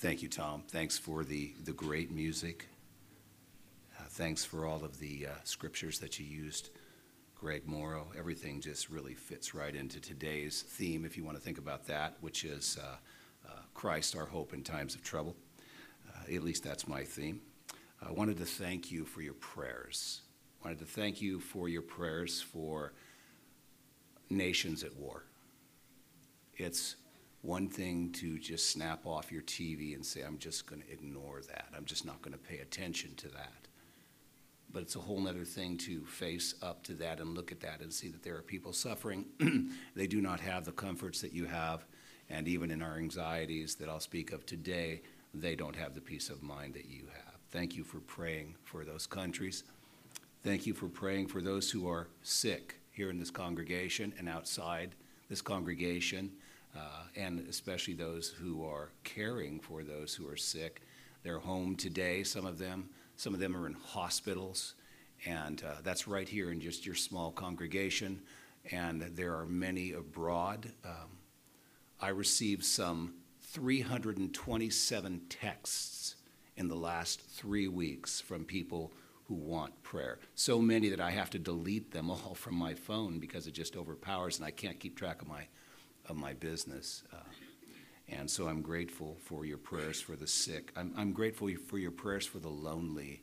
Thank 0.00 0.22
you, 0.22 0.30
Tom. 0.30 0.62
Thanks 0.66 0.96
for 0.96 1.24
the, 1.24 1.52
the 1.62 1.74
great 1.74 2.10
music. 2.10 2.66
Uh, 3.98 4.04
thanks 4.08 4.42
for 4.42 4.64
all 4.64 4.82
of 4.82 4.98
the 4.98 5.26
uh, 5.26 5.34
scriptures 5.44 5.98
that 5.98 6.18
you 6.18 6.24
used, 6.24 6.70
Greg 7.34 7.68
Morrow. 7.68 8.06
Everything 8.18 8.62
just 8.62 8.88
really 8.88 9.12
fits 9.12 9.54
right 9.54 9.76
into 9.76 10.00
today's 10.00 10.62
theme, 10.62 11.04
if 11.04 11.18
you 11.18 11.24
want 11.24 11.36
to 11.36 11.42
think 11.42 11.58
about 11.58 11.86
that, 11.88 12.14
which 12.22 12.44
is 12.44 12.78
uh, 12.82 12.96
uh 13.46 13.58
Christ, 13.74 14.16
our 14.16 14.24
hope 14.24 14.54
in 14.54 14.62
times 14.62 14.94
of 14.94 15.02
trouble. 15.02 15.36
Uh, 16.08 16.34
at 16.34 16.42
least 16.42 16.64
that's 16.64 16.88
my 16.88 17.04
theme. 17.04 17.42
I 18.00 18.10
wanted 18.10 18.38
to 18.38 18.46
thank 18.46 18.90
you 18.90 19.04
for 19.04 19.20
your 19.20 19.34
prayers. 19.34 20.22
I 20.62 20.68
wanted 20.68 20.78
to 20.78 20.86
thank 20.86 21.20
you 21.20 21.40
for 21.40 21.68
your 21.68 21.82
prayers 21.82 22.40
for 22.40 22.94
nations 24.30 24.82
at 24.82 24.96
war. 24.96 25.24
It's 26.56 26.96
one 27.42 27.68
thing 27.68 28.12
to 28.12 28.38
just 28.38 28.70
snap 28.70 29.06
off 29.06 29.32
your 29.32 29.42
TV 29.42 29.94
and 29.94 30.04
say, 30.04 30.22
I'm 30.22 30.38
just 30.38 30.66
going 30.66 30.82
to 30.82 30.92
ignore 30.92 31.40
that. 31.48 31.68
I'm 31.74 31.86
just 31.86 32.04
not 32.04 32.20
going 32.20 32.32
to 32.32 32.38
pay 32.38 32.58
attention 32.58 33.14
to 33.16 33.28
that. 33.28 33.68
But 34.72 34.82
it's 34.82 34.96
a 34.96 35.00
whole 35.00 35.26
other 35.26 35.44
thing 35.44 35.78
to 35.78 36.04
face 36.04 36.54
up 36.62 36.84
to 36.84 36.94
that 36.94 37.18
and 37.18 37.34
look 37.34 37.50
at 37.50 37.60
that 37.60 37.80
and 37.80 37.92
see 37.92 38.08
that 38.08 38.22
there 38.22 38.36
are 38.36 38.42
people 38.42 38.72
suffering. 38.72 39.24
they 39.96 40.06
do 40.06 40.20
not 40.20 40.38
have 40.40 40.64
the 40.64 40.72
comforts 40.72 41.20
that 41.22 41.32
you 41.32 41.46
have. 41.46 41.84
And 42.28 42.46
even 42.46 42.70
in 42.70 42.82
our 42.82 42.96
anxieties 42.96 43.74
that 43.76 43.88
I'll 43.88 44.00
speak 44.00 44.32
of 44.32 44.46
today, 44.46 45.02
they 45.34 45.56
don't 45.56 45.74
have 45.74 45.94
the 45.94 46.00
peace 46.00 46.28
of 46.28 46.42
mind 46.42 46.74
that 46.74 46.88
you 46.88 47.06
have. 47.12 47.34
Thank 47.50 47.74
you 47.74 47.82
for 47.82 47.98
praying 48.00 48.54
for 48.62 48.84
those 48.84 49.06
countries. 49.06 49.64
Thank 50.44 50.66
you 50.66 50.74
for 50.74 50.88
praying 50.88 51.28
for 51.28 51.40
those 51.40 51.70
who 51.70 51.88
are 51.88 52.08
sick 52.22 52.76
here 52.92 53.10
in 53.10 53.18
this 53.18 53.30
congregation 53.30 54.12
and 54.18 54.28
outside 54.28 54.94
this 55.28 55.42
congregation 55.42 56.30
uh, 56.76 57.04
and 57.16 57.46
especially 57.48 57.94
those 57.94 58.28
who 58.28 58.64
are 58.64 58.90
caring 59.04 59.60
for 59.60 59.82
those 59.82 60.14
who 60.14 60.28
are 60.28 60.36
sick. 60.36 60.82
They're 61.22 61.38
home 61.38 61.76
today, 61.76 62.22
some 62.22 62.46
of 62.46 62.58
them. 62.58 62.90
Some 63.16 63.34
of 63.34 63.40
them 63.40 63.54
are 63.54 63.66
in 63.66 63.74
hospitals, 63.74 64.74
and 65.26 65.62
uh, 65.62 65.82
that's 65.82 66.08
right 66.08 66.26
here 66.26 66.50
in 66.50 66.60
just 66.60 66.86
your 66.86 66.94
small 66.94 67.30
congregation. 67.30 68.22
And 68.70 69.02
there 69.02 69.36
are 69.36 69.44
many 69.44 69.92
abroad. 69.92 70.72
Um, 70.84 71.18
I 72.00 72.08
received 72.08 72.64
some 72.64 73.14
327 73.42 75.22
texts 75.28 76.16
in 76.56 76.68
the 76.68 76.74
last 76.74 77.20
three 77.20 77.68
weeks 77.68 78.20
from 78.20 78.44
people 78.44 78.92
who 79.24 79.34
want 79.34 79.82
prayer. 79.82 80.18
So 80.34 80.58
many 80.58 80.88
that 80.88 81.00
I 81.00 81.10
have 81.10 81.30
to 81.30 81.38
delete 81.38 81.90
them 81.90 82.10
all 82.10 82.34
from 82.34 82.54
my 82.54 82.74
phone 82.74 83.18
because 83.18 83.46
it 83.46 83.52
just 83.52 83.76
overpowers 83.76 84.38
and 84.38 84.46
I 84.46 84.50
can't 84.50 84.80
keep 84.80 84.96
track 84.96 85.20
of 85.20 85.28
my 85.28 85.46
of 86.08 86.16
my 86.16 86.32
business. 86.34 87.02
Uh, 87.12 87.16
and 88.08 88.28
so 88.28 88.48
I'm 88.48 88.62
grateful 88.62 89.16
for 89.24 89.44
your 89.44 89.58
prayers 89.58 90.00
for 90.00 90.16
the 90.16 90.26
sick. 90.26 90.72
I'm, 90.76 90.92
I'm 90.96 91.12
grateful 91.12 91.48
for 91.66 91.78
your 91.78 91.92
prayers 91.92 92.26
for 92.26 92.38
the 92.38 92.48
lonely, 92.48 93.22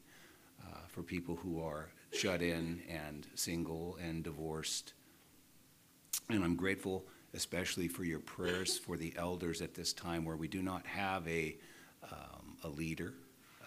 uh, 0.65 0.87
for 0.87 1.03
people 1.03 1.35
who 1.35 1.61
are 1.61 1.89
shut 2.11 2.41
in 2.41 2.81
and 2.89 3.27
single 3.35 3.97
and 4.01 4.23
divorced. 4.23 4.93
And 6.29 6.43
I'm 6.43 6.55
grateful 6.55 7.05
especially 7.33 7.87
for 7.87 8.03
your 8.03 8.19
prayers 8.19 8.77
for 8.77 8.97
the 8.97 9.13
elders 9.17 9.61
at 9.61 9.75
this 9.75 9.93
time 9.93 10.25
where 10.25 10.35
we 10.35 10.47
do 10.47 10.61
not 10.61 10.85
have 10.85 11.27
a, 11.27 11.55
um, 12.11 12.57
a 12.63 12.67
leader, 12.67 13.13
uh, 13.61 13.65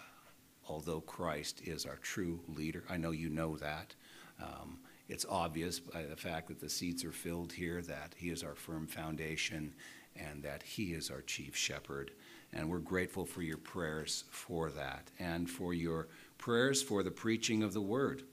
although 0.67 1.01
Christ 1.01 1.61
is 1.63 1.85
our 1.85 1.97
true 1.97 2.41
leader. 2.49 2.83
I 2.89 2.97
know 2.97 3.11
you 3.11 3.29
know 3.29 3.55
that. 3.57 3.95
Um, 4.41 4.79
it's 5.11 5.25
obvious 5.29 5.77
by 5.77 6.03
the 6.03 6.15
fact 6.15 6.47
that 6.47 6.61
the 6.61 6.69
seats 6.69 7.03
are 7.03 7.11
filled 7.11 7.51
here 7.51 7.81
that 7.81 8.15
He 8.15 8.29
is 8.29 8.43
our 8.43 8.55
firm 8.55 8.87
foundation 8.87 9.73
and 10.15 10.41
that 10.43 10.63
He 10.63 10.93
is 10.93 11.11
our 11.11 11.21
chief 11.21 11.53
shepherd. 11.53 12.11
And 12.53 12.69
we're 12.69 12.79
grateful 12.79 13.25
for 13.25 13.41
your 13.41 13.57
prayers 13.57 14.23
for 14.29 14.69
that 14.71 15.11
and 15.19 15.49
for 15.49 15.73
your 15.73 16.07
prayers 16.37 16.81
for 16.81 17.03
the 17.03 17.11
preaching 17.11 17.61
of 17.61 17.73
the 17.73 17.81
word 17.81 18.23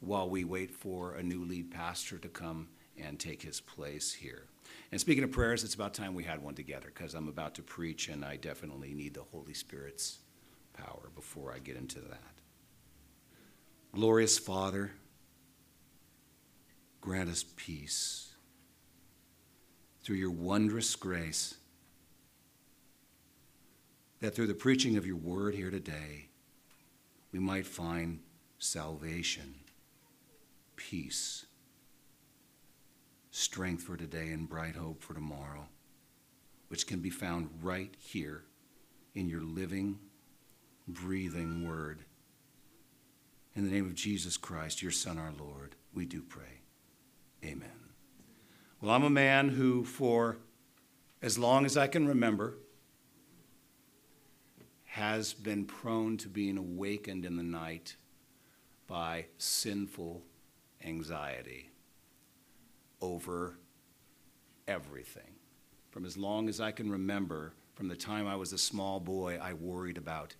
while 0.00 0.28
we 0.28 0.42
wait 0.42 0.70
for 0.70 1.12
a 1.12 1.22
new 1.22 1.44
lead 1.44 1.70
pastor 1.70 2.18
to 2.18 2.28
come 2.28 2.68
and 2.98 3.20
take 3.20 3.42
his 3.42 3.60
place 3.60 4.10
here. 4.10 4.46
And 4.90 4.98
speaking 4.98 5.22
of 5.22 5.32
prayers, 5.32 5.64
it's 5.64 5.74
about 5.74 5.92
time 5.92 6.14
we 6.14 6.24
had 6.24 6.42
one 6.42 6.54
together 6.54 6.90
because 6.94 7.12
I'm 7.12 7.28
about 7.28 7.54
to 7.56 7.62
preach 7.62 8.08
and 8.08 8.24
I 8.24 8.36
definitely 8.36 8.94
need 8.94 9.12
the 9.12 9.22
Holy 9.22 9.54
Spirit's 9.54 10.18
power 10.72 11.10
before 11.14 11.52
I 11.52 11.58
get 11.58 11.76
into 11.76 12.00
that. 12.00 12.32
Glorious 13.94 14.38
Father, 14.38 14.92
grant 17.02 17.28
us 17.28 17.44
peace 17.56 18.32
through 20.02 20.16
your 20.16 20.30
wondrous 20.30 20.94
grace, 20.94 21.56
that 24.20 24.34
through 24.34 24.46
the 24.46 24.54
preaching 24.54 24.96
of 24.96 25.04
your 25.04 25.16
word 25.16 25.54
here 25.54 25.70
today, 25.70 26.28
we 27.32 27.40
might 27.40 27.66
find 27.66 28.20
salvation, 28.58 29.56
peace, 30.76 31.44
strength 33.32 33.82
for 33.82 33.96
today, 33.96 34.30
and 34.30 34.48
bright 34.48 34.76
hope 34.76 35.02
for 35.02 35.12
tomorrow, 35.12 35.66
which 36.68 36.86
can 36.86 37.00
be 37.00 37.10
found 37.10 37.50
right 37.60 37.94
here 37.98 38.44
in 39.16 39.28
your 39.28 39.42
living, 39.42 39.98
breathing 40.86 41.66
word. 41.66 42.04
In 43.56 43.64
the 43.64 43.70
name 43.72 43.86
of 43.86 43.96
Jesus 43.96 44.36
Christ, 44.36 44.82
your 44.82 44.92
Son, 44.92 45.18
our 45.18 45.32
Lord, 45.36 45.74
we 45.92 46.06
do 46.06 46.22
pray. 46.22 46.61
Amen. 47.44 47.68
Well, 48.80 48.92
I'm 48.92 49.04
a 49.04 49.10
man 49.10 49.48
who, 49.50 49.84
for 49.84 50.38
as 51.20 51.38
long 51.38 51.64
as 51.64 51.76
I 51.76 51.86
can 51.86 52.06
remember, 52.06 52.54
has 54.84 55.32
been 55.32 55.64
prone 55.64 56.16
to 56.18 56.28
being 56.28 56.58
awakened 56.58 57.24
in 57.24 57.36
the 57.36 57.42
night 57.42 57.96
by 58.86 59.26
sinful 59.38 60.22
anxiety 60.84 61.70
over 63.00 63.56
everything. 64.68 65.36
From 65.90 66.04
as 66.04 66.16
long 66.16 66.48
as 66.48 66.60
I 66.60 66.72
can 66.72 66.90
remember, 66.90 67.54
from 67.74 67.88
the 67.88 67.96
time 67.96 68.26
I 68.26 68.36
was 68.36 68.52
a 68.52 68.58
small 68.58 69.00
boy, 69.00 69.38
I 69.40 69.54
worried 69.54 69.98
about 69.98 70.34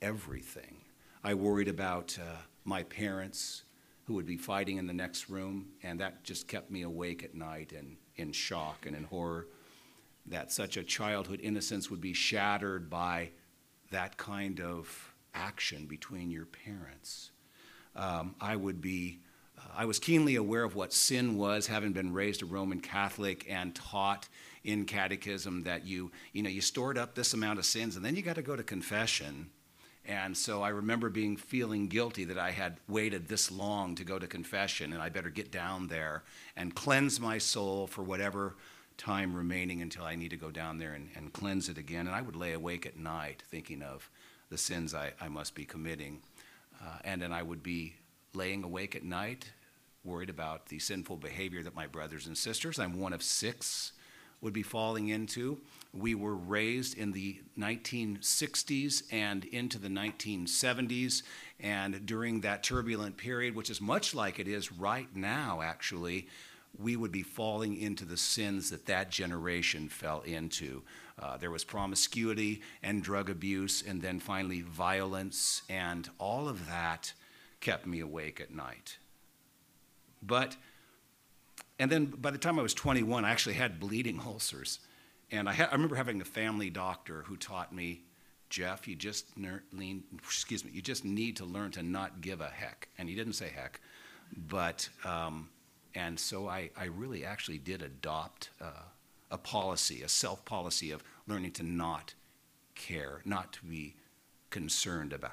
everything. 0.00 0.78
I 1.22 1.34
worried 1.34 1.68
about 1.68 2.16
uh, 2.20 2.42
my 2.64 2.84
parents 2.84 3.64
who 4.06 4.14
would 4.14 4.26
be 4.26 4.36
fighting 4.36 4.78
in 4.78 4.86
the 4.86 4.92
next 4.92 5.28
room, 5.28 5.66
and 5.82 6.00
that 6.00 6.22
just 6.24 6.48
kept 6.48 6.70
me 6.70 6.82
awake 6.82 7.22
at 7.24 7.34
night 7.34 7.72
and 7.72 7.96
in 8.16 8.32
shock 8.32 8.86
and 8.86 8.96
in 8.96 9.04
horror 9.04 9.46
that 10.28 10.50
such 10.50 10.76
a 10.76 10.82
childhood 10.82 11.40
innocence 11.42 11.90
would 11.90 12.00
be 12.00 12.12
shattered 12.12 12.90
by 12.90 13.30
that 13.90 14.16
kind 14.16 14.60
of 14.60 15.14
action 15.34 15.86
between 15.86 16.30
your 16.30 16.46
parents. 16.46 17.30
Um, 17.94 18.34
I 18.40 18.56
would 18.56 18.80
be, 18.80 19.20
uh, 19.58 19.62
I 19.76 19.84
was 19.84 19.98
keenly 19.98 20.36
aware 20.36 20.64
of 20.64 20.74
what 20.74 20.92
sin 20.92 21.36
was, 21.36 21.66
having 21.66 21.92
been 21.92 22.12
raised 22.12 22.42
a 22.42 22.46
Roman 22.46 22.80
Catholic 22.80 23.46
and 23.48 23.74
taught 23.74 24.28
in 24.64 24.84
catechism 24.84 25.62
that 25.62 25.86
you, 25.86 26.10
you 26.32 26.42
know, 26.42 26.50
you 26.50 26.60
stored 26.60 26.98
up 26.98 27.14
this 27.14 27.32
amount 27.34 27.58
of 27.58 27.64
sins 27.64 27.96
and 27.96 28.04
then 28.04 28.16
you 28.16 28.22
got 28.22 28.34
to 28.34 28.42
go 28.42 28.56
to 28.56 28.64
confession 28.64 29.50
and 30.06 30.36
so 30.36 30.62
I 30.62 30.68
remember 30.68 31.08
being 31.08 31.36
feeling 31.36 31.88
guilty 31.88 32.24
that 32.24 32.38
I 32.38 32.52
had 32.52 32.78
waited 32.88 33.28
this 33.28 33.50
long 33.50 33.94
to 33.96 34.04
go 34.04 34.18
to 34.18 34.26
confession 34.26 34.92
and 34.92 35.02
I 35.02 35.08
better 35.08 35.30
get 35.30 35.50
down 35.50 35.88
there 35.88 36.22
and 36.56 36.74
cleanse 36.74 37.18
my 37.20 37.38
soul 37.38 37.86
for 37.86 38.02
whatever 38.02 38.54
time 38.96 39.34
remaining 39.34 39.82
until 39.82 40.04
I 40.04 40.14
need 40.14 40.30
to 40.30 40.36
go 40.36 40.50
down 40.50 40.78
there 40.78 40.94
and, 40.94 41.08
and 41.16 41.32
cleanse 41.32 41.68
it 41.68 41.76
again. 41.76 42.06
And 42.06 42.14
I 42.14 42.22
would 42.22 42.36
lay 42.36 42.52
awake 42.52 42.86
at 42.86 42.96
night 42.96 43.42
thinking 43.50 43.82
of 43.82 44.08
the 44.48 44.58
sins 44.58 44.94
I, 44.94 45.12
I 45.20 45.28
must 45.28 45.54
be 45.54 45.64
committing. 45.64 46.20
Uh, 46.80 46.98
and 47.04 47.20
then 47.20 47.32
I 47.32 47.42
would 47.42 47.62
be 47.62 47.94
laying 48.32 48.62
awake 48.64 48.94
at 48.94 49.02
night, 49.02 49.50
worried 50.04 50.30
about 50.30 50.66
the 50.66 50.78
sinful 50.78 51.16
behavior 51.16 51.62
that 51.62 51.74
my 51.74 51.86
brothers 51.86 52.26
and 52.26 52.36
sisters, 52.36 52.78
I'm 52.78 53.00
one 53.00 53.12
of 53.12 53.22
six, 53.22 53.92
would 54.40 54.52
be 54.52 54.62
falling 54.62 55.08
into. 55.08 55.58
We 55.92 56.14
were 56.14 56.34
raised 56.34 56.96
in 56.96 57.12
the 57.12 57.40
1960s 57.58 59.02
and 59.10 59.44
into 59.44 59.78
the 59.78 59.88
1970s, 59.88 61.22
and 61.58 62.04
during 62.04 62.40
that 62.42 62.62
turbulent 62.62 63.16
period, 63.16 63.54
which 63.54 63.70
is 63.70 63.80
much 63.80 64.14
like 64.14 64.38
it 64.38 64.48
is 64.48 64.72
right 64.72 65.08
now, 65.14 65.62
actually, 65.62 66.28
we 66.78 66.96
would 66.96 67.12
be 67.12 67.22
falling 67.22 67.80
into 67.80 68.04
the 68.04 68.16
sins 68.16 68.70
that 68.70 68.86
that 68.86 69.10
generation 69.10 69.88
fell 69.88 70.20
into. 70.22 70.82
Uh, 71.18 71.36
there 71.36 71.50
was 71.50 71.64
promiscuity 71.64 72.60
and 72.82 73.02
drug 73.02 73.30
abuse, 73.30 73.82
and 73.86 74.02
then 74.02 74.20
finally 74.20 74.60
violence, 74.60 75.62
and 75.68 76.10
all 76.18 76.48
of 76.48 76.66
that 76.68 77.12
kept 77.60 77.86
me 77.86 78.00
awake 78.00 78.40
at 78.40 78.54
night. 78.54 78.98
But, 80.22 80.56
and 81.78 81.90
then 81.90 82.06
by 82.06 82.30
the 82.30 82.38
time 82.38 82.58
I 82.58 82.62
was 82.62 82.74
21, 82.74 83.24
I 83.24 83.30
actually 83.30 83.54
had 83.54 83.80
bleeding 83.80 84.20
ulcers. 84.26 84.80
And 85.30 85.48
I, 85.48 85.52
ha- 85.52 85.68
I 85.70 85.74
remember 85.74 85.96
having 85.96 86.20
a 86.20 86.24
family 86.24 86.70
doctor 86.70 87.22
who 87.26 87.36
taught 87.36 87.74
me, 87.74 88.02
Jeff, 88.48 88.86
you 88.86 88.94
just 88.94 89.36
ner- 89.36 89.64
lean, 89.72 90.04
excuse 90.18 90.64
me, 90.64 90.70
you 90.72 90.82
just 90.82 91.04
need 91.04 91.36
to 91.36 91.44
learn 91.44 91.72
to 91.72 91.82
not 91.82 92.20
give 92.20 92.40
a 92.40 92.48
heck. 92.48 92.88
And 92.96 93.08
he 93.08 93.14
didn't 93.14 93.32
say 93.32 93.48
heck, 93.48 93.80
but 94.36 94.88
um, 95.04 95.48
and 95.94 96.20
so 96.20 96.48
I, 96.48 96.70
I 96.76 96.84
really 96.84 97.24
actually 97.24 97.58
did 97.58 97.82
adopt 97.82 98.50
uh, 98.60 98.84
a 99.30 99.38
policy, 99.38 100.02
a 100.02 100.08
self 100.08 100.44
policy 100.44 100.90
of 100.90 101.02
learning 101.26 101.52
to 101.52 101.62
not 101.62 102.14
care, 102.74 103.22
not 103.24 103.52
to 103.54 103.64
be 103.64 103.94
concerned 104.50 105.12
about, 105.12 105.32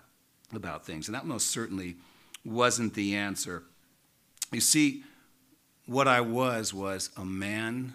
about 0.55 0.85
things. 0.85 1.07
And 1.07 1.15
that 1.15 1.25
most 1.25 1.51
certainly 1.51 1.97
wasn't 2.43 2.93
the 2.93 3.15
answer. 3.15 3.63
You 4.51 4.61
see, 4.61 5.03
what 5.85 6.07
I 6.07 6.21
was 6.21 6.73
was 6.73 7.09
a 7.17 7.25
man 7.25 7.93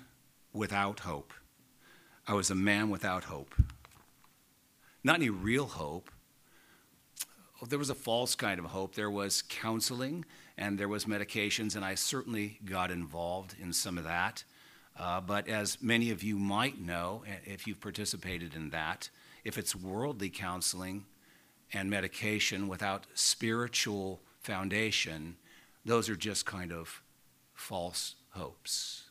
without 0.52 1.00
hope. 1.00 1.32
I 2.28 2.34
was 2.34 2.50
a 2.50 2.54
man 2.54 2.90
without 2.90 3.25
hope. 3.25 3.54
Not 5.02 5.16
any 5.16 5.30
real 5.30 5.64
hope. 5.64 6.10
There 7.66 7.78
was 7.78 7.88
a 7.88 7.94
false 7.94 8.34
kind 8.34 8.58
of 8.58 8.66
hope. 8.66 8.94
There 8.94 9.10
was 9.10 9.42
counseling 9.48 10.26
and 10.58 10.78
there 10.78 10.88
was 10.88 11.06
medications, 11.06 11.75
and 11.75 11.84
I 11.84 11.94
certainly 11.94 12.58
got 12.66 12.90
involved 12.90 13.54
in 13.58 13.72
some 13.72 13.96
of 13.96 14.04
that. 14.04 14.44
Uh, 14.94 15.22
but 15.22 15.48
as 15.48 15.80
many 15.80 16.10
of 16.10 16.22
you 16.22 16.38
might 16.38 16.78
know, 16.78 17.25
if 17.46 17.66
you've 17.66 17.80
participated 17.80 18.54
in 18.54 18.70
that, 18.70 19.08
if 19.42 19.56
it's 19.56 19.75
worldly 19.75 20.28
counseling 20.28 21.06
and 21.72 21.88
medication 21.88 22.69
without 22.69 23.06
spiritual 23.14 24.20
foundation, 24.40 25.36
those 25.82 26.10
are 26.10 26.16
just 26.16 26.44
kind 26.44 26.72
of 26.72 27.02
false 27.54 28.16
hopes. 28.32 29.04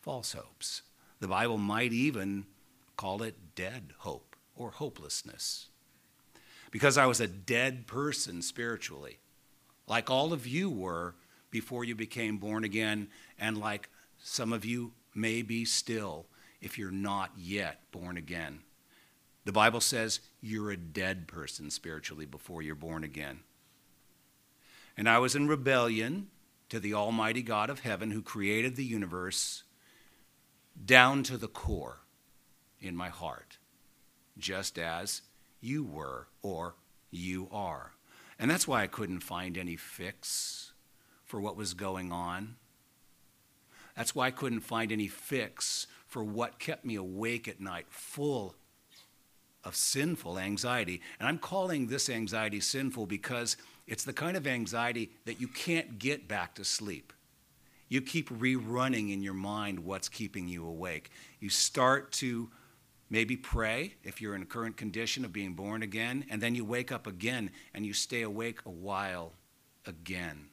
False 0.00 0.32
hopes. 0.32 0.82
The 1.20 1.28
Bible 1.28 1.58
might 1.58 1.92
even 1.92 2.46
call 2.96 3.22
it 3.22 3.54
dead 3.54 3.92
hope 3.98 4.36
or 4.56 4.70
hopelessness. 4.70 5.68
Because 6.70 6.96
I 6.96 7.06
was 7.06 7.20
a 7.20 7.26
dead 7.26 7.86
person 7.86 8.42
spiritually, 8.42 9.18
like 9.86 10.10
all 10.10 10.32
of 10.32 10.46
you 10.46 10.70
were 10.70 11.14
before 11.50 11.84
you 11.84 11.94
became 11.94 12.38
born 12.38 12.64
again, 12.64 13.08
and 13.38 13.58
like 13.58 13.88
some 14.18 14.52
of 14.52 14.64
you 14.64 14.92
may 15.14 15.42
be 15.42 15.64
still 15.64 16.26
if 16.60 16.78
you're 16.78 16.90
not 16.90 17.32
yet 17.36 17.80
born 17.90 18.16
again. 18.16 18.60
The 19.44 19.52
Bible 19.52 19.80
says 19.80 20.20
you're 20.40 20.70
a 20.70 20.76
dead 20.76 21.26
person 21.26 21.70
spiritually 21.70 22.26
before 22.26 22.62
you're 22.62 22.74
born 22.74 23.02
again. 23.02 23.40
And 24.96 25.08
I 25.08 25.18
was 25.18 25.34
in 25.34 25.48
rebellion 25.48 26.28
to 26.68 26.78
the 26.78 26.94
Almighty 26.94 27.42
God 27.42 27.70
of 27.70 27.80
heaven 27.80 28.10
who 28.10 28.22
created 28.22 28.76
the 28.76 28.84
universe 28.84 29.64
down 30.84 31.22
to 31.24 31.36
the 31.36 31.48
core 31.48 32.00
in 32.80 32.96
my 32.96 33.08
heart, 33.08 33.58
just 34.38 34.78
as 34.78 35.22
you 35.60 35.84
were 35.84 36.28
or 36.42 36.74
you 37.10 37.48
are. 37.52 37.92
And 38.38 38.50
that's 38.50 38.66
why 38.66 38.82
I 38.82 38.86
couldn't 38.86 39.20
find 39.20 39.58
any 39.58 39.76
fix 39.76 40.72
for 41.24 41.40
what 41.40 41.56
was 41.56 41.74
going 41.74 42.10
on. 42.10 42.56
That's 43.96 44.14
why 44.14 44.28
I 44.28 44.30
couldn't 44.30 44.60
find 44.60 44.90
any 44.92 45.08
fix 45.08 45.86
for 46.06 46.24
what 46.24 46.58
kept 46.58 46.84
me 46.84 46.94
awake 46.94 47.46
at 47.46 47.60
night, 47.60 47.86
full 47.90 48.54
of 49.62 49.76
sinful 49.76 50.38
anxiety. 50.38 51.02
And 51.18 51.28
I'm 51.28 51.38
calling 51.38 51.86
this 51.86 52.08
anxiety 52.08 52.60
sinful 52.60 53.06
because 53.06 53.56
it's 53.86 54.04
the 54.04 54.12
kind 54.12 54.36
of 54.36 54.46
anxiety 54.46 55.10
that 55.26 55.40
you 55.40 55.48
can't 55.48 55.98
get 55.98 56.26
back 56.26 56.54
to 56.54 56.64
sleep. 56.64 57.12
You 57.90 58.00
keep 58.00 58.30
rerunning 58.30 59.12
in 59.12 59.20
your 59.20 59.34
mind 59.34 59.80
what's 59.80 60.08
keeping 60.08 60.48
you 60.48 60.66
awake. 60.66 61.10
You 61.40 61.50
start 61.50 62.12
to 62.12 62.48
maybe 63.10 63.36
pray 63.36 63.96
if 64.04 64.22
you're 64.22 64.36
in 64.36 64.42
a 64.42 64.46
current 64.46 64.76
condition 64.76 65.24
of 65.24 65.32
being 65.32 65.54
born 65.54 65.82
again, 65.82 66.24
and 66.30 66.40
then 66.40 66.54
you 66.54 66.64
wake 66.64 66.92
up 66.92 67.08
again 67.08 67.50
and 67.74 67.84
you 67.84 67.92
stay 67.92 68.22
awake 68.22 68.60
a 68.64 68.70
while 68.70 69.32
again. 69.84 70.46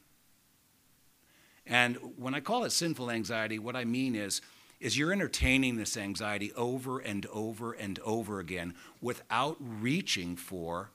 And 1.64 1.96
when 2.16 2.34
I 2.34 2.40
call 2.40 2.64
it 2.64 2.70
sinful 2.70 3.08
anxiety, 3.08 3.60
what 3.60 3.76
I 3.76 3.84
mean 3.84 4.16
is, 4.16 4.40
is 4.80 4.98
you're 4.98 5.12
entertaining 5.12 5.76
this 5.76 5.96
anxiety 5.96 6.52
over 6.54 6.98
and 6.98 7.24
over 7.26 7.72
and 7.72 8.00
over 8.00 8.40
again 8.40 8.74
without 9.00 9.56
reaching 9.60 10.34
for 10.34 10.90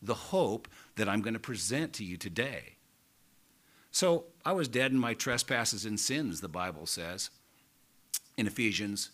the 0.00 0.14
hope 0.14 0.68
that 0.94 1.08
I'm 1.08 1.20
going 1.20 1.34
to 1.34 1.40
present 1.40 1.92
to 1.94 2.04
you 2.04 2.16
today. 2.16 2.76
So 3.90 4.24
I 4.44 4.52
was 4.52 4.68
dead 4.68 4.92
in 4.92 4.98
my 4.98 5.14
trespasses 5.14 5.84
and 5.84 5.98
sins, 5.98 6.40
the 6.40 6.48
Bible 6.48 6.86
says 6.86 7.30
in 8.36 8.46
Ephesians 8.46 9.10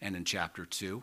and 0.00 0.16
in 0.16 0.24
chapter 0.24 0.64
2. 0.64 1.02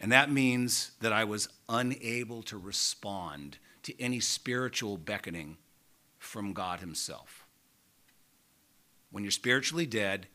And 0.00 0.12
that 0.12 0.30
means 0.30 0.92
that 1.00 1.12
I 1.12 1.24
was 1.24 1.48
unable 1.68 2.42
to 2.44 2.58
respond 2.58 3.58
to 3.84 3.98
any 4.00 4.20
spiritual 4.20 4.98
beckoning 4.98 5.56
from 6.18 6.52
God 6.52 6.80
Himself. 6.80 7.46
When 9.10 9.24
you're 9.24 9.30
spiritually 9.30 9.86
dead, 9.86 10.26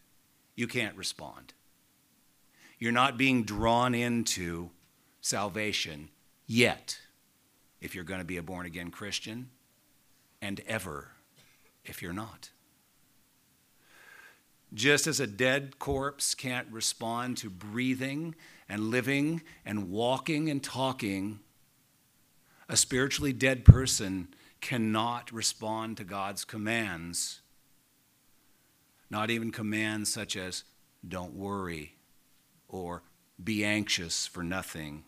you 0.55 0.67
can't 0.67 0.95
respond. 0.95 1.53
You're 2.79 2.91
not 2.91 3.17
being 3.17 3.43
drawn 3.43 3.93
into 3.93 4.71
salvation 5.19 6.09
yet 6.47 6.97
if 7.79 7.93
you're 7.93 8.03
going 8.03 8.19
to 8.19 8.25
be 8.25 8.37
a 8.37 8.43
born 8.43 8.65
again 8.65 8.89
Christian, 8.89 9.49
and 10.41 10.61
ever 10.67 11.11
if 11.85 12.01
you're 12.01 12.13
not. 12.13 12.49
Just 14.73 15.07
as 15.07 15.19
a 15.19 15.27
dead 15.27 15.79
corpse 15.79 16.33
can't 16.33 16.67
respond 16.71 17.37
to 17.37 17.49
breathing 17.49 18.35
and 18.69 18.89
living 18.89 19.41
and 19.65 19.89
walking 19.89 20.49
and 20.49 20.63
talking, 20.63 21.39
a 22.69 22.77
spiritually 22.77 23.33
dead 23.33 23.65
person 23.65 24.29
cannot 24.61 25.31
respond 25.31 25.97
to 25.97 26.03
God's 26.03 26.45
commands, 26.45 27.41
not 29.09 29.29
even 29.29 29.51
commands 29.51 30.13
such 30.13 30.37
as 30.37 30.63
don't 31.05 31.33
worry 31.33 31.95
or 32.69 33.03
be 33.43 33.65
anxious 33.65 34.25
for 34.27 34.43
nothing 34.43 35.03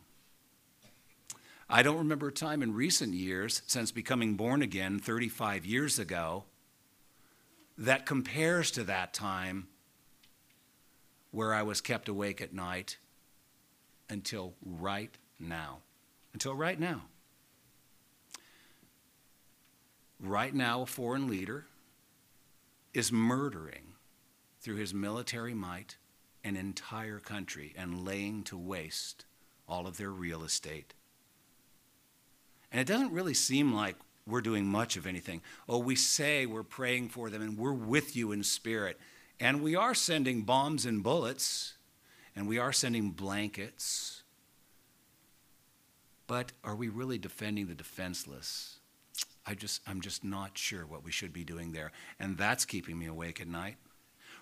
I 1.69 1.81
don't 1.81 1.97
remember 1.97 2.27
a 2.27 2.31
time 2.31 2.61
in 2.61 2.75
recent 2.75 3.15
years, 3.15 3.63
since 3.65 3.91
becoming 3.91 4.35
born 4.35 4.61
again 4.61 4.99
35 4.99 5.65
years 5.65 5.97
ago, 5.97 6.43
that 7.77 8.05
compares 8.05 8.71
to 8.71 8.83
that 8.83 9.13
time 9.13 9.67
where 11.31 11.53
I 11.53 11.63
was 11.63 11.81
kept 11.81 12.07
awake 12.07 12.41
at 12.41 12.53
night 12.53 12.97
until 14.09 14.53
right 14.63 15.15
now. 15.39 15.79
Until 16.33 16.55
right 16.55 16.79
now. 16.79 17.03
Right 20.19 20.53
now, 20.53 20.81
a 20.81 20.85
foreign 20.85 21.27
leader 21.27 21.65
is 22.93 23.11
murdering 23.11 23.93
through 24.61 24.75
his 24.75 24.93
military 24.93 25.53
might 25.53 25.97
an 26.43 26.55
entire 26.55 27.19
country 27.19 27.73
and 27.75 28.05
laying 28.05 28.43
to 28.43 28.57
waste 28.57 29.25
all 29.67 29.87
of 29.87 29.97
their 29.97 30.11
real 30.11 30.43
estate 30.43 30.93
and 32.73 32.81
it 32.81 32.87
doesn't 32.87 33.13
really 33.13 33.35
seem 33.35 33.71
like 33.71 33.95
we're 34.25 34.41
doing 34.41 34.65
much 34.65 34.95
of 34.95 35.05
anything. 35.05 35.41
Oh, 35.67 35.79
we 35.79 35.95
say 35.95 36.45
we're 36.45 36.63
praying 36.63 37.09
for 37.09 37.29
them 37.29 37.41
and 37.41 37.57
we're 37.57 37.73
with 37.73 38.15
you 38.15 38.31
in 38.31 38.43
spirit. 38.43 38.99
And 39.39 39.61
we 39.61 39.75
are 39.75 39.93
sending 39.93 40.43
bombs 40.43 40.85
and 40.85 41.03
bullets, 41.03 41.73
and 42.35 42.47
we 42.47 42.59
are 42.59 42.71
sending 42.71 43.09
blankets. 43.09 44.23
But 46.27 46.51
are 46.63 46.75
we 46.75 46.87
really 46.87 47.17
defending 47.17 47.67
the 47.67 47.75
defenseless? 47.75 48.77
I 49.45 49.55
just, 49.55 49.81
I'm 49.85 49.99
just 49.99 50.23
not 50.23 50.57
sure 50.57 50.85
what 50.85 51.03
we 51.03 51.11
should 51.11 51.33
be 51.33 51.43
doing 51.43 51.73
there. 51.73 51.91
And 52.19 52.37
that's 52.37 52.63
keeping 52.63 52.97
me 52.97 53.07
awake 53.07 53.41
at 53.41 53.47
night. 53.47 53.75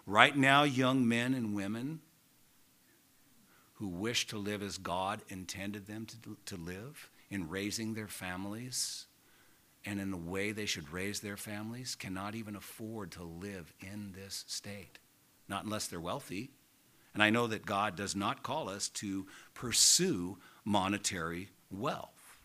Right 0.05 0.35
now, 0.37 0.63
young 0.63 1.07
men 1.07 1.33
and 1.33 1.55
women 1.55 2.01
who 3.75 3.87
wish 3.87 4.27
to 4.27 4.37
live 4.37 4.61
as 4.61 4.77
God 4.77 5.21
intended 5.29 5.87
them 5.87 6.05
to, 6.05 6.37
to 6.45 6.55
live 6.55 7.09
in 7.31 7.49
raising 7.49 7.95
their 7.95 8.07
families 8.07 9.07
and 9.85 9.99
in 9.99 10.11
the 10.11 10.17
way 10.17 10.51
they 10.51 10.65
should 10.65 10.91
raise 10.91 11.19
their 11.19 11.37
families 11.37 11.95
cannot 11.95 12.35
even 12.35 12.55
afford 12.55 13.11
to 13.11 13.23
live 13.23 13.73
in 13.79 14.13
this 14.13 14.43
state, 14.47 14.99
not 15.47 15.65
unless 15.65 15.87
they're 15.87 15.99
wealthy. 15.99 16.51
And 17.13 17.21
I 17.21 17.29
know 17.29 17.47
that 17.47 17.65
God 17.65 17.95
does 17.95 18.15
not 18.15 18.43
call 18.43 18.69
us 18.69 18.87
to 18.89 19.27
pursue 19.53 20.37
monetary 20.63 21.49
wealth. 21.69 22.37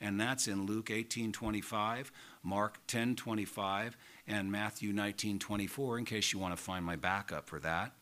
And 0.00 0.20
that's 0.20 0.46
in 0.46 0.66
Luke 0.66 0.90
18:25, 0.90 2.12
Mark 2.42 2.86
10:25, 2.86 3.96
and 4.26 4.52
Matthew 4.52 4.92
19:24 4.92 5.98
in 5.98 6.04
case 6.04 6.32
you 6.32 6.38
want 6.38 6.56
to 6.56 6.62
find 6.62 6.84
my 6.84 6.96
backup 6.96 7.48
for 7.48 7.58
that. 7.60 7.96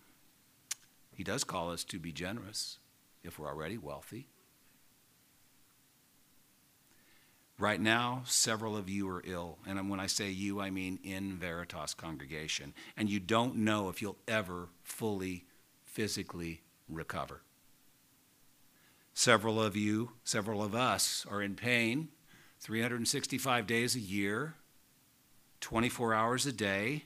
He 1.15 1.23
does 1.23 1.45
call 1.45 1.71
us 1.71 1.85
to 1.85 2.01
be 2.01 2.13
generous 2.13 2.79
if 3.23 3.39
we're 3.39 3.49
already 3.49 3.79
wealthy. 3.79 4.29
Right 7.59 7.81
now, 7.81 8.23
several 8.27 8.77
of 8.77 8.89
you 8.89 9.09
are 9.09 9.23
ill. 9.25 9.59
And 9.67 9.89
when 9.89 10.01
I 10.01 10.07
say 10.07 10.31
you, 10.31 10.61
I 10.61 10.71
mean 10.71 10.99
in 11.05 11.37
Veritas 11.37 11.95
congregation. 11.95 12.75
And 12.97 13.09
you 13.09 13.21
don't 13.21 13.57
know 13.57 13.89
if 13.89 14.03
you'll 14.03 14.19
ever 14.27 14.69
fully 14.83 15.45
physically 15.85 16.63
recover. 16.89 17.43
Several 19.15 19.63
of 19.63 19.77
you, 19.77 20.11
several 20.25 20.63
of 20.65 20.75
us, 20.75 21.25
are 21.31 21.41
in 21.41 21.55
pain 21.55 22.09
365 22.61 23.67
days 23.67 23.95
a 23.95 24.01
year, 24.01 24.55
24 25.61 26.15
hours 26.15 26.47
a 26.47 26.53
day, 26.53 27.05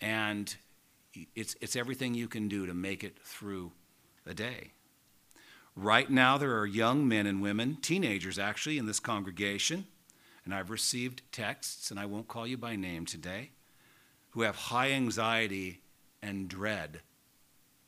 and 0.00 0.56
it's, 1.36 1.54
it's 1.60 1.76
everything 1.76 2.14
you 2.14 2.26
can 2.26 2.48
do 2.48 2.66
to 2.66 2.74
make 2.74 3.04
it 3.04 3.18
through 3.22 3.70
the 4.24 4.34
day. 4.34 4.72
Right 5.80 6.10
now, 6.10 6.36
there 6.36 6.58
are 6.58 6.66
young 6.66 7.08
men 7.08 7.26
and 7.26 7.40
women, 7.40 7.78
teenagers 7.80 8.38
actually, 8.38 8.76
in 8.76 8.84
this 8.84 9.00
congregation, 9.00 9.86
and 10.44 10.54
I've 10.54 10.68
received 10.68 11.22
texts, 11.32 11.90
and 11.90 11.98
I 11.98 12.04
won't 12.04 12.28
call 12.28 12.46
you 12.46 12.58
by 12.58 12.76
name 12.76 13.06
today, 13.06 13.52
who 14.32 14.42
have 14.42 14.56
high 14.56 14.90
anxiety 14.90 15.80
and 16.20 16.48
dread 16.48 17.00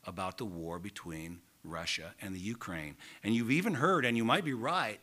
about 0.06 0.38
the 0.38 0.46
war 0.46 0.78
between 0.78 1.40
Russia 1.62 2.14
and 2.22 2.34
the 2.34 2.40
Ukraine. 2.40 2.96
And 3.22 3.34
you've 3.34 3.50
even 3.50 3.74
heard, 3.74 4.06
and 4.06 4.16
you 4.16 4.24
might 4.24 4.46
be 4.46 4.54
right, 4.54 5.00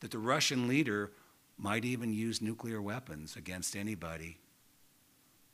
that 0.00 0.10
the 0.10 0.18
Russian 0.18 0.66
leader 0.66 1.12
might 1.58 1.84
even 1.84 2.14
use 2.14 2.40
nuclear 2.40 2.80
weapons 2.80 3.36
against 3.36 3.76
anybody 3.76 4.38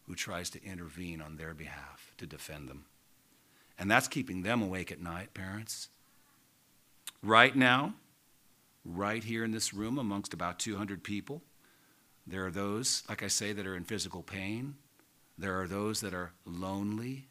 who 0.07 0.15
tries 0.15 0.49
to 0.51 0.65
intervene 0.65 1.21
on 1.21 1.39
their 1.39 1.55
behalf 1.55 2.15
to 2.19 2.25
defend 2.25 2.69
them. 2.69 2.85
And 3.77 3.91
that's 3.91 4.07
keeping 4.07 4.43
them 4.43 4.63
awake 4.63 4.93
at 4.93 5.03
night, 5.03 5.35
parents. 5.35 5.89
Right 7.23 7.55
now, 7.55 7.95
right 8.85 9.23
here 9.23 9.45
in 9.45 9.51
this 9.51 9.75
room, 9.75 9.99
amongst 9.99 10.33
about 10.33 10.59
200 10.59 11.03
people, 11.03 11.43
there 12.27 12.47
are 12.47 12.51
those, 12.51 13.03
like 13.09 13.23
I 13.23 13.29
say, 13.29 13.53
that 13.53 13.67
are 13.67 13.77
in 13.77 13.85
physical 13.85 14.23
pain. 14.23 14.77
There 15.37 15.61
are 15.61 15.67
those 15.67 16.01
that 16.01 16.15
are 16.15 16.33
lonely, 16.45 17.29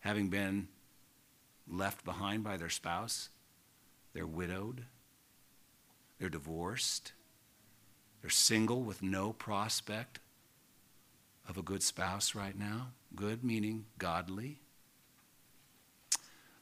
having 0.00 0.28
been 0.28 0.68
left 1.68 2.04
behind 2.04 2.44
by 2.44 2.56
their 2.56 2.68
spouse. 2.68 3.30
They're 4.12 4.26
widowed. 4.26 4.84
They're 6.18 6.28
divorced. 6.28 7.12
They're 8.20 8.30
single 8.30 8.82
with 8.82 9.02
no 9.02 9.32
prospect 9.32 10.18
of 11.48 11.56
a 11.56 11.62
good 11.62 11.82
spouse 11.82 12.34
right 12.34 12.58
now. 12.58 12.88
Good 13.14 13.42
meaning 13.42 13.86
godly. 13.98 14.60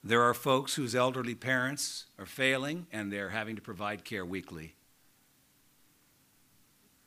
There 0.03 0.23
are 0.23 0.35
folks 0.35 0.75
whose 0.75 0.95
elderly 0.95 1.35
parents 1.35 2.07
are 2.19 2.27
failing 2.27 2.87
and 2.93 3.13
they're 3.13 3.31
having 3.31 3.57
to 3.57 3.63
provide 3.63 4.05
care 4.05 4.25
weekly. 4.25 4.75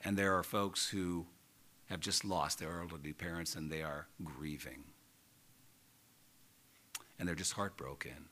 And 0.03 0.17
there 0.17 0.35
are 0.37 0.43
folks 0.43 0.89
who 0.89 1.27
have 1.85 1.99
just 1.99 2.25
lost 2.25 2.59
their 2.59 2.81
elderly 2.81 3.13
parents 3.13 3.55
and 3.55 3.71
they 3.71 3.81
are 3.81 4.07
grieving. 4.23 4.83
And 7.17 7.27
they're 7.27 7.35
just 7.35 7.53
heartbroken. 7.53 8.29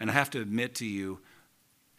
And 0.00 0.10
I 0.10 0.14
have 0.14 0.30
to 0.30 0.40
admit 0.40 0.74
to 0.76 0.86
you, 0.86 1.20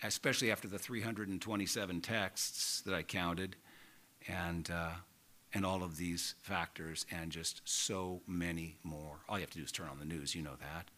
especially 0.02 0.52
after 0.52 0.68
the 0.68 0.80
327 0.80 2.02
texts 2.02 2.82
that 2.82 2.94
I 2.94 3.04
counted, 3.04 3.56
and, 4.28 4.70
uh, 4.70 4.92
and 5.54 5.66
all 5.66 5.84
of 5.84 5.98
these 5.98 6.36
factors, 6.42 7.06
and 7.12 7.32
just 7.32 7.62
so 7.66 8.22
many 8.28 8.78
more. 8.84 9.20
All 9.30 9.38
you 9.38 9.42
have 9.42 9.52
to 9.52 9.60
do 9.60 9.64
is 9.64 9.72
turn 9.72 9.90
on 9.90 10.00
the 10.00 10.06
news, 10.06 10.34
you 10.34 10.42
know 10.42 10.56
that. 10.60 10.90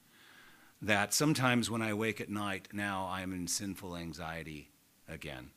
That 0.85 1.15
sometimes 1.15 1.71
when 1.71 1.81
I 1.81 1.95
wake 1.95 2.21
at 2.21 2.29
night, 2.29 2.67
now 2.71 3.07
I 3.11 3.21
am 3.21 3.33
in 3.33 3.47
sinful 3.47 3.97
anxiety 3.97 4.69
again. 5.09 5.49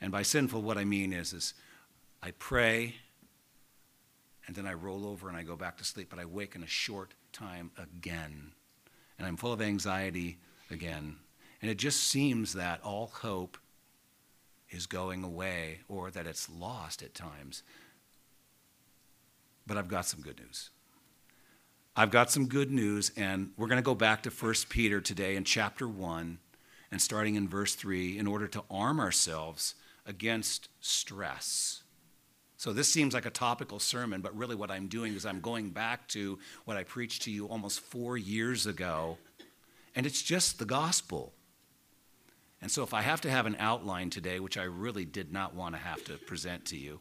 And 0.00 0.12
by 0.12 0.22
sinful, 0.22 0.62
what 0.62 0.78
I 0.78 0.84
mean 0.84 1.12
is, 1.12 1.32
is 1.32 1.52
I 2.22 2.30
pray, 2.30 2.94
and 4.46 4.54
then 4.54 4.68
I 4.68 4.74
roll 4.74 5.04
over 5.04 5.28
and 5.28 5.36
I 5.36 5.42
go 5.42 5.56
back 5.56 5.78
to 5.78 5.84
sleep, 5.84 6.06
but 6.08 6.20
I 6.20 6.26
wake 6.26 6.54
in 6.54 6.62
a 6.62 6.68
short 6.68 7.14
time 7.32 7.72
again. 7.76 8.52
And 9.18 9.26
I'm 9.26 9.36
full 9.36 9.52
of 9.52 9.60
anxiety 9.60 10.38
again. 10.70 11.16
And 11.60 11.68
it 11.68 11.76
just 11.76 12.04
seems 12.04 12.52
that 12.52 12.80
all 12.84 13.08
hope 13.08 13.58
is 14.70 14.86
going 14.86 15.24
away 15.24 15.80
or 15.88 16.12
that 16.12 16.28
it's 16.28 16.48
lost 16.48 17.02
at 17.02 17.14
times. 17.14 17.64
But 19.66 19.76
I've 19.76 19.88
got 19.88 20.06
some 20.06 20.20
good 20.20 20.38
news. 20.38 20.70
I've 21.98 22.12
got 22.12 22.30
some 22.30 22.46
good 22.46 22.70
news, 22.70 23.10
and 23.16 23.50
we're 23.56 23.66
going 23.66 23.82
to 23.82 23.82
go 23.82 23.96
back 23.96 24.22
to 24.22 24.30
1 24.30 24.54
Peter 24.68 25.00
today 25.00 25.34
in 25.34 25.42
chapter 25.42 25.88
1 25.88 26.38
and 26.92 27.02
starting 27.02 27.34
in 27.34 27.48
verse 27.48 27.74
3 27.74 28.16
in 28.16 28.28
order 28.28 28.46
to 28.46 28.62
arm 28.70 29.00
ourselves 29.00 29.74
against 30.06 30.68
stress. 30.80 31.82
So, 32.56 32.72
this 32.72 32.88
seems 32.88 33.14
like 33.14 33.26
a 33.26 33.30
topical 33.30 33.80
sermon, 33.80 34.20
but 34.20 34.36
really 34.36 34.54
what 34.54 34.70
I'm 34.70 34.86
doing 34.86 35.14
is 35.14 35.26
I'm 35.26 35.40
going 35.40 35.70
back 35.70 36.06
to 36.10 36.38
what 36.66 36.76
I 36.76 36.84
preached 36.84 37.22
to 37.22 37.32
you 37.32 37.46
almost 37.46 37.80
four 37.80 38.16
years 38.16 38.64
ago, 38.64 39.18
and 39.96 40.06
it's 40.06 40.22
just 40.22 40.60
the 40.60 40.66
gospel. 40.66 41.32
And 42.62 42.70
so, 42.70 42.84
if 42.84 42.94
I 42.94 43.02
have 43.02 43.22
to 43.22 43.30
have 43.30 43.46
an 43.46 43.56
outline 43.58 44.10
today, 44.10 44.38
which 44.38 44.56
I 44.56 44.64
really 44.64 45.04
did 45.04 45.32
not 45.32 45.52
want 45.52 45.74
to 45.74 45.80
have 45.80 46.04
to 46.04 46.12
present 46.16 46.64
to 46.66 46.76
you, 46.76 47.00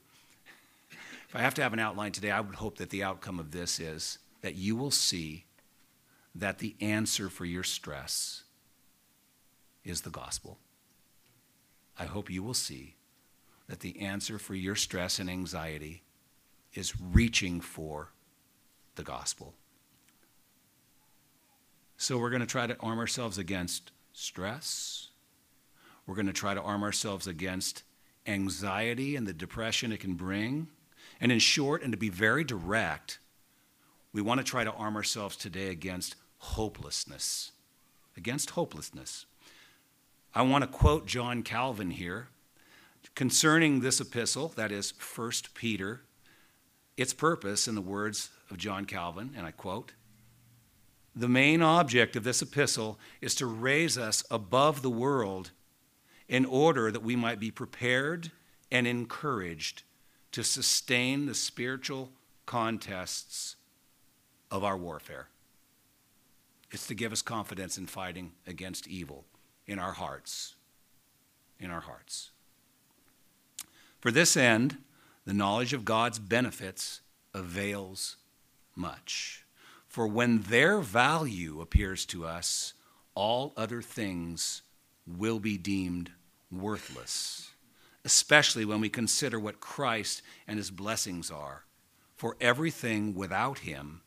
if 1.29 1.35
I 1.35 1.41
have 1.41 1.53
to 1.53 1.61
have 1.61 1.73
an 1.73 1.79
outline 1.79 2.13
today, 2.13 2.31
I 2.31 2.39
would 2.39 2.55
hope 2.55 2.79
that 2.79 2.89
the 2.89 3.03
outcome 3.03 3.39
of 3.39 3.51
this 3.51 3.79
is 3.79 4.17
that 4.47 4.55
you 4.55 4.77
will 4.77 4.91
see 4.91 5.43
that 6.33 6.59
the 6.59 6.73
answer 6.79 7.27
for 7.27 7.43
your 7.43 7.63
stress 7.63 8.43
is 9.83 9.99
the 10.01 10.09
gospel. 10.09 10.57
I 11.99 12.05
hope 12.05 12.29
you 12.29 12.41
will 12.41 12.53
see 12.53 12.95
that 13.67 13.81
the 13.81 13.99
answer 13.99 14.39
for 14.39 14.55
your 14.55 14.77
stress 14.77 15.19
and 15.19 15.29
anxiety 15.29 16.03
is 16.73 16.93
reaching 16.97 17.59
for 17.59 18.13
the 18.95 19.03
gospel. 19.03 19.53
So, 21.97 22.17
we're 22.17 22.29
going 22.29 22.39
to 22.39 22.45
try 22.47 22.67
to 22.67 22.79
arm 22.79 22.99
ourselves 22.99 23.37
against 23.37 23.91
stress 24.13 25.09
we're 26.07 26.15
going 26.15 26.27
to 26.27 26.33
try 26.33 26.53
to 26.53 26.61
arm 26.61 26.83
ourselves 26.83 27.27
against 27.27 27.83
anxiety 28.25 29.17
and 29.17 29.27
the 29.27 29.33
depression 29.33 29.91
it 29.91 29.99
can 29.99 30.13
bring. 30.13 30.69
And 31.19 31.33
in 31.33 31.39
short, 31.39 31.83
and 31.83 31.91
to 31.91 31.97
be 31.97 32.09
very 32.09 32.45
direct, 32.45 33.19
we 34.17 34.24
want 34.24 34.39
to 34.39 34.43
try 34.43 34.63
to 34.63 34.71
arm 34.71 34.95
ourselves 34.95 35.36
today 35.36 35.67
against 35.69 36.15
hopelessness. 36.39 37.51
Against 38.17 38.50
hopelessness. 38.50 39.27
I 40.33 40.41
want 40.41 40.63
to 40.63 40.67
quote 40.67 41.05
John 41.05 41.43
Calvin 41.43 41.91
here 41.91 42.29
concerning 43.13 43.81
this 43.81 44.01
epistle, 44.01 44.47
that 44.55 44.71
is 44.71 44.91
1 45.15 45.31
Peter, 45.53 46.01
its 46.97 47.13
purpose, 47.13 47.67
in 47.67 47.75
the 47.75 47.81
words 47.81 48.31
of 48.50 48.57
John 48.57 48.86
Calvin, 48.86 49.36
and 49.38 49.45
I 49.45 49.51
quote, 49.51 49.91
the 51.15 51.29
main 51.29 51.62
object 51.62 52.15
of 52.15 52.24
this 52.24 52.41
epistle 52.41 52.97
is 53.21 53.36
to 53.36 53.45
raise 53.45 54.00
us 54.00 54.24
above 54.31 54.81
the 54.81 54.89
world 54.89 55.51
in 56.27 56.43
order 56.43 56.91
that 56.91 57.03
we 57.03 57.15
might 57.15 57.39
be 57.39 57.51
prepared 57.51 58.31
and 58.71 58.88
encouraged 58.88 59.83
to 60.31 60.43
sustain 60.43 61.27
the 61.27 61.36
spiritual 61.36 62.09
contests 62.47 63.56
of 64.51 64.63
our 64.63 64.77
warfare. 64.77 65.27
It's 66.71 66.87
to 66.87 66.95
give 66.95 67.11
us 67.11 67.21
confidence 67.21 67.77
in 67.77 67.87
fighting 67.87 68.33
against 68.45 68.87
evil 68.87 69.25
in 69.65 69.79
our 69.79 69.93
hearts. 69.93 70.55
In 71.59 71.71
our 71.71 71.81
hearts. 71.81 72.31
For 73.99 74.11
this 74.11 74.37
end, 74.37 74.77
the 75.25 75.33
knowledge 75.33 75.73
of 75.73 75.85
God's 75.85 76.19
benefits 76.19 77.01
avails 77.33 78.17
much. 78.75 79.43
For 79.87 80.07
when 80.07 80.41
their 80.43 80.79
value 80.79 81.61
appears 81.61 82.05
to 82.07 82.25
us, 82.25 82.73
all 83.15 83.53
other 83.57 83.81
things 83.81 84.61
will 85.07 85.39
be 85.39 85.57
deemed 85.57 86.11
worthless, 86.51 87.51
especially 88.05 88.65
when 88.65 88.79
we 88.79 88.89
consider 88.89 89.39
what 89.39 89.59
Christ 89.59 90.21
and 90.47 90.57
his 90.57 90.69
blessings 90.69 91.31
are. 91.31 91.63
For 92.15 92.37
everything 92.39 93.15
without 93.15 93.59
him 93.59 94.01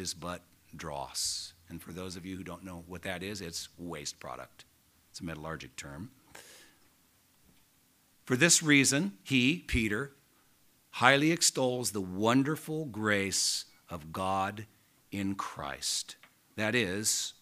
is 0.00 0.14
but 0.14 0.42
dross. 0.74 1.52
And 1.68 1.80
for 1.80 1.92
those 1.92 2.16
of 2.16 2.26
you 2.26 2.36
who 2.36 2.42
don't 2.42 2.64
know 2.64 2.82
what 2.88 3.02
that 3.02 3.22
is, 3.22 3.40
it's 3.40 3.68
waste 3.78 4.18
product. 4.18 4.64
It's 5.10 5.20
a 5.20 5.24
metallurgic 5.24 5.76
term. 5.76 6.10
For 8.24 8.36
this 8.36 8.62
reason, 8.62 9.12
he, 9.22 9.58
Peter, 9.58 10.12
highly 10.90 11.30
extols 11.30 11.92
the 11.92 12.00
wonderful 12.00 12.86
grace 12.86 13.66
of 13.88 14.12
God 14.12 14.66
in 15.12 15.34
Christ. 15.34 16.16
That 16.56 16.74
is, 16.74 17.34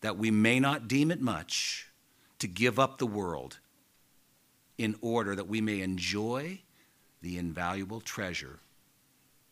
that 0.00 0.18
we 0.18 0.30
may 0.30 0.60
not 0.60 0.88
deem 0.88 1.10
it 1.10 1.20
much 1.20 1.88
to 2.38 2.46
give 2.46 2.78
up 2.78 2.98
the 2.98 3.06
world 3.06 3.58
in 4.78 4.96
order 5.00 5.36
that 5.36 5.48
we 5.48 5.60
may 5.60 5.80
enjoy 5.80 6.60
the 7.20 7.38
invaluable 7.38 8.00
treasure 8.00 8.58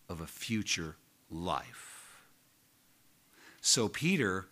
of 0.08 0.20
a 0.20 0.26
future 0.26 0.96
life. 1.30 1.89
So 3.60 3.88
Peter 3.88 4.46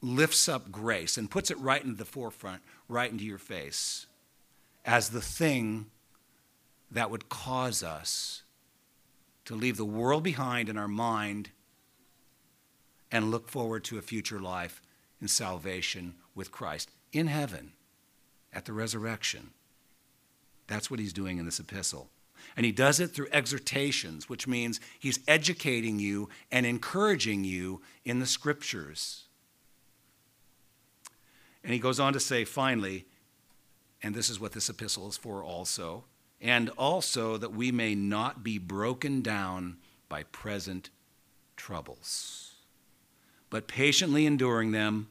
lifts 0.00 0.48
up 0.48 0.70
grace 0.70 1.16
and 1.16 1.30
puts 1.30 1.50
it 1.50 1.58
right 1.58 1.82
into 1.82 1.96
the 1.96 2.04
forefront, 2.04 2.62
right 2.88 3.10
into 3.10 3.24
your 3.24 3.38
face, 3.38 4.06
as 4.84 5.10
the 5.10 5.20
thing 5.20 5.86
that 6.90 7.10
would 7.10 7.28
cause 7.28 7.82
us 7.82 8.42
to 9.44 9.54
leave 9.54 9.76
the 9.76 9.84
world 9.84 10.22
behind 10.22 10.68
in 10.68 10.76
our 10.76 10.88
mind 10.88 11.50
and 13.10 13.30
look 13.30 13.48
forward 13.48 13.84
to 13.84 13.98
a 13.98 14.02
future 14.02 14.40
life 14.40 14.82
in 15.20 15.28
salvation 15.28 16.14
with 16.34 16.52
Christ 16.52 16.90
in 17.12 17.26
heaven 17.26 17.72
at 18.52 18.66
the 18.66 18.72
resurrection. 18.72 19.50
That's 20.66 20.90
what 20.90 21.00
he's 21.00 21.12
doing 21.12 21.38
in 21.38 21.46
this 21.46 21.60
epistle. 21.60 22.10
And 22.58 22.64
he 22.64 22.72
does 22.72 22.98
it 22.98 23.12
through 23.12 23.28
exhortations, 23.30 24.28
which 24.28 24.48
means 24.48 24.80
he's 24.98 25.20
educating 25.28 26.00
you 26.00 26.28
and 26.50 26.66
encouraging 26.66 27.44
you 27.44 27.82
in 28.04 28.18
the 28.18 28.26
scriptures. 28.26 29.26
And 31.62 31.72
he 31.72 31.78
goes 31.78 32.00
on 32.00 32.14
to 32.14 32.18
say, 32.18 32.44
finally, 32.44 33.06
and 34.02 34.12
this 34.12 34.28
is 34.28 34.40
what 34.40 34.50
this 34.50 34.68
epistle 34.68 35.06
is 35.06 35.16
for 35.16 35.44
also, 35.44 36.02
and 36.40 36.70
also 36.70 37.36
that 37.36 37.52
we 37.52 37.70
may 37.70 37.94
not 37.94 38.42
be 38.42 38.58
broken 38.58 39.22
down 39.22 39.76
by 40.08 40.24
present 40.24 40.90
troubles, 41.56 42.54
but 43.50 43.68
patiently 43.68 44.26
enduring 44.26 44.72
them, 44.72 45.06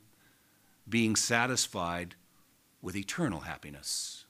being 0.90 1.16
satisfied 1.16 2.16
with 2.82 2.98
eternal 2.98 3.40
happiness. 3.40 4.26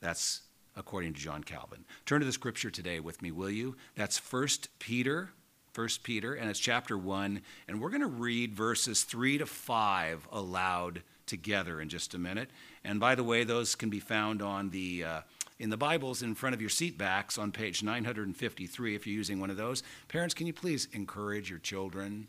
That's 0.00 0.40
according 0.76 1.14
to 1.14 1.20
John 1.20 1.42
Calvin. 1.42 1.84
Turn 2.04 2.20
to 2.20 2.26
the 2.26 2.32
scripture 2.32 2.70
today 2.70 3.00
with 3.00 3.22
me, 3.22 3.30
will 3.30 3.50
you? 3.50 3.76
That's 3.94 4.18
1 4.18 4.48
Peter, 4.78 5.30
1 5.74 5.88
Peter, 6.02 6.34
and 6.34 6.48
it's 6.48 6.60
chapter 6.60 6.96
1, 6.96 7.40
and 7.68 7.80
we're 7.80 7.90
going 7.90 8.00
to 8.02 8.06
read 8.06 8.54
verses 8.54 9.02
3 9.04 9.38
to 9.38 9.46
5 9.46 10.28
aloud 10.32 11.02
together 11.26 11.80
in 11.80 11.88
just 11.88 12.14
a 12.14 12.18
minute. 12.18 12.50
And 12.84 13.00
by 13.00 13.14
the 13.14 13.24
way, 13.24 13.44
those 13.44 13.74
can 13.74 13.90
be 13.90 14.00
found 14.00 14.42
on 14.42 14.70
the 14.70 15.04
uh, 15.04 15.20
in 15.58 15.70
the 15.70 15.76
Bibles 15.76 16.22
in 16.22 16.34
front 16.34 16.54
of 16.54 16.60
your 16.60 16.70
seat 16.70 16.98
backs 16.98 17.38
on 17.38 17.50
page 17.50 17.82
953 17.82 18.94
if 18.94 19.06
you're 19.06 19.16
using 19.16 19.40
one 19.40 19.50
of 19.50 19.56
those. 19.56 19.82
Parents, 20.08 20.34
can 20.34 20.46
you 20.46 20.52
please 20.52 20.86
encourage 20.92 21.48
your 21.48 21.58
children 21.58 22.28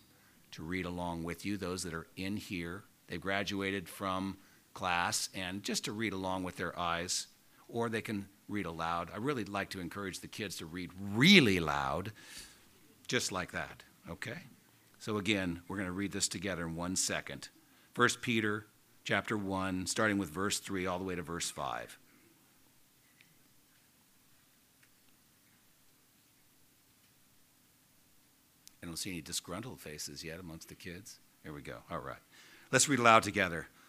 to 0.52 0.64
read 0.64 0.86
along 0.86 1.24
with 1.24 1.46
you, 1.46 1.58
those 1.58 1.84
that 1.84 1.94
are 1.94 2.08
in 2.16 2.38
here? 2.38 2.84
They've 3.08 3.20
graduated 3.20 3.90
from 3.90 4.38
class, 4.74 5.30
and 5.34 5.64
just 5.64 5.86
to 5.86 5.92
read 5.92 6.14
along 6.14 6.44
with 6.44 6.56
their 6.56 6.78
eyes, 6.80 7.28
or 7.68 7.90
they 7.90 8.02
can 8.02 8.28
read 8.48 8.66
aloud. 8.66 9.10
I 9.14 9.18
really 9.18 9.46
like 9.46 9.70
to 9.72 9.80
encourage 9.80 10.20
the 10.20 10.28
kids 10.28 10.58
to 10.58 10.66
read 10.66 10.92
really 11.14 11.60
loud, 11.60 12.12
just 13.08 13.32
like 13.32 13.52
that, 13.52 13.84
okay? 14.10 14.40
So 15.00 15.18
again, 15.18 15.62
we're 15.68 15.78
going 15.78 15.88
to 15.88 15.94
read 15.94 16.12
this 16.12 16.28
together 16.28 16.66
in 16.66 16.76
one 16.76 16.96
second. 16.96 17.50
1 17.96 18.10
Peter 18.22 18.68
chapter 19.04 19.38
1, 19.38 19.88
starting 19.88 20.18
with 20.18 20.30
verse 20.30 20.60
3 20.60 20.86
all 20.86 21.00
the 21.00 21.06
way 21.06 21.16
to 21.16 21.22
verse 21.22 21.50
5. 21.50 21.98
I 28.82 28.86
don't 28.86 28.98
see 28.98 29.12
any 29.12 29.22
disgruntled 29.22 29.80
faces 29.82 30.24
yet 30.24 30.40
amongst 30.40 30.70
the 30.70 30.76
kids. 30.76 31.20
Here 31.44 31.52
we 31.54 31.62
go. 31.62 31.78
All 31.92 32.00
right. 32.00 32.20
Let's 32.72 32.88
read 32.88 33.00
aloud 33.00 33.24
together. 33.24 33.68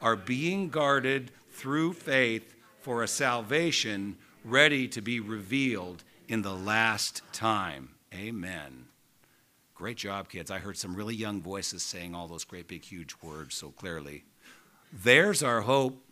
are 0.00 0.16
being 0.16 0.68
guarded 0.68 1.30
through 1.50 1.92
faith 1.92 2.54
for 2.80 3.02
a 3.02 3.08
salvation 3.08 4.16
ready 4.44 4.86
to 4.88 5.00
be 5.00 5.20
revealed 5.20 6.04
in 6.28 6.42
the 6.42 6.54
last 6.54 7.22
time. 7.32 7.90
Amen. 8.14 8.86
Great 9.74 9.96
job, 9.96 10.28
kids. 10.28 10.50
I 10.50 10.58
heard 10.58 10.76
some 10.76 10.94
really 10.94 11.14
young 11.14 11.42
voices 11.42 11.82
saying 11.82 12.14
all 12.14 12.28
those 12.28 12.44
great, 12.44 12.68
big, 12.68 12.84
huge 12.84 13.14
words 13.22 13.54
so 13.54 13.70
clearly. 13.70 14.24
There's 14.92 15.42
our 15.42 15.62
hope. 15.62 16.02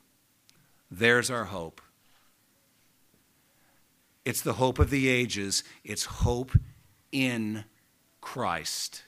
There's 0.90 1.30
our 1.30 1.46
hope. 1.46 1.80
It's 4.24 4.40
the 4.40 4.54
hope 4.54 4.78
of 4.78 4.90
the 4.90 5.08
ages, 5.08 5.64
it's 5.84 6.04
hope 6.04 6.52
in 7.12 7.64
Christ. 8.20 9.02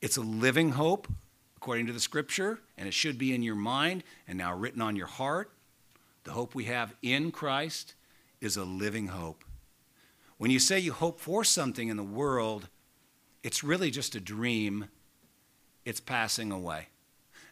It's 0.00 0.16
a 0.16 0.22
living 0.22 0.72
hope, 0.72 1.08
according 1.56 1.86
to 1.86 1.92
the 1.92 2.00
scripture, 2.00 2.60
and 2.76 2.86
it 2.86 2.94
should 2.94 3.18
be 3.18 3.34
in 3.34 3.42
your 3.42 3.54
mind 3.54 4.04
and 4.28 4.38
now 4.38 4.54
written 4.54 4.82
on 4.82 4.96
your 4.96 5.06
heart. 5.06 5.50
The 6.24 6.32
hope 6.32 6.54
we 6.54 6.64
have 6.64 6.94
in 7.02 7.30
Christ 7.30 7.94
is 8.40 8.56
a 8.56 8.64
living 8.64 9.08
hope. 9.08 9.44
When 10.38 10.50
you 10.50 10.58
say 10.58 10.78
you 10.78 10.92
hope 10.92 11.20
for 11.20 11.44
something 11.44 11.88
in 11.88 11.96
the 11.96 12.02
world, 12.02 12.68
it's 13.42 13.64
really 13.64 13.90
just 13.90 14.14
a 14.14 14.20
dream. 14.20 14.86
It's 15.84 16.00
passing 16.00 16.52
away. 16.52 16.88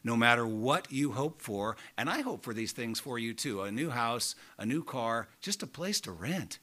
No 0.02 0.16
matter 0.16 0.46
what 0.46 0.92
you 0.92 1.12
hope 1.12 1.40
for, 1.40 1.76
and 1.96 2.10
I 2.10 2.20
hope 2.20 2.42
for 2.42 2.52
these 2.52 2.72
things 2.72 3.00
for 3.00 3.18
you 3.18 3.32
too 3.32 3.62
a 3.62 3.72
new 3.72 3.90
house, 3.90 4.34
a 4.58 4.66
new 4.66 4.84
car, 4.84 5.28
just 5.40 5.62
a 5.62 5.66
place 5.66 6.00
to 6.02 6.12
rent 6.12 6.58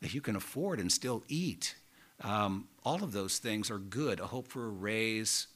that 0.00 0.14
you 0.14 0.20
can 0.20 0.36
afford 0.36 0.78
and 0.78 0.92
still 0.92 1.24
eat. 1.26 1.74
Um, 2.22 2.68
all 2.84 3.02
of 3.02 3.12
those 3.12 3.38
things 3.38 3.70
are 3.70 3.78
good. 3.78 4.20
A 4.20 4.26
hope 4.26 4.46
for 4.48 4.66
a 4.66 4.70
raise, 4.70 5.48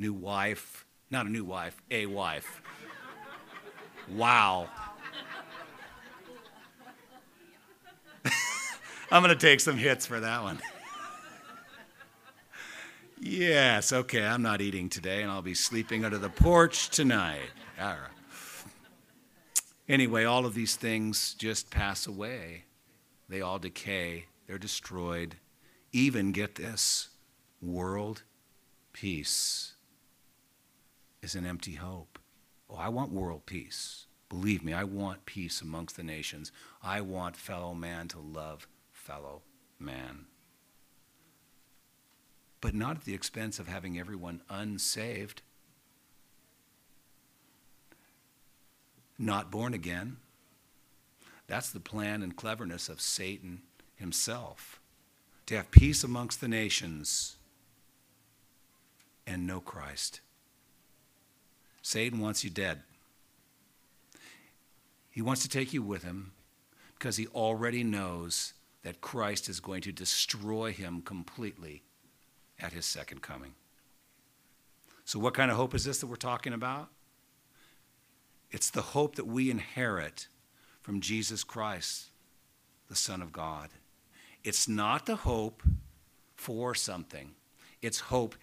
new 0.00 0.14
wife, 0.14 0.86
not 1.10 1.26
a 1.26 1.28
new 1.28 1.44
wife, 1.44 1.80
a 1.90 2.06
wife. 2.06 2.62
wow. 4.08 4.66
I'm 9.12 9.22
going 9.22 9.36
to 9.36 9.46
take 9.46 9.60
some 9.60 9.76
hits 9.76 10.06
for 10.06 10.20
that 10.20 10.42
one. 10.42 10.58
yes, 13.20 13.92
okay, 13.92 14.24
I'm 14.24 14.40
not 14.40 14.62
eating 14.62 14.88
today, 14.88 15.20
and 15.22 15.30
I'll 15.30 15.42
be 15.42 15.54
sleeping 15.54 16.04
under 16.04 16.16
the 16.16 16.30
porch 16.30 16.88
tonight. 16.88 17.50
All 17.78 17.88
right. 17.88 17.98
Anyway, 19.86 20.24
all 20.24 20.46
of 20.46 20.54
these 20.54 20.76
things 20.76 21.34
just 21.34 21.68
pass 21.68 22.06
away, 22.06 22.64
they 23.28 23.42
all 23.42 23.58
decay, 23.58 24.26
they're 24.46 24.56
destroyed. 24.56 25.36
Even, 25.92 26.30
get 26.30 26.54
this, 26.54 27.08
world 27.60 28.22
peace 28.92 29.74
is 31.22 31.34
an 31.34 31.46
empty 31.46 31.74
hope. 31.74 32.18
Oh, 32.68 32.76
I 32.76 32.88
want 32.88 33.12
world 33.12 33.46
peace. 33.46 34.06
Believe 34.28 34.62
me, 34.62 34.72
I 34.72 34.84
want 34.84 35.26
peace 35.26 35.60
amongst 35.60 35.96
the 35.96 36.04
nations. 36.04 36.52
I 36.82 37.00
want 37.00 37.36
fellow 37.36 37.74
man 37.74 38.08
to 38.08 38.20
love 38.20 38.68
fellow 38.92 39.42
man. 39.78 40.26
But 42.60 42.74
not 42.74 42.98
at 42.98 43.04
the 43.04 43.14
expense 43.14 43.58
of 43.58 43.66
having 43.66 43.98
everyone 43.98 44.42
unsaved, 44.48 45.42
not 49.18 49.50
born 49.50 49.74
again. 49.74 50.18
That's 51.46 51.70
the 51.70 51.80
plan 51.80 52.22
and 52.22 52.36
cleverness 52.36 52.88
of 52.88 53.00
Satan 53.00 53.62
himself 53.96 54.80
to 55.46 55.56
have 55.56 55.72
peace 55.72 56.04
amongst 56.04 56.40
the 56.40 56.48
nations 56.48 57.36
and 59.26 59.46
no 59.46 59.60
Christ. 59.60 60.20
Satan 61.82 62.20
wants 62.20 62.44
you 62.44 62.50
dead. 62.50 62.82
He 65.10 65.22
wants 65.22 65.42
to 65.42 65.48
take 65.48 65.72
you 65.72 65.82
with 65.82 66.02
him 66.02 66.32
because 66.94 67.16
he 67.16 67.26
already 67.28 67.82
knows 67.82 68.54
that 68.82 69.00
Christ 69.00 69.48
is 69.48 69.60
going 69.60 69.82
to 69.82 69.92
destroy 69.92 70.72
him 70.72 71.02
completely 71.02 71.82
at 72.58 72.72
his 72.72 72.86
second 72.86 73.22
coming. 73.22 73.54
So, 75.04 75.18
what 75.18 75.34
kind 75.34 75.50
of 75.50 75.56
hope 75.56 75.74
is 75.74 75.84
this 75.84 75.98
that 75.98 76.06
we're 76.06 76.16
talking 76.16 76.52
about? 76.52 76.88
It's 78.50 78.70
the 78.70 78.82
hope 78.82 79.16
that 79.16 79.26
we 79.26 79.50
inherit 79.50 80.28
from 80.82 81.00
Jesus 81.00 81.44
Christ, 81.44 82.06
the 82.88 82.96
Son 82.96 83.22
of 83.22 83.32
God. 83.32 83.70
It's 84.42 84.68
not 84.68 85.06
the 85.06 85.16
hope 85.16 85.62
for 86.34 86.74
something, 86.74 87.32
it's 87.82 88.00
hope 88.00 88.36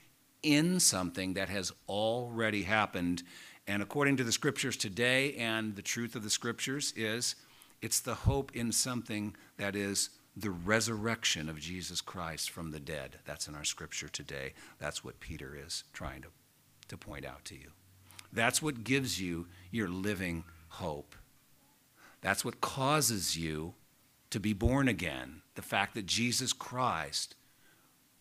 in 0.44 0.80
something 0.80 1.34
that 1.34 1.50
has 1.50 1.72
already 1.88 2.64
happened. 2.64 3.24
And 3.68 3.82
according 3.82 4.18
to 4.18 4.24
the 4.24 4.32
scriptures 4.32 4.78
today, 4.78 5.34
and 5.36 5.76
the 5.76 5.82
truth 5.82 6.16
of 6.16 6.24
the 6.24 6.30
scriptures 6.30 6.94
is, 6.96 7.36
it's 7.82 8.00
the 8.00 8.16
hope 8.16 8.56
in 8.56 8.72
something 8.72 9.36
that 9.58 9.76
is 9.76 10.10
the 10.36 10.52
resurrection 10.52 11.50
of 11.50 11.60
Jesus 11.60 12.00
Christ 12.00 12.50
from 12.50 12.72
the 12.72 12.80
dead. 12.80 13.18
That's 13.26 13.48
in 13.48 13.56
our 13.56 13.64
scripture 13.64 14.08
today. 14.08 14.54
That's 14.80 15.04
what 15.04 15.20
Peter 15.20 15.58
is 15.66 15.84
trying 15.94 16.22
to, 16.22 16.28
to 16.90 16.98
point 16.98 17.26
out 17.26 17.44
to 17.46 17.56
you. 17.56 17.72
That's 18.32 18.62
what 18.62 18.84
gives 18.84 19.20
you 19.20 19.48
your 19.72 19.90
living 19.90 20.44
hope. 20.70 21.16
That's 22.22 22.46
what 22.46 22.62
causes 22.62 23.38
you 23.38 23.74
to 24.30 24.40
be 24.40 24.54
born 24.54 24.88
again. 24.88 25.42
The 25.56 25.62
fact 25.62 25.96
that 25.96 26.06
Jesus 26.06 26.54
Christ 26.54 27.36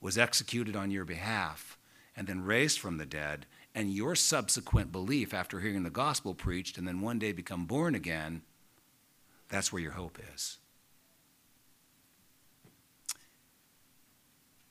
was 0.00 0.16
executed 0.16 0.76
on 0.76 0.90
your 0.90 1.04
behalf 1.04 1.76
and 2.16 2.26
then 2.26 2.40
raised 2.44 2.78
from 2.78 2.96
the 2.96 3.06
dead, 3.06 3.46
and 3.74 3.92
your 3.92 4.14
subsequent 4.14 4.90
belief 4.90 5.34
after 5.34 5.60
hearing 5.60 5.82
the 5.82 5.90
gospel 5.90 6.34
preached 6.34 6.78
and 6.78 6.88
then 6.88 7.00
one 7.00 7.18
day 7.18 7.32
become 7.32 7.66
born 7.66 7.94
again, 7.94 8.42
that's 9.48 9.72
where 9.72 9.82
your 9.82 9.92
hope 9.92 10.18
is. 10.34 10.58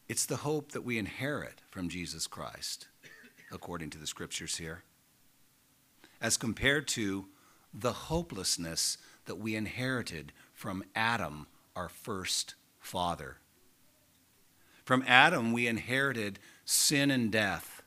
It's 0.07 0.25
the 0.25 0.37
hope 0.37 0.71
that 0.71 0.83
we 0.83 0.97
inherit 0.97 1.61
from 1.69 1.89
Jesus 1.89 2.27
Christ, 2.27 2.87
according 3.51 3.89
to 3.91 3.97
the 3.97 4.07
scriptures 4.07 4.57
here. 4.57 4.83
as 6.21 6.37
compared 6.37 6.87
to 6.87 7.25
the 7.73 7.93
hopelessness 7.93 8.97
that 9.25 9.35
we 9.35 9.55
inherited 9.55 10.31
from 10.53 10.83
Adam, 10.95 11.47
our 11.75 11.89
first 11.89 12.55
father. 12.79 13.37
From 14.85 15.03
Adam, 15.07 15.51
we 15.51 15.67
inherited 15.67 16.39
sin 16.65 17.11
and 17.11 17.31
death. 17.31 17.81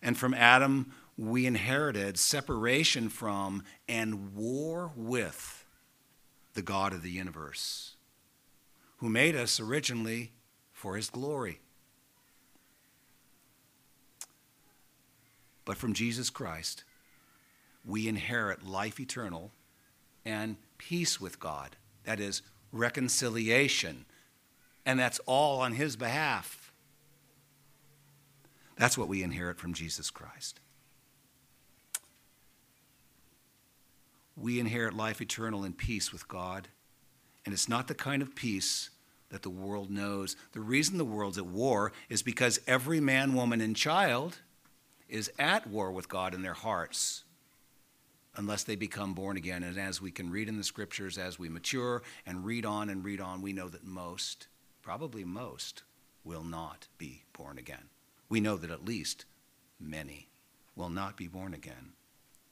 And 0.00 0.16
from 0.16 0.34
Adam, 0.34 0.92
we 1.16 1.46
inherited 1.46 2.18
separation 2.18 3.08
from 3.08 3.64
and 3.88 4.34
war 4.34 4.92
with 4.96 5.64
the 6.54 6.62
God 6.62 6.92
of 6.92 7.02
the 7.02 7.10
universe, 7.10 7.96
who 8.98 9.08
made 9.08 9.34
us 9.34 9.58
originally 9.58 10.32
for 10.72 10.96
his 10.96 11.10
glory. 11.10 11.60
But 15.64 15.76
from 15.76 15.92
Jesus 15.92 16.30
Christ, 16.30 16.84
we 17.84 18.08
inherit 18.08 18.64
life 18.66 19.00
eternal 19.00 19.52
and 20.24 20.56
peace 20.78 21.20
with 21.20 21.40
God. 21.40 21.76
That 22.04 22.20
is, 22.20 22.42
reconciliation. 22.72 24.04
And 24.84 24.98
that's 24.98 25.20
all 25.26 25.60
on 25.60 25.72
His 25.72 25.96
behalf. 25.96 26.61
That's 28.76 28.96
what 28.98 29.08
we 29.08 29.22
inherit 29.22 29.58
from 29.58 29.74
Jesus 29.74 30.10
Christ. 30.10 30.60
We 34.36 34.58
inherit 34.58 34.94
life 34.94 35.20
eternal 35.20 35.64
and 35.64 35.76
peace 35.76 36.12
with 36.12 36.26
God. 36.28 36.68
And 37.44 37.52
it's 37.52 37.68
not 37.68 37.88
the 37.88 37.94
kind 37.94 38.22
of 38.22 38.34
peace 38.34 38.90
that 39.30 39.42
the 39.42 39.50
world 39.50 39.90
knows. 39.90 40.36
The 40.52 40.60
reason 40.60 40.98
the 40.98 41.04
world's 41.04 41.38
at 41.38 41.46
war 41.46 41.92
is 42.08 42.22
because 42.22 42.60
every 42.66 43.00
man, 43.00 43.34
woman, 43.34 43.60
and 43.60 43.74
child 43.74 44.38
is 45.08 45.30
at 45.38 45.66
war 45.66 45.90
with 45.90 46.08
God 46.08 46.34
in 46.34 46.42
their 46.42 46.54
hearts 46.54 47.24
unless 48.36 48.64
they 48.64 48.76
become 48.76 49.12
born 49.14 49.36
again. 49.36 49.62
And 49.62 49.78
as 49.78 50.00
we 50.00 50.10
can 50.10 50.30
read 50.30 50.48
in 50.48 50.56
the 50.56 50.64
scriptures, 50.64 51.18
as 51.18 51.38
we 51.38 51.48
mature 51.48 52.02
and 52.26 52.44
read 52.44 52.64
on 52.64 52.88
and 52.88 53.04
read 53.04 53.20
on, 53.20 53.42
we 53.42 53.52
know 53.52 53.68
that 53.68 53.84
most, 53.84 54.46
probably 54.82 55.24
most, 55.24 55.82
will 56.24 56.44
not 56.44 56.88
be 56.96 57.24
born 57.32 57.58
again. 57.58 57.88
We 58.32 58.40
know 58.40 58.56
that 58.56 58.70
at 58.70 58.86
least 58.86 59.26
many 59.78 60.30
will 60.74 60.88
not 60.88 61.18
be 61.18 61.28
born 61.28 61.52
again. 61.52 61.92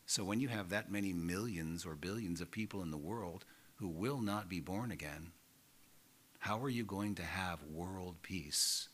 So 0.04 0.22
when 0.22 0.38
you 0.38 0.48
have 0.48 0.68
that 0.68 0.92
many 0.92 1.14
millions 1.14 1.86
or 1.86 1.94
billions 1.94 2.42
of 2.42 2.50
people 2.50 2.82
in 2.82 2.90
the 2.90 2.98
world 2.98 3.46
who 3.76 3.88
will 3.88 4.20
not 4.20 4.50
be 4.50 4.60
born 4.60 4.90
again, 4.90 5.32
how 6.38 6.62
are 6.62 6.68
you 6.68 6.84
going 6.84 7.14
to 7.14 7.22
have 7.22 7.62
world 7.62 8.16
peace 8.20 8.90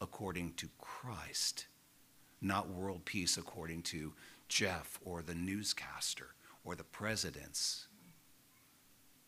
according 0.00 0.52
to 0.58 0.68
Christ? 0.78 1.66
Not 2.40 2.70
world 2.70 3.04
peace 3.04 3.36
according 3.36 3.82
to 3.82 4.12
Jeff 4.46 5.00
or 5.04 5.22
the 5.22 5.34
newscaster 5.34 6.36
or 6.64 6.76
the 6.76 6.84
presidents. 6.84 7.88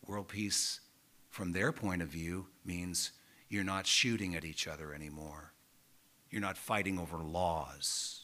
World 0.07 0.29
peace, 0.29 0.79
from 1.29 1.51
their 1.51 1.73
point 1.73 2.01
of 2.01 2.07
view, 2.07 2.47
means 2.63 3.11
you're 3.49 3.65
not 3.65 3.85
shooting 3.85 4.33
at 4.33 4.45
each 4.45 4.65
other 4.65 4.93
anymore. 4.93 5.52
You're 6.33 6.41
not 6.41 6.57
fighting 6.57 6.97
over 6.97 7.17
laws 7.17 8.21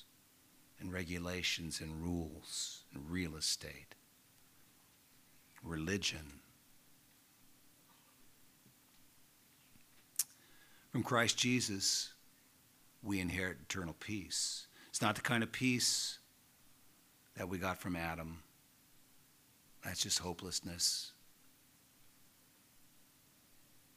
and 0.80 0.91
regulations 0.91 1.80
and 1.80 2.04
rules 2.04 2.82
and 2.91 3.08
real 3.08 3.36
estate, 3.36 3.93
religion. 5.63 6.39
From 10.91 11.04
Christ 11.04 11.38
Jesus, 11.38 12.12
we 13.04 13.19
inherit 13.19 13.58
eternal 13.62 13.95
peace. 14.00 14.65
It's 14.89 15.04
not 15.04 15.13
the 15.13 15.22
kind 15.22 15.43
of 15.43 15.52
peace 15.52 16.17
that 17.36 17.48
we 17.48 17.60
got 17.60 17.78
from 17.78 17.95
Adam. 17.95 18.41
That's 19.86 20.02
just 20.02 20.17
hopelessness. 20.17 21.12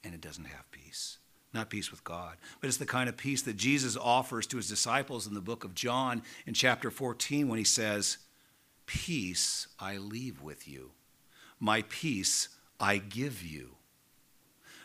And 0.04 0.12
it 0.12 0.20
doesn't 0.20 0.44
have 0.44 0.70
peace. 0.70 1.16
Not 1.54 1.68
peace 1.68 1.90
with 1.90 2.02
God, 2.02 2.36
but 2.60 2.68
it's 2.68 2.78
the 2.78 2.86
kind 2.86 3.08
of 3.08 3.16
peace 3.16 3.42
that 3.42 3.56
Jesus 3.56 3.96
offers 3.96 4.46
to 4.48 4.56
his 4.56 4.68
disciples 4.68 5.26
in 5.26 5.34
the 5.34 5.40
book 5.40 5.64
of 5.64 5.74
John 5.74 6.22
in 6.46 6.54
chapter 6.54 6.90
14 6.90 7.46
when 7.48 7.58
he 7.58 7.64
says, 7.64 8.18
Peace 8.86 9.68
I 9.78 9.98
leave 9.98 10.42
with 10.42 10.66
you, 10.66 10.92
my 11.60 11.84
peace 11.88 12.48
I 12.80 12.98
give 12.98 13.42
you. 13.42 13.76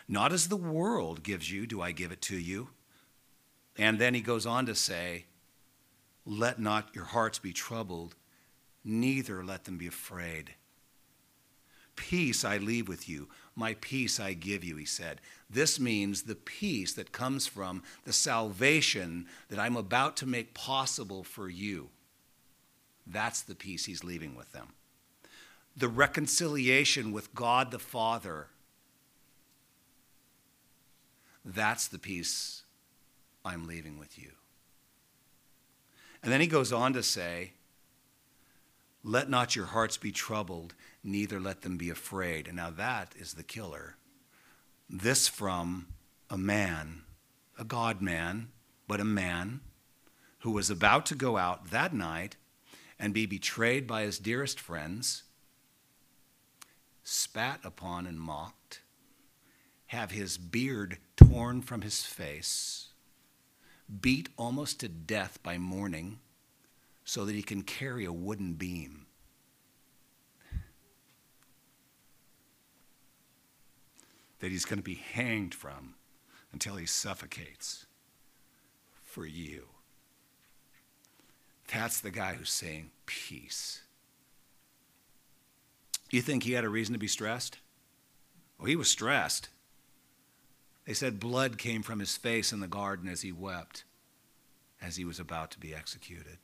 Not 0.08 0.32
as 0.32 0.48
the 0.48 0.58
world 0.58 1.24
gives 1.24 1.52
you, 1.52 1.66
do 1.66 1.82
I 1.82 1.92
give 1.92 2.12
it 2.12 2.22
to 2.24 2.38
you. 2.38 2.70
And 3.78 4.00
then 4.00 4.14
he 4.14 4.22
goes 4.22 4.46
on 4.46 4.66
to 4.66 4.76
say, 4.76 5.26
Let 6.26 6.60
not 6.60 6.94
your 6.94 7.06
hearts 7.06 7.40
be 7.40 7.54
troubled, 7.54 8.16
neither 8.84 9.44
let 9.44 9.66
them 9.66 9.78
be 9.78 9.88
afraid. 9.88 10.56
Peace 11.96 12.46
I 12.46 12.58
leave 12.58 12.88
with 12.88 13.10
you, 13.10 13.28
my 13.58 13.76
peace 13.82 14.20
I 14.20 14.34
give 14.34 14.64
you, 14.64 14.76
he 14.78 14.86
said. 14.86 15.20
This 15.50 15.80
means 15.80 16.24
the 16.24 16.36
peace 16.36 16.94
that 16.94 17.12
comes 17.12 17.48
from 17.48 17.84
the 18.06 18.14
salvation 18.14 19.26
that 19.50 19.60
I'm 19.60 19.76
about 19.76 20.16
to 20.18 20.26
make 20.26 20.54
possible 20.54 21.24
for 21.24 21.50
you. 21.50 21.90
That's 23.06 23.42
the 23.42 23.56
peace 23.56 23.86
he's 23.86 24.04
leaving 24.04 24.36
with 24.36 24.52
them. 24.52 24.74
The 25.76 25.88
reconciliation 25.88 27.12
with 27.12 27.34
God 27.34 27.72
the 27.72 27.80
Father. 27.80 28.48
That's 31.44 31.88
the 31.88 32.00
peace 32.00 32.64
I'm 33.46 33.66
leaving 33.66 33.98
with 33.98 34.20
you. 34.20 34.32
And 36.22 36.32
then 36.32 36.42
he 36.42 36.48
goes 36.48 36.74
on 36.74 36.94
to 36.94 37.04
say, 37.04 37.54
let 39.04 39.30
not 39.30 39.56
your 39.56 39.68
hearts 39.68 39.96
be 39.96 40.12
troubled, 40.12 40.74
neither 41.08 41.40
let 41.40 41.62
them 41.62 41.78
be 41.78 41.90
afraid. 41.90 42.48
And 42.48 42.58
now 42.58 42.70
that 42.70 43.16
is 43.18 43.34
the 43.34 43.44
killer. 43.44 43.96
This 44.90 45.28
from 45.28 45.88
a 46.30 46.38
man, 46.38 47.04
a 47.58 47.64
God 47.64 48.02
man, 48.02 48.50
but 48.88 49.00
a 49.00 49.06
man 49.06 49.62
who 50.40 50.52
was 50.52 50.70
about 50.70 51.06
to 51.08 51.16
go 51.16 51.38
out 51.38 51.72
that 51.72 51.94
night 51.94 52.36
and 53.00 53.14
be 53.14 53.26
betrayed 53.26 53.88
by 53.88 54.04
his 54.04 54.20
dearest 54.20 54.60
friends, 54.60 55.24
spat 57.04 57.62
upon 57.64 58.06
and 58.06 58.20
mocked, 58.20 58.82
have 59.88 60.12
his 60.12 60.38
beard 60.38 60.98
torn 61.16 61.62
from 61.62 61.82
his 61.82 62.04
face, 62.04 62.90
beat 64.02 64.30
almost 64.38 64.80
to 64.82 64.90
death 64.90 65.40
by 65.42 65.58
morning 65.58 66.20
so 67.06 67.24
that 67.24 67.36
he 67.36 67.42
can 67.42 67.62
carry 67.62 68.04
a 68.04 68.12
wooden 68.12 68.54
beam. 68.54 69.07
That 74.40 74.52
he's 74.52 74.66
going 74.66 74.80
to 74.80 74.84
be 74.84 74.96
hanged 74.96 75.54
from 75.54 75.96
until 76.54 76.76
he 76.76 76.86
suffocates 76.86 77.86
for 79.04 79.26
you. 79.26 79.66
That's 81.74 82.00
the 82.00 82.12
guy 82.12 82.34
who's 82.34 82.52
saying 82.52 82.92
peace. 83.06 83.82
You 86.10 86.22
think 86.22 86.44
he 86.44 86.54
had 86.54 86.64
a 86.64 86.70
reason 86.70 86.94
to 86.94 87.00
be 87.00 87.08
stressed? 87.08 87.58
Well, 88.58 88.68
he 88.68 88.76
was 88.76 88.90
stressed. 88.90 89.50
They 90.86 90.94
said 90.94 91.20
blood 91.20 91.58
came 91.58 91.84
from 91.84 92.00
his 92.00 92.16
face 92.16 92.54
in 92.54 92.62
the 92.62 92.68
garden 92.68 93.10
as 93.10 93.22
he 93.22 93.32
wept, 93.32 93.84
as 94.82 94.96
he 94.96 95.04
was 95.04 95.20
about 95.20 95.52
to 95.52 95.60
be 95.60 95.76
executed. 95.76 96.38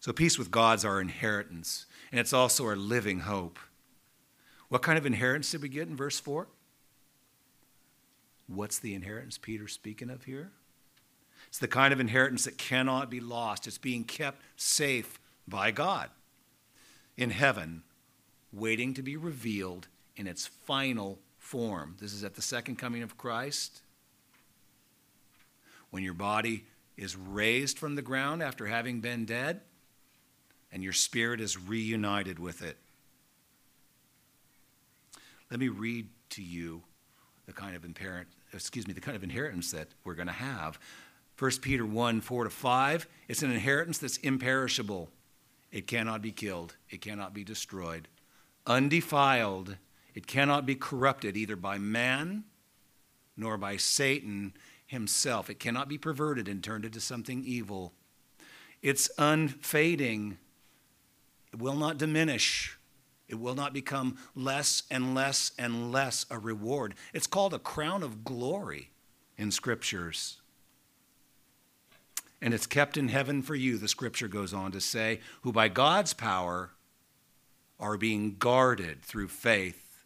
So, 0.00 0.12
peace 0.12 0.38
with 0.38 0.50
God's 0.50 0.84
our 0.84 1.00
inheritance, 1.00 1.86
and 2.12 2.20
it's 2.20 2.32
also 2.32 2.64
our 2.66 2.76
living 2.76 3.20
hope. 3.20 3.58
What 4.68 4.82
kind 4.82 4.98
of 4.98 5.06
inheritance 5.06 5.50
did 5.50 5.62
we 5.62 5.68
get 5.68 5.88
in 5.88 5.96
verse 5.96 6.20
4? 6.20 6.46
What's 8.46 8.78
the 8.78 8.94
inheritance 8.94 9.38
Peter's 9.38 9.72
speaking 9.72 10.10
of 10.10 10.24
here? 10.24 10.50
It's 11.48 11.58
the 11.58 11.68
kind 11.68 11.92
of 11.92 12.00
inheritance 12.00 12.44
that 12.44 12.58
cannot 12.58 13.10
be 13.10 13.20
lost. 13.20 13.66
It's 13.66 13.78
being 13.78 14.04
kept 14.04 14.42
safe 14.56 15.18
by 15.46 15.70
God 15.70 16.10
in 17.16 17.30
heaven, 17.30 17.82
waiting 18.52 18.94
to 18.94 19.02
be 19.02 19.16
revealed 19.16 19.88
in 20.16 20.26
its 20.26 20.46
final 20.46 21.18
form. 21.38 21.96
This 22.00 22.12
is 22.12 22.24
at 22.24 22.34
the 22.34 22.42
second 22.42 22.76
coming 22.76 23.02
of 23.02 23.16
Christ. 23.16 23.80
When 25.90 26.02
your 26.02 26.14
body 26.14 26.64
is 26.96 27.16
raised 27.16 27.78
from 27.78 27.94
the 27.94 28.02
ground 28.02 28.42
after 28.42 28.66
having 28.66 29.00
been 29.00 29.24
dead, 29.24 29.62
and 30.70 30.82
your 30.82 30.92
spirit 30.92 31.40
is 31.40 31.58
reunited 31.58 32.38
with 32.38 32.60
it. 32.60 32.76
Let 35.50 35.60
me 35.60 35.68
read 35.68 36.08
to 36.30 36.42
you 36.42 36.82
the 37.46 37.52
kind 37.52 37.74
of 37.74 37.84
inherent, 37.84 38.28
excuse 38.52 38.86
me, 38.86 38.92
the 38.92 39.00
kind 39.00 39.16
of 39.16 39.24
inheritance 39.24 39.70
that 39.72 39.88
we're 40.04 40.14
going 40.14 40.26
to 40.26 40.32
have. 40.32 40.78
1 41.38 41.50
Peter 41.62 41.86
1 41.86 42.20
4 42.20 42.44
to 42.44 42.50
5. 42.50 43.08
It's 43.28 43.42
an 43.42 43.50
inheritance 43.50 43.98
that's 43.98 44.18
imperishable. 44.18 45.08
It 45.70 45.86
cannot 45.86 46.22
be 46.22 46.32
killed, 46.32 46.76
it 46.90 47.00
cannot 47.00 47.34
be 47.34 47.44
destroyed. 47.44 48.08
Undefiled, 48.66 49.76
it 50.14 50.26
cannot 50.26 50.66
be 50.66 50.74
corrupted 50.74 51.36
either 51.36 51.56
by 51.56 51.78
man 51.78 52.44
nor 53.36 53.56
by 53.56 53.76
Satan 53.76 54.54
himself. 54.86 55.48
It 55.48 55.60
cannot 55.60 55.88
be 55.88 55.98
perverted 55.98 56.48
and 56.48 56.64
turned 56.64 56.84
into 56.84 57.00
something 57.00 57.44
evil. 57.44 57.92
It's 58.82 59.10
unfading. 59.18 60.38
It 61.52 61.58
will 61.58 61.76
not 61.76 61.98
diminish. 61.98 62.77
It 63.28 63.38
will 63.38 63.54
not 63.54 63.72
become 63.72 64.16
less 64.34 64.84
and 64.90 65.14
less 65.14 65.52
and 65.58 65.92
less 65.92 66.24
a 66.30 66.38
reward. 66.38 66.94
It's 67.12 67.26
called 67.26 67.52
a 67.52 67.58
crown 67.58 68.02
of 68.02 68.24
glory 68.24 68.90
in 69.36 69.50
scriptures. 69.50 70.38
And 72.40 72.54
it's 72.54 72.66
kept 72.66 72.96
in 72.96 73.08
heaven 73.08 73.42
for 73.42 73.54
you, 73.54 73.78
the 73.78 73.88
scripture 73.88 74.28
goes 74.28 74.54
on 74.54 74.72
to 74.72 74.80
say, 74.80 75.20
who 75.42 75.52
by 75.52 75.68
God's 75.68 76.14
power 76.14 76.70
are 77.80 77.96
being 77.96 78.36
guarded 78.38 79.02
through 79.02 79.28
faith 79.28 80.04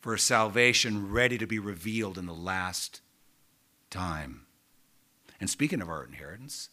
for 0.00 0.14
a 0.14 0.18
salvation 0.18 1.10
ready 1.10 1.36
to 1.38 1.46
be 1.46 1.58
revealed 1.58 2.16
in 2.16 2.26
the 2.26 2.32
last 2.32 3.00
time. 3.90 4.42
And 5.40 5.48
speaking 5.48 5.82
of 5.82 5.88
our 5.88 6.04
inheritance, 6.04 6.68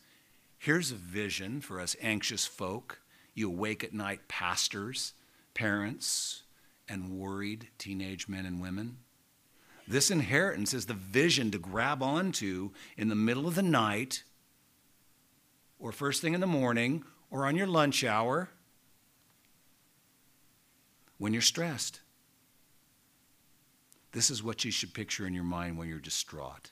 here's 0.57 0.91
a 0.91 0.95
vision 0.95 1.61
for 1.61 1.79
us 1.79 1.95
anxious 2.01 2.45
folk, 2.45 3.01
you 3.33 3.49
awake 3.49 3.83
at 3.83 3.93
night 3.93 4.27
pastors, 4.27 5.13
parents, 5.57 6.43
and 6.87 7.09
worried 7.09 7.67
teenage 7.79 8.27
men 8.27 8.45
and 8.45 8.61
women. 8.61 8.97
This 9.87 10.11
inheritance 10.11 10.71
is 10.71 10.85
the 10.85 10.93
vision 10.93 11.49
to 11.49 11.57
grab 11.57 12.03
onto 12.03 12.69
in 12.95 13.07
the 13.07 13.15
middle 13.15 13.47
of 13.47 13.55
the 13.55 13.63
night 13.63 14.23
or 15.79 15.91
first 15.91 16.21
thing 16.21 16.35
in 16.35 16.41
the 16.41 16.47
morning 16.47 17.03
or 17.31 17.47
on 17.47 17.55
your 17.55 17.65
lunch 17.65 18.03
hour 18.03 18.49
when 21.17 21.33
you're 21.33 21.41
stressed. 21.41 22.01
This 24.11 24.29
is 24.29 24.43
what 24.43 24.63
you 24.63 24.69
should 24.69 24.93
picture 24.93 25.25
in 25.25 25.33
your 25.33 25.43
mind 25.43 25.79
when 25.79 25.89
you're 25.89 25.99
distraught. 25.99 26.71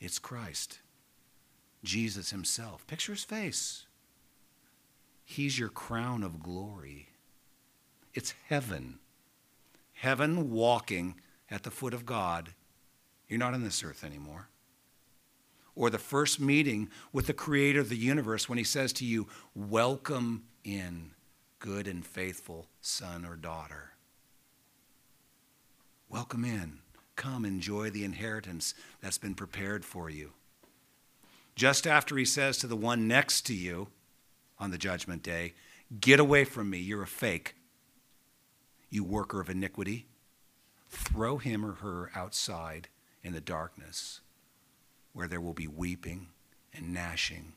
It's 0.00 0.18
Christ, 0.18 0.78
Jesus 1.84 2.30
Himself. 2.30 2.86
Picture 2.86 3.12
His 3.12 3.24
face. 3.24 3.84
He's 5.24 5.58
your 5.58 5.68
crown 5.68 6.22
of 6.22 6.42
glory. 6.42 7.08
It's 8.14 8.34
heaven. 8.48 8.98
Heaven 9.94 10.50
walking 10.50 11.16
at 11.50 11.62
the 11.62 11.70
foot 11.70 11.94
of 11.94 12.06
God. 12.06 12.50
You're 13.28 13.38
not 13.38 13.54
on 13.54 13.64
this 13.64 13.82
earth 13.82 14.04
anymore 14.04 14.48
or 15.78 15.88
the 15.90 15.98
first 15.98 16.40
meeting 16.40 16.90
with 17.12 17.28
the 17.28 17.32
creator 17.32 17.78
of 17.78 17.88
the 17.88 17.96
universe 17.96 18.48
when 18.48 18.58
he 18.58 18.64
says 18.64 18.92
to 18.92 19.04
you, 19.04 19.28
Welcome 19.54 20.42
in, 20.64 21.12
good 21.60 21.86
and 21.86 22.04
faithful 22.04 22.66
son 22.80 23.24
or 23.24 23.36
daughter. 23.36 23.92
Welcome 26.08 26.44
in. 26.44 26.80
Come 27.14 27.44
enjoy 27.44 27.90
the 27.90 28.04
inheritance 28.04 28.74
that's 29.00 29.18
been 29.18 29.36
prepared 29.36 29.84
for 29.84 30.10
you. 30.10 30.32
Just 31.54 31.86
after 31.86 32.16
he 32.16 32.24
says 32.24 32.58
to 32.58 32.66
the 32.66 32.76
one 32.76 33.06
next 33.06 33.42
to 33.46 33.54
you 33.54 33.86
on 34.58 34.72
the 34.72 34.78
judgment 34.78 35.22
day, 35.22 35.54
Get 36.00 36.20
away 36.20 36.44
from 36.44 36.68
me, 36.68 36.78
you're 36.78 37.02
a 37.02 37.06
fake. 37.06 37.54
You 38.90 39.04
worker 39.04 39.40
of 39.40 39.50
iniquity. 39.50 40.06
Throw 40.88 41.38
him 41.38 41.64
or 41.64 41.72
her 41.74 42.10
outside 42.14 42.88
in 43.22 43.32
the 43.32 43.40
darkness 43.40 44.20
where 45.12 45.28
there 45.28 45.40
will 45.40 45.54
be 45.54 45.66
weeping 45.66 46.28
and 46.72 46.94
gnashing 46.94 47.52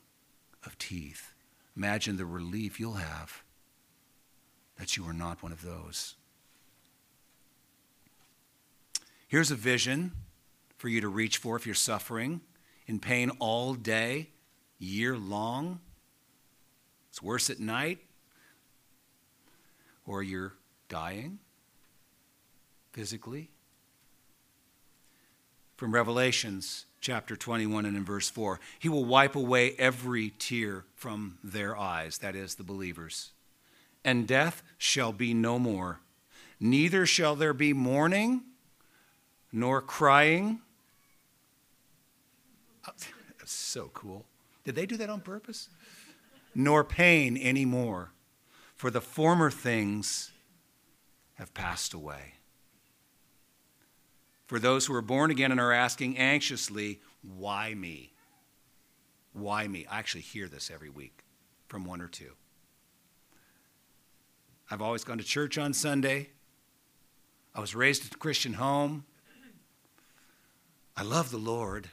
of 0.66 0.78
teeth. 0.78 1.34
Imagine 1.76 2.18
the 2.18 2.26
relief 2.26 2.80
you'll 2.80 2.94
have 2.94 3.44
that 4.78 4.98
you 4.98 5.08
are 5.08 5.14
not 5.14 5.44
one 5.44 5.52
of 5.52 5.62
those. 5.62 6.16
Here's 9.28 9.52
a 9.52 9.56
vision 9.56 10.12
for 10.78 10.90
you 10.90 11.00
to 11.02 11.08
reach 11.08 11.38
for 11.38 11.56
if 11.56 11.66
you're 11.66 11.76
suffering 11.76 12.42
in 12.88 13.00
pain 13.00 13.30
all 13.40 13.76
day, 13.76 14.30
year 14.80 15.16
long. 15.16 15.80
It's 17.10 17.22
worse 17.22 17.50
at 17.50 17.60
night, 17.60 18.00
or 20.06 20.24
you're 20.24 20.54
dying 20.92 21.40
physically. 22.92 23.50
From 25.78 25.94
Revelations 25.94 26.86
chapter 27.00 27.38
21 27.38 27.86
and 27.86 27.96
in 27.96 28.04
verse 28.04 28.30
4. 28.30 28.60
He 28.78 28.90
will 28.90 29.06
wipe 29.06 29.36
away 29.36 29.74
every 29.80 30.34
tear 30.38 30.84
from 30.94 31.40
their 31.44 31.78
eyes, 31.78 32.18
that 32.20 32.36
is, 32.36 32.56
the 32.56 32.64
believers. 32.64 33.32
And 34.04 34.28
death 34.28 34.62
shall 34.78 35.14
be 35.14 35.34
no 35.34 35.58
more. 35.58 36.02
Neither 36.60 37.06
shall 37.06 37.36
there 37.36 37.54
be 37.54 37.74
mourning, 37.74 38.42
nor 39.52 39.82
crying. 39.82 40.60
So 43.44 43.90
cool. 43.94 44.26
Did 44.64 44.76
they 44.76 44.86
do 44.86 44.96
that 44.96 45.10
on 45.10 45.20
purpose? 45.20 45.68
Nor 46.56 46.86
pain 46.86 47.38
anymore, 47.38 48.12
for 48.76 48.90
the 48.90 49.02
former 49.02 49.52
things 49.52 50.32
have 51.42 51.54
passed 51.56 51.96
away 51.96 52.36
for 54.46 54.60
those 54.60 54.86
who 54.86 54.94
are 54.94 55.02
born 55.02 55.32
again 55.32 55.50
and 55.50 55.60
are 55.60 55.72
asking 55.72 56.18
anxiously, 56.18 57.00
Why 57.24 57.74
me? 57.74 58.14
Why 59.34 59.68
me? 59.68 59.88
I 59.90 59.98
actually 59.98 60.22
hear 60.22 60.48
this 60.48 60.70
every 60.70 60.90
week 60.90 61.24
from 61.68 61.84
one 61.84 62.00
or 62.00 62.08
two. 62.08 62.34
I've 64.70 64.84
always 64.84 65.04
gone 65.04 65.18
to 65.18 65.24
church 65.24 65.58
on 65.58 65.74
Sunday. 65.74 66.30
I 67.56 67.60
was 67.60 67.74
raised 67.74 68.04
in 68.04 68.10
a 68.14 68.18
Christian 68.18 68.54
home. 68.54 69.06
I 70.96 71.02
love 71.02 71.32
the 71.32 71.38
Lord. 71.38 71.90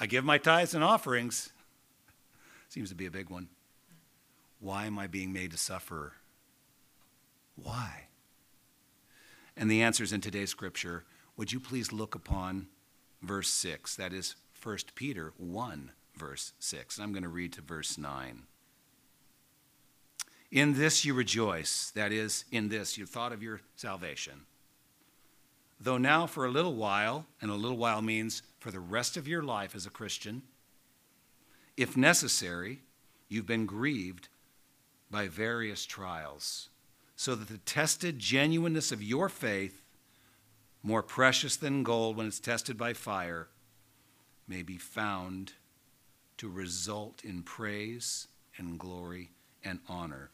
I 0.00 0.06
give 0.06 0.24
my 0.24 0.38
tithes 0.38 0.74
and 0.74 0.82
offerings. 0.82 1.52
Seems 2.70 2.88
to 2.88 2.94
be 2.94 3.06
a 3.06 3.10
big 3.10 3.28
one. 3.28 3.48
Why 4.58 4.86
am 4.86 4.98
I 4.98 5.06
being 5.06 5.34
made 5.34 5.50
to 5.50 5.58
suffer? 5.58 6.14
Why? 7.56 8.05
And 9.56 9.70
the 9.70 9.82
answer 9.82 10.04
is 10.04 10.12
in 10.12 10.20
today's 10.20 10.50
scripture 10.50 11.04
would 11.36 11.52
you 11.52 11.60
please 11.60 11.92
look 11.92 12.14
upon 12.14 12.68
verse 13.22 13.48
6? 13.48 13.96
That 13.96 14.12
is 14.12 14.36
1 14.62 14.78
Peter 14.94 15.32
1, 15.36 15.92
verse 16.16 16.52
6. 16.58 16.96
And 16.96 17.04
I'm 17.04 17.12
going 17.12 17.22
to 17.22 17.28
read 17.28 17.52
to 17.54 17.60
verse 17.60 17.98
9. 17.98 18.42
In 20.50 20.78
this 20.78 21.04
you 21.04 21.12
rejoice, 21.12 21.90
that 21.94 22.12
is, 22.12 22.44
in 22.50 22.68
this 22.68 22.96
you 22.96 23.04
thought 23.04 23.32
of 23.32 23.42
your 23.42 23.60
salvation. 23.74 24.46
Though 25.78 25.98
now, 25.98 26.26
for 26.26 26.46
a 26.46 26.50
little 26.50 26.74
while, 26.74 27.26
and 27.42 27.50
a 27.50 27.54
little 27.54 27.76
while 27.76 28.00
means 28.00 28.42
for 28.58 28.70
the 28.70 28.80
rest 28.80 29.16
of 29.16 29.28
your 29.28 29.42
life 29.42 29.74
as 29.74 29.84
a 29.84 29.90
Christian, 29.90 30.42
if 31.76 31.96
necessary, 31.96 32.80
you've 33.28 33.46
been 33.46 33.66
grieved 33.66 34.28
by 35.10 35.28
various 35.28 35.84
trials, 35.84 36.70
so 37.16 37.34
that 37.34 37.48
the 37.48 37.58
tested 37.58 38.18
genuineness 38.18 38.92
of 38.92 39.02
your 39.02 39.30
faith, 39.30 39.82
more 40.82 41.02
precious 41.02 41.56
than 41.56 41.82
gold 41.82 42.16
when 42.16 42.26
it's 42.26 42.38
tested 42.38 42.76
by 42.76 42.92
fire, 42.92 43.48
may 44.46 44.62
be 44.62 44.76
found 44.76 45.54
to 46.36 46.48
result 46.48 47.24
in 47.24 47.42
praise 47.42 48.28
and 48.58 48.78
glory 48.78 49.30
and 49.64 49.80
honor 49.88 50.30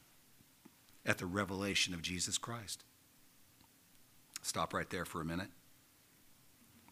at 1.06 1.18
the 1.18 1.26
revelation 1.26 1.94
of 1.94 2.02
Jesus 2.02 2.36
Christ. 2.36 2.82
Stop 4.42 4.74
right 4.74 4.90
there 4.90 5.04
for 5.04 5.20
a 5.20 5.24
minute. 5.24 5.48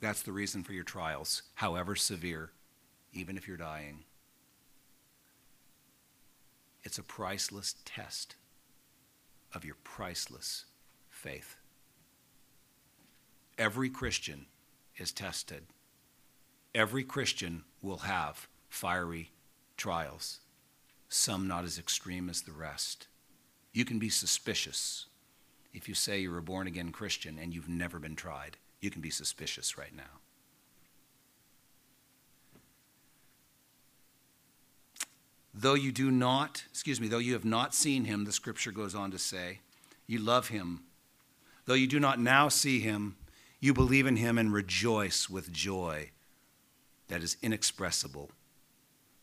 That's 0.00 0.22
the 0.22 0.32
reason 0.32 0.62
for 0.62 0.72
your 0.72 0.84
trials, 0.84 1.42
however 1.56 1.96
severe, 1.96 2.52
even 3.12 3.36
if 3.36 3.46
you're 3.46 3.56
dying. 3.56 4.04
It's 6.84 6.96
a 6.96 7.02
priceless 7.02 7.74
test 7.84 8.36
of 9.54 9.64
your 9.64 9.76
priceless 9.84 10.64
faith. 11.08 11.56
Every 13.58 13.90
Christian 13.90 14.46
is 14.96 15.12
tested. 15.12 15.64
Every 16.74 17.04
Christian 17.04 17.64
will 17.82 17.98
have 17.98 18.48
fiery 18.68 19.32
trials, 19.76 20.40
some 21.08 21.48
not 21.48 21.64
as 21.64 21.78
extreme 21.78 22.30
as 22.30 22.42
the 22.42 22.52
rest. 22.52 23.08
You 23.72 23.84
can 23.84 23.98
be 23.98 24.08
suspicious 24.08 25.06
if 25.72 25.88
you 25.88 25.94
say 25.94 26.20
you're 26.20 26.38
a 26.38 26.42
born 26.42 26.66
again 26.66 26.90
Christian 26.90 27.38
and 27.38 27.54
you've 27.54 27.68
never 27.68 27.98
been 27.98 28.16
tried. 28.16 28.56
You 28.80 28.90
can 28.90 29.00
be 29.00 29.10
suspicious 29.10 29.76
right 29.76 29.94
now. 29.94 30.20
Though 35.52 35.74
you 35.74 35.92
do 35.92 36.10
not, 36.10 36.64
excuse 36.70 37.00
me, 37.00 37.08
though 37.08 37.18
you 37.18 37.32
have 37.32 37.44
not 37.44 37.74
seen 37.74 38.04
him, 38.04 38.24
the 38.24 38.32
scripture 38.32 38.70
goes 38.70 38.94
on 38.94 39.10
to 39.10 39.18
say, 39.18 39.60
you 40.06 40.18
love 40.18 40.48
him. 40.48 40.84
Though 41.66 41.74
you 41.74 41.86
do 41.86 42.00
not 42.00 42.20
now 42.20 42.48
see 42.48 42.80
him, 42.80 43.16
you 43.60 43.74
believe 43.74 44.06
in 44.06 44.16
him 44.16 44.38
and 44.38 44.52
rejoice 44.52 45.28
with 45.28 45.52
joy 45.52 46.10
that 47.08 47.22
is 47.22 47.36
inexpressible 47.42 48.30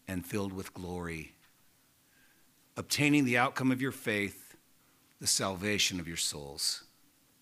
and 0.07 0.25
filled 0.25 0.53
with 0.53 0.73
glory, 0.73 1.33
obtaining 2.75 3.25
the 3.25 3.37
outcome 3.37 3.71
of 3.71 3.81
your 3.81 3.91
faith, 3.91 4.55
the 5.19 5.27
salvation 5.27 5.99
of 5.99 6.07
your 6.07 6.17
souls. 6.17 6.83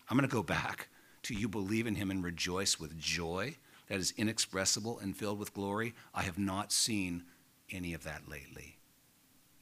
I'm 0.09 0.17
going 0.17 0.27
to 0.27 0.33
go 0.33 0.43
back 0.43 0.87
to 1.23 1.33
you 1.33 1.47
believe 1.47 1.87
in 1.87 1.95
him 1.95 2.11
and 2.11 2.23
rejoice 2.23 2.79
with 2.79 2.97
joy 2.97 3.55
that 3.87 3.99
is 3.99 4.13
inexpressible 4.17 4.99
and 4.99 5.17
filled 5.17 5.39
with 5.39 5.53
glory. 5.53 5.93
I 6.13 6.21
have 6.23 6.39
not 6.39 6.71
seen 6.71 7.23
any 7.71 7.93
of 7.93 8.03
that 8.03 8.29
lately. 8.29 8.77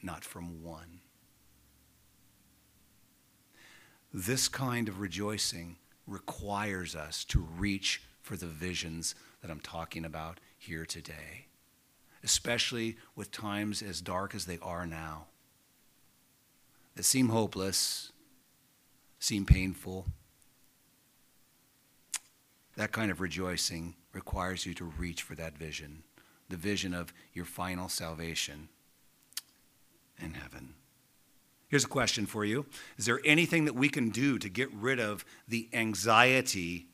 Not 0.02 0.24
from 0.24 0.64
one. 0.64 1.00
This 4.14 4.48
kind 4.48 4.88
of 4.88 5.00
rejoicing 5.00 5.78
requires 6.06 6.96
us 6.96 7.24
to 7.26 7.40
reach 7.58 8.02
for 8.22 8.36
the 8.36 8.46
visions 8.46 9.16
that 9.42 9.50
I'm 9.50 9.60
talking 9.60 10.06
about 10.06 10.40
here 10.58 10.86
today, 10.86 11.48
especially 12.24 12.98
with 13.16 13.32
times 13.32 13.82
as 13.82 14.02
dark 14.02 14.36
as 14.36 14.46
they 14.46 14.60
are 14.62 14.86
now, 14.86 15.26
that 16.96 17.04
seem 17.04 17.30
hopeless, 17.30 18.12
seem 19.20 19.46
painful. 19.46 20.06
That 22.76 22.92
kind 22.92 23.12
of 23.12 23.20
rejoicing 23.20 23.96
requires 24.14 24.66
you 24.66 24.74
to 24.76 24.86
reach 24.86 25.22
for 25.22 25.36
that 25.36 25.58
vision, 25.58 26.04
the 26.54 26.58
vision 26.58 26.94
of 26.94 27.12
your 27.34 27.46
final 27.46 27.90
salvation 27.90 28.70
in 30.22 30.36
heaven. 30.36 30.76
Here's 31.68 31.84
a 31.84 31.88
question 31.88 32.28
for 32.28 32.46
you 32.46 32.68
Is 32.96 33.08
there 33.08 33.20
anything 33.26 33.66
that 33.66 33.74
we 33.74 33.90
can 33.90 34.12
do 34.12 34.38
to 34.38 34.48
get 34.48 34.72
rid 34.72 35.00
of 35.00 35.26
the 35.48 35.68
anxiety? 35.74 36.86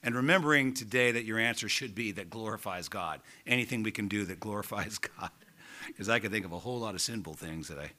And 0.00 0.14
remembering 0.14 0.74
today 0.74 1.10
that 1.10 1.24
your 1.24 1.40
answer 1.40 1.68
should 1.68 1.94
be 1.94 2.12
that 2.12 2.30
glorifies 2.30 2.88
God. 2.88 3.20
Anything 3.46 3.82
we 3.82 3.90
can 3.90 4.06
do 4.06 4.24
that 4.26 4.38
glorifies 4.38 4.98
God. 5.18 5.30
Because 5.88 6.08
I 6.08 6.20
could 6.20 6.30
think 6.30 6.44
of 6.44 6.52
a 6.52 6.58
whole 6.58 6.78
lot 6.78 6.94
of 6.94 7.00
sinful 7.00 7.34
things 7.34 7.66
that 7.68 7.78
I, 7.78 7.90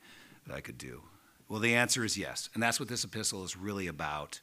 that 0.48 0.56
I 0.56 0.62
could 0.62 0.78
do. 0.78 1.02
Well, 1.50 1.60
the 1.60 1.76
answer 1.76 2.06
is 2.06 2.18
yes. 2.18 2.50
And 2.54 2.64
that's 2.64 2.80
what 2.80 2.88
this 2.88 3.04
epistle 3.04 3.44
is 3.44 3.58
really 3.58 3.88
about. 3.88 4.40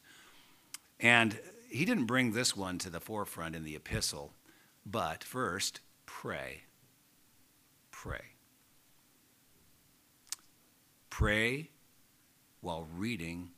And 1.00 1.38
he 1.70 1.84
didn't 1.84 2.06
bring 2.06 2.32
this 2.32 2.54
one 2.54 2.78
to 2.78 2.90
the 2.90 3.00
forefront 3.00 3.54
in 3.54 3.64
the 3.64 3.76
epistle, 3.76 4.32
but 4.84 5.22
first, 5.24 5.80
pray. 6.22 6.60
Pray. 7.90 8.22
Pray 11.10 11.70
while 12.60 12.86
reading 12.96 13.50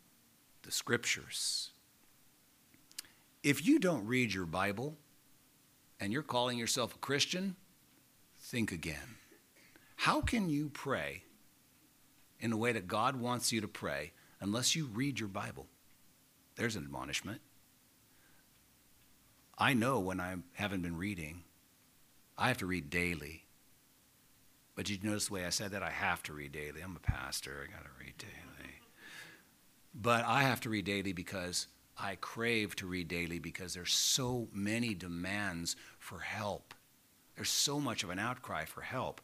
the 0.63 0.73
scriptures. 0.73 1.73
If 3.43 3.67
you 3.67 3.79
don't 3.79 4.07
read 4.07 4.33
your 4.33 4.47
Bible 4.47 4.97
and 6.01 6.11
you're 6.11 6.23
calling 6.23 6.57
yourself 6.57 6.95
a 6.95 6.99
Christian, 6.99 7.57
think 8.41 8.73
again. 8.73 9.17
How 9.97 10.23
can 10.23 10.49
you 10.49 10.71
pray 10.71 11.25
in 12.41 12.49
the 12.49 12.57
way 12.57 12.73
that 12.73 12.89
God 12.89 13.17
wants 13.17 13.53
you 13.53 13.61
to 13.61 13.69
pray 13.69 14.13
unless 14.41 14.75
you 14.75 14.87
read 14.87 15.21
your 15.21 15.29
Bible? 15.29 15.67
There's 16.57 16.77
an 16.77 16.85
admonishment. 16.85 17.43
I 19.59 19.75
know 19.75 20.01
when 20.01 20.19
I 20.19 20.37
haven't 20.55 20.81
been 20.81 20.97
reading, 20.97 21.45
I 22.37 22.49
have 22.49 22.59
to 22.59 22.67
read 22.67 22.91
daily. 22.91 23.45
But 24.75 24.91
you 24.91 24.99
notice 25.03 25.29
the 25.29 25.35
way 25.35 25.45
I 25.45 25.51
said 25.51 25.71
that? 25.71 25.83
I 25.83 25.91
have 25.91 26.23
to 26.25 26.33
read 26.33 26.53
daily. 26.53 26.81
I'm 26.83 26.97
a 26.97 27.01
pastor, 27.01 27.67
I 27.69 27.73
got 27.73 27.85
to 27.85 27.91
read 28.01 28.19
daily. 28.19 28.81
But 29.95 30.25
I 30.25 30.43
have 30.43 30.61
to 30.63 30.71
read 30.71 30.85
daily 30.85 31.13
because 31.13 31.69
I 31.97 32.17
crave 32.17 32.75
to 32.77 32.87
read 32.87 33.07
daily 33.07 33.39
because 33.39 33.75
there's 33.75 33.93
so 33.93 34.49
many 34.53 34.95
demands 34.95 35.77
for 35.99 36.19
help. 36.19 36.75
There's 37.37 37.51
so 37.51 37.79
much 37.79 38.03
of 38.03 38.11
an 38.11 38.19
outcry 38.19 38.65
for 38.65 38.81
help. 38.81 39.21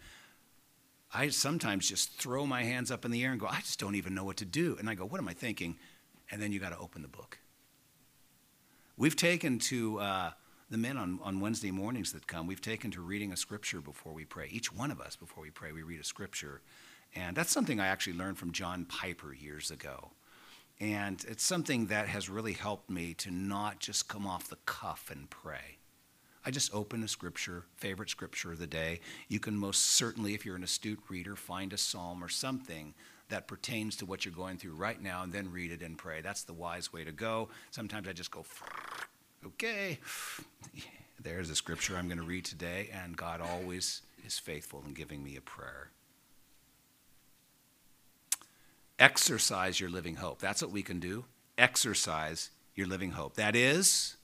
I 1.12 1.28
sometimes 1.30 1.88
just 1.88 2.12
throw 2.12 2.46
my 2.46 2.62
hands 2.62 2.92
up 2.92 3.04
in 3.04 3.10
the 3.10 3.24
air 3.24 3.32
and 3.32 3.40
go, 3.40 3.46
I 3.46 3.60
just 3.60 3.80
don't 3.80 3.96
even 3.96 4.14
know 4.14 4.22
what 4.22 4.36
to 4.36 4.44
do. 4.44 4.76
And 4.78 4.88
I 4.88 4.94
go, 4.94 5.04
What 5.04 5.20
am 5.20 5.28
I 5.28 5.32
thinking? 5.32 5.76
And 6.30 6.40
then 6.40 6.52
you 6.52 6.60
got 6.60 6.70
to 6.70 6.78
open 6.78 7.02
the 7.02 7.08
book. 7.08 7.38
We've 8.96 9.16
taken 9.16 9.58
to 9.60 9.98
uh, 9.98 10.30
the 10.70 10.78
men 10.78 10.96
on, 10.96 11.18
on 11.22 11.40
Wednesday 11.40 11.72
mornings 11.72 12.12
that 12.12 12.26
come, 12.26 12.46
we've 12.46 12.60
taken 12.60 12.90
to 12.92 13.00
reading 13.00 13.32
a 13.32 13.36
scripture 13.36 13.80
before 13.80 14.12
we 14.12 14.24
pray. 14.24 14.48
Each 14.50 14.72
one 14.72 14.90
of 14.90 15.00
us, 15.00 15.16
before 15.16 15.42
we 15.42 15.50
pray, 15.50 15.72
we 15.72 15.82
read 15.82 16.00
a 16.00 16.04
scripture. 16.04 16.60
And 17.14 17.36
that's 17.36 17.50
something 17.50 17.80
I 17.80 17.88
actually 17.88 18.16
learned 18.16 18.38
from 18.38 18.52
John 18.52 18.84
Piper 18.84 19.34
years 19.34 19.72
ago. 19.72 20.12
And 20.78 21.22
it's 21.28 21.42
something 21.42 21.86
that 21.86 22.08
has 22.08 22.30
really 22.30 22.52
helped 22.52 22.88
me 22.88 23.14
to 23.14 23.30
not 23.30 23.80
just 23.80 24.08
come 24.08 24.26
off 24.26 24.48
the 24.48 24.56
cuff 24.64 25.10
and 25.10 25.28
pray. 25.28 25.78
I 26.46 26.50
just 26.50 26.72
open 26.72 27.02
a 27.02 27.08
scripture, 27.08 27.64
favorite 27.76 28.08
scripture 28.08 28.52
of 28.52 28.60
the 28.60 28.66
day. 28.66 29.00
You 29.28 29.40
can 29.40 29.56
most 29.56 29.84
certainly, 29.84 30.34
if 30.34 30.46
you're 30.46 30.56
an 30.56 30.64
astute 30.64 31.00
reader, 31.08 31.36
find 31.36 31.72
a 31.72 31.76
psalm 31.76 32.24
or 32.24 32.28
something 32.28 32.94
that 33.28 33.46
pertains 33.46 33.96
to 33.96 34.06
what 34.06 34.24
you're 34.24 34.32
going 34.32 34.56
through 34.56 34.74
right 34.74 35.00
now 35.02 35.22
and 35.22 35.32
then 35.32 35.52
read 35.52 35.72
it 35.72 35.82
and 35.82 35.98
pray. 35.98 36.20
That's 36.20 36.44
the 36.44 36.54
wise 36.54 36.92
way 36.92 37.04
to 37.04 37.12
go. 37.12 37.48
Sometimes 37.70 38.08
I 38.08 38.12
just 38.12 38.30
go 38.30 38.42
okay, 39.46 39.98
there's 41.22 41.50
a 41.50 41.56
scripture 41.56 41.96
I'm 41.96 42.06
going 42.06 42.18
to 42.18 42.24
read 42.24 42.44
today, 42.44 42.90
and 42.92 43.16
God 43.16 43.40
always 43.40 44.02
is 44.26 44.38
faithful 44.38 44.82
in 44.86 44.94
giving 44.94 45.22
me 45.22 45.36
a 45.36 45.40
prayer. 45.40 45.90
Exercise 48.98 49.80
your 49.80 49.90
living 49.90 50.16
hope. 50.16 50.40
That's 50.40 50.62
what 50.62 50.70
we 50.70 50.82
can 50.82 51.00
do. 51.00 51.24
Exercise 51.56 52.50
your 52.74 52.86
living 52.86 53.12
hope. 53.12 53.34
That 53.34 53.56
is, 53.56 54.16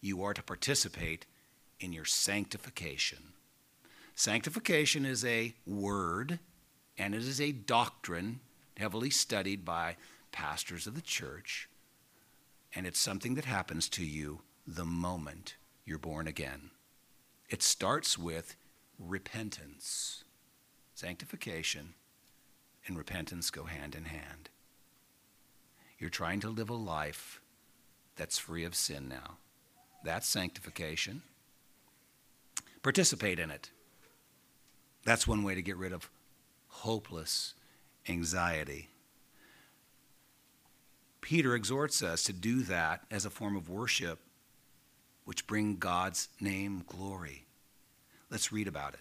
you 0.00 0.22
are 0.22 0.34
to 0.34 0.42
participate 0.42 1.26
in 1.80 1.92
your 1.92 2.04
sanctification. 2.04 3.18
Sanctification 4.14 5.04
is 5.04 5.24
a 5.24 5.54
word 5.66 6.38
and 6.98 7.14
it 7.14 7.22
is 7.22 7.40
a 7.40 7.52
doctrine 7.52 8.40
heavily 8.76 9.10
studied 9.10 9.64
by 9.64 9.96
pastors 10.30 10.86
of 10.86 10.94
the 10.94 11.00
church, 11.00 11.68
and 12.74 12.86
it's 12.86 12.98
something 12.98 13.34
that 13.34 13.44
happens 13.44 13.88
to 13.90 14.04
you 14.04 14.40
the 14.66 14.84
moment 14.84 15.56
you're 15.84 15.98
born 15.98 16.26
again. 16.26 16.70
It 17.48 17.62
starts 17.62 18.16
with 18.16 18.56
repentance. 18.98 20.24
Sanctification 20.94 21.94
and 22.86 22.96
repentance 22.96 23.50
go 23.50 23.64
hand 23.64 23.94
in 23.94 24.04
hand. 24.04 24.50
You're 25.98 26.10
trying 26.10 26.40
to 26.40 26.48
live 26.48 26.70
a 26.70 26.74
life 26.74 27.40
that's 28.16 28.38
free 28.38 28.64
of 28.64 28.74
sin 28.74 29.08
now. 29.08 29.38
That's 30.04 30.28
sanctification. 30.28 31.22
Participate 32.82 33.38
in 33.38 33.50
it. 33.50 33.70
That's 35.04 35.26
one 35.26 35.42
way 35.42 35.54
to 35.54 35.62
get 35.62 35.76
rid 35.76 35.92
of 35.92 36.10
hopeless 36.68 37.54
anxiety. 38.08 38.90
Peter 41.20 41.54
exhorts 41.54 42.02
us 42.02 42.24
to 42.24 42.32
do 42.32 42.62
that 42.62 43.04
as 43.10 43.24
a 43.24 43.30
form 43.30 43.56
of 43.56 43.68
worship 43.68 44.18
which 45.24 45.46
bring 45.46 45.76
God's 45.76 46.28
name 46.40 46.84
glory. 46.86 47.44
Let's 48.30 48.52
read 48.52 48.68
about 48.68 48.94
it. 48.94 49.00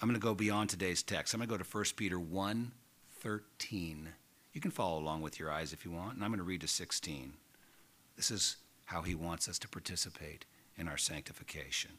I'm 0.00 0.08
going 0.08 0.18
to 0.18 0.24
go 0.24 0.34
beyond 0.34 0.70
today's 0.70 1.02
text. 1.02 1.34
I'm 1.34 1.40
going 1.40 1.48
to 1.48 1.58
go 1.58 1.62
to 1.62 1.76
1 1.76 1.84
Peter 1.96 2.18
1 2.18 2.72
13. 3.20 4.08
You 4.54 4.60
can 4.60 4.70
follow 4.70 4.98
along 4.98 5.20
with 5.20 5.38
your 5.38 5.50
eyes 5.50 5.72
if 5.74 5.84
you 5.84 5.90
want, 5.90 6.14
and 6.14 6.24
I'm 6.24 6.30
going 6.30 6.38
to 6.38 6.44
read 6.44 6.62
to 6.62 6.68
16. 6.68 7.34
This 8.16 8.30
is 8.30 8.56
how 8.86 9.02
he 9.02 9.14
wants 9.14 9.48
us 9.48 9.58
to 9.58 9.68
participate 9.68 10.46
in 10.76 10.88
our 10.88 10.96
sanctification 10.96 11.92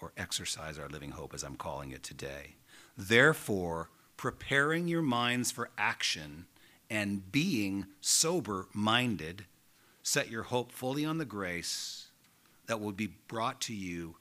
or 0.00 0.12
exercise 0.16 0.78
our 0.78 0.88
living 0.88 1.12
hope, 1.12 1.32
as 1.32 1.42
I'm 1.42 1.56
calling 1.56 1.90
it 1.90 2.02
today. 2.02 2.56
Therefore, 2.96 3.88
preparing 4.16 4.88
your 4.88 5.02
minds 5.02 5.50
for 5.50 5.70
action 5.78 6.46
and 6.90 7.32
being 7.32 7.86
sober 8.00 8.66
minded, 8.74 9.46
set 10.02 10.30
your 10.30 10.42
hope 10.44 10.72
fully 10.72 11.04
on 11.04 11.18
the 11.18 11.24
grace 11.24 12.08
that 12.66 12.80
will 12.80 12.92
be 12.92 13.08
brought 13.28 13.60
to 13.62 13.74
you 13.74 14.16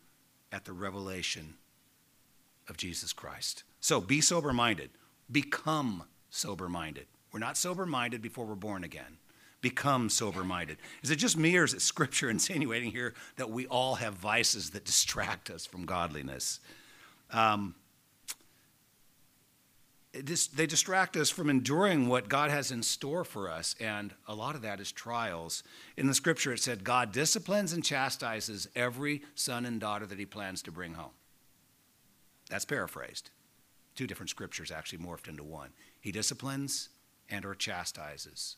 at 0.52 0.66
the 0.66 0.74
revelation 0.74 1.56
of 2.68 2.78
Jesus 2.78 3.14
Christ. 3.14 3.64
So 3.80 4.00
be 4.00 4.22
sober 4.22 4.54
minded, 4.54 4.92
become 5.32 6.04
sober 6.30 6.70
minded. 6.70 7.08
We're 7.32 7.40
not 7.40 7.58
sober 7.58 7.86
minded 7.86 8.22
before 8.22 8.46
we're 8.46 8.56
born 8.56 8.84
again. 8.84 9.18
Become 9.62 10.10
sober 10.10 10.44
minded. 10.44 10.78
Is 11.04 11.12
it 11.12 11.18
just 11.18 11.38
me, 11.38 11.56
or 11.56 11.64
is 11.64 11.74
it 11.74 11.82
scripture 11.82 12.30
insinuating 12.32 12.92
here 12.92 13.14
that 13.38 13.50
we 13.50 13.68
all 13.68 13.96
have 13.96 14.16
vices 14.16 14.72
that 14.72 14.86
distract 14.86 15.50
us 15.50 15.66
from 15.66 15.86
godliness? 15.86 16.60
Um, 17.32 17.76
they 20.14 20.66
distract 20.66 21.16
us 21.16 21.30
from 21.30 21.50
enduring 21.50 22.10
what 22.10 22.28
God 22.28 22.52
has 22.52 22.72
in 22.72 22.84
store 22.84 23.24
for 23.24 23.50
us, 23.50 23.76
and 23.80 24.14
a 24.28 24.36
lot 24.36 24.56
of 24.56 24.62
that 24.64 24.82
is 24.82 24.92
trials. 24.92 25.64
In 25.96 26.08
the 26.08 26.14
scripture, 26.14 26.52
it 26.52 26.60
said, 26.60 26.84
God 26.84 27.14
disciplines 27.14 27.72
and 27.72 27.84
chastises 27.84 28.68
every 28.76 29.22
son 29.36 29.66
and 29.66 29.80
daughter 29.80 30.06
that 30.06 30.20
he 30.20 30.26
plans 30.26 30.62
to 30.64 30.72
bring 30.72 30.96
home. 30.96 31.12
That's 32.50 32.66
paraphrased. 32.66 33.30
Two 33.96 34.06
different 34.06 34.30
scriptures 34.30 34.72
actually 34.72 35.00
morphed 35.00 35.30
into 35.30 35.44
one. 35.44 35.70
He 36.02 36.12
disciplines 36.12 36.90
and 37.30 37.46
or 37.46 37.56
chastises 37.56 38.58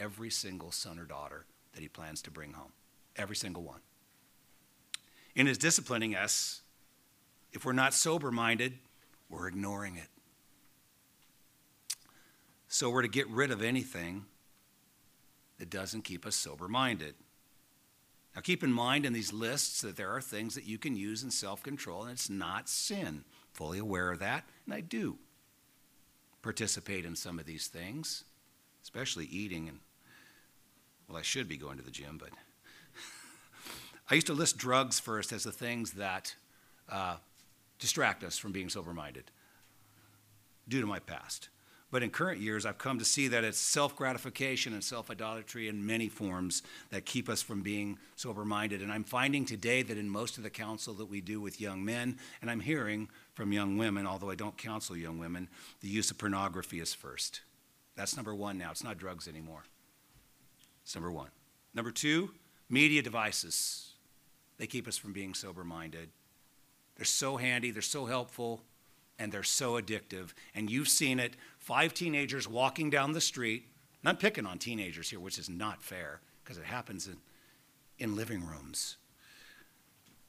every 0.00 0.30
single 0.30 0.72
son 0.72 0.98
or 0.98 1.04
daughter 1.04 1.44
that 1.72 1.82
he 1.82 1.88
plans 1.88 2.20
to 2.22 2.30
bring 2.32 2.54
home. 2.54 2.72
Every 3.14 3.36
single 3.36 3.62
one. 3.62 3.80
In 5.36 5.46
his 5.46 5.58
disciplining 5.58 6.16
us, 6.16 6.62
if 7.52 7.64
we're 7.64 7.72
not 7.72 7.94
sober 7.94 8.32
minded, 8.32 8.78
we're 9.28 9.46
ignoring 9.46 9.96
it. 9.96 10.08
So 12.72 12.88
we're 12.88 13.02
to 13.02 13.08
get 13.08 13.28
rid 13.28 13.50
of 13.50 13.62
anything 13.62 14.26
that 15.58 15.70
doesn't 15.70 16.02
keep 16.02 16.24
us 16.24 16.36
sober 16.36 16.68
minded. 16.68 17.16
Now, 18.34 18.42
keep 18.42 18.62
in 18.62 18.72
mind 18.72 19.04
in 19.04 19.12
these 19.12 19.32
lists 19.32 19.80
that 19.82 19.96
there 19.96 20.12
are 20.12 20.20
things 20.20 20.54
that 20.54 20.64
you 20.64 20.78
can 20.78 20.94
use 20.94 21.24
in 21.24 21.32
self 21.32 21.64
control, 21.64 22.04
and 22.04 22.12
it's 22.12 22.30
not 22.30 22.68
sin. 22.68 23.24
fully 23.52 23.80
aware 23.80 24.12
of 24.12 24.20
that, 24.20 24.44
and 24.64 24.72
I 24.72 24.82
do 24.82 25.18
participate 26.42 27.04
in 27.04 27.16
some 27.16 27.40
of 27.40 27.44
these 27.44 27.66
things, 27.66 28.22
especially 28.84 29.26
eating 29.26 29.68
and 29.68 29.80
well, 31.08 31.18
I 31.18 31.22
should 31.22 31.48
be 31.48 31.56
going 31.56 31.76
to 31.76 31.82
the 31.82 31.90
gym, 31.90 32.18
but 32.20 32.30
I 34.08 34.14
used 34.14 34.28
to 34.28 34.32
list 34.32 34.58
drugs 34.58 35.00
first 35.00 35.32
as 35.32 35.42
the 35.42 35.50
things 35.50 35.94
that 35.94 36.36
uh, 36.88 37.16
distract 37.80 38.22
us 38.22 38.38
from 38.38 38.52
being 38.52 38.68
sober 38.68 38.94
minded 38.94 39.24
due 40.68 40.80
to 40.80 40.86
my 40.86 41.00
past. 41.00 41.48
But 41.90 42.04
in 42.04 42.10
current 42.10 42.40
years, 42.40 42.64
I've 42.64 42.78
come 42.78 43.00
to 43.00 43.04
see 43.04 43.26
that 43.28 43.42
it's 43.42 43.58
self 43.58 43.96
gratification 43.96 44.72
and 44.72 44.84
self 44.84 45.10
idolatry 45.10 45.68
in 45.68 45.84
many 45.84 46.08
forms 46.08 46.62
that 46.90 47.04
keep 47.04 47.28
us 47.28 47.42
from 47.42 47.62
being 47.62 47.98
sober 48.14 48.44
minded. 48.44 48.80
And 48.80 48.92
I'm 48.92 49.02
finding 49.02 49.44
today 49.44 49.82
that 49.82 49.98
in 49.98 50.08
most 50.08 50.36
of 50.36 50.44
the 50.44 50.50
counsel 50.50 50.94
that 50.94 51.10
we 51.10 51.20
do 51.20 51.40
with 51.40 51.60
young 51.60 51.84
men, 51.84 52.18
and 52.40 52.50
I'm 52.50 52.60
hearing 52.60 53.08
from 53.34 53.52
young 53.52 53.76
women, 53.76 54.06
although 54.06 54.30
I 54.30 54.36
don't 54.36 54.56
counsel 54.56 54.96
young 54.96 55.18
women, 55.18 55.48
the 55.80 55.88
use 55.88 56.10
of 56.10 56.18
pornography 56.18 56.80
is 56.80 56.94
first. 56.94 57.40
That's 57.96 58.16
number 58.16 58.34
one 58.34 58.56
now. 58.56 58.70
It's 58.70 58.84
not 58.84 58.98
drugs 58.98 59.26
anymore. 59.26 59.64
It's 60.84 60.94
number 60.94 61.10
one. 61.10 61.30
Number 61.74 61.90
two, 61.90 62.30
media 62.68 63.02
devices. 63.02 63.94
They 64.58 64.66
keep 64.66 64.86
us 64.86 64.96
from 64.96 65.12
being 65.12 65.34
sober 65.34 65.64
minded. 65.64 66.10
They're 66.96 67.04
so 67.04 67.36
handy, 67.36 67.70
they're 67.70 67.82
so 67.82 68.06
helpful, 68.06 68.62
and 69.20 69.30
they're 69.30 69.42
so 69.42 69.80
addictive. 69.80 70.30
And 70.54 70.70
you've 70.70 70.88
seen 70.88 71.20
it 71.20 71.36
five 71.58 71.94
teenagers 71.94 72.48
walking 72.48 72.90
down 72.90 73.12
the 73.12 73.20
street. 73.20 73.66
And 74.02 74.08
I'm 74.08 74.16
picking 74.16 74.46
on 74.46 74.58
teenagers 74.58 75.10
here, 75.10 75.20
which 75.20 75.38
is 75.38 75.48
not 75.48 75.82
fair 75.82 76.20
because 76.42 76.56
it 76.56 76.64
happens 76.64 77.06
in, 77.06 77.18
in 77.98 78.16
living 78.16 78.44
rooms. 78.44 78.96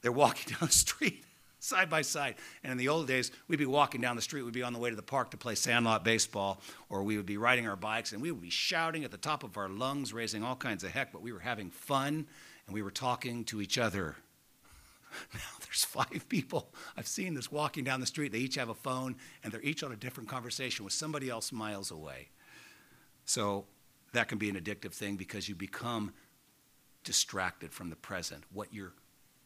They're 0.01 0.11
walking 0.11 0.53
down 0.59 0.67
the 0.67 0.73
street 0.73 1.23
side 1.59 1.89
by 1.89 2.01
side. 2.01 2.35
And 2.63 2.71
in 2.71 2.77
the 2.77 2.89
old 2.89 3.07
days, 3.07 3.31
we'd 3.47 3.59
be 3.59 3.65
walking 3.65 4.01
down 4.01 4.17
the 4.17 4.21
street, 4.21 4.41
we'd 4.41 4.53
be 4.53 4.63
on 4.63 4.73
the 4.73 4.79
way 4.79 4.89
to 4.89 4.95
the 4.95 5.01
park 5.01 5.31
to 5.31 5.37
play 5.37 5.55
sandlot 5.55 6.03
baseball, 6.03 6.59
or 6.89 7.03
we 7.03 7.15
would 7.15 7.25
be 7.25 7.37
riding 7.37 7.67
our 7.67 7.75
bikes 7.75 8.11
and 8.11 8.21
we 8.21 8.31
would 8.31 8.41
be 8.41 8.49
shouting 8.49 9.05
at 9.05 9.11
the 9.11 9.17
top 9.17 9.43
of 9.43 9.57
our 9.57 9.69
lungs, 9.69 10.11
raising 10.11 10.43
all 10.43 10.55
kinds 10.55 10.83
of 10.83 10.91
heck, 10.91 11.13
but 11.13 11.21
we 11.21 11.31
were 11.31 11.39
having 11.39 11.69
fun 11.69 12.27
and 12.65 12.73
we 12.73 12.81
were 12.81 12.91
talking 12.91 13.45
to 13.45 13.61
each 13.61 13.77
other. 13.77 14.17
Now 15.33 15.39
there's 15.59 15.85
five 15.85 16.25
people 16.29 16.73
I've 16.97 17.07
seen 17.07 17.33
this 17.33 17.51
walking 17.51 17.83
down 17.83 17.99
the 17.99 18.05
street. 18.05 18.31
They 18.31 18.39
each 18.39 18.55
have 18.55 18.69
a 18.69 18.73
phone 18.73 19.15
and 19.43 19.51
they're 19.51 19.61
each 19.61 19.83
on 19.83 19.91
a 19.91 19.95
different 19.95 20.29
conversation 20.29 20.83
with 20.85 20.93
somebody 20.93 21.29
else 21.29 21.51
miles 21.51 21.91
away. 21.91 22.29
So 23.25 23.65
that 24.13 24.27
can 24.27 24.37
be 24.37 24.49
an 24.49 24.55
addictive 24.55 24.93
thing 24.93 25.15
because 25.15 25.47
you 25.47 25.55
become 25.55 26.13
distracted 27.03 27.73
from 27.73 27.89
the 27.89 27.95
present. 27.95 28.43
What 28.51 28.73
your 28.73 28.93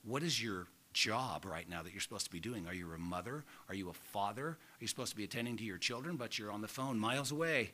what 0.03 0.24
is 0.24 0.41
your 0.41 0.68
job 0.93 1.45
right 1.45 1.70
now 1.70 1.84
that 1.84 1.91
you're 1.91 2.01
supposed 2.01 2.26
to 2.26 2.32
be 2.32 2.39
doing? 2.39 2.68
Are 2.68 2.74
you 2.74 2.91
a 2.93 2.97
mother? 2.97 3.43
Are 3.70 3.76
you 3.76 3.89
a 3.89 3.93
father? 3.93 4.47
Are 4.47 4.57
you 4.80 4.88
supposed 4.88 5.11
to 5.11 5.18
be 5.18 5.24
attending 5.24 5.57
to 5.57 5.63
your 5.63 5.78
children, 5.78 6.16
but 6.16 6.39
you're 6.39 6.51
on 6.51 6.61
the 6.61 6.68
phone 6.68 6.97
miles 6.99 7.32
away? 7.32 7.72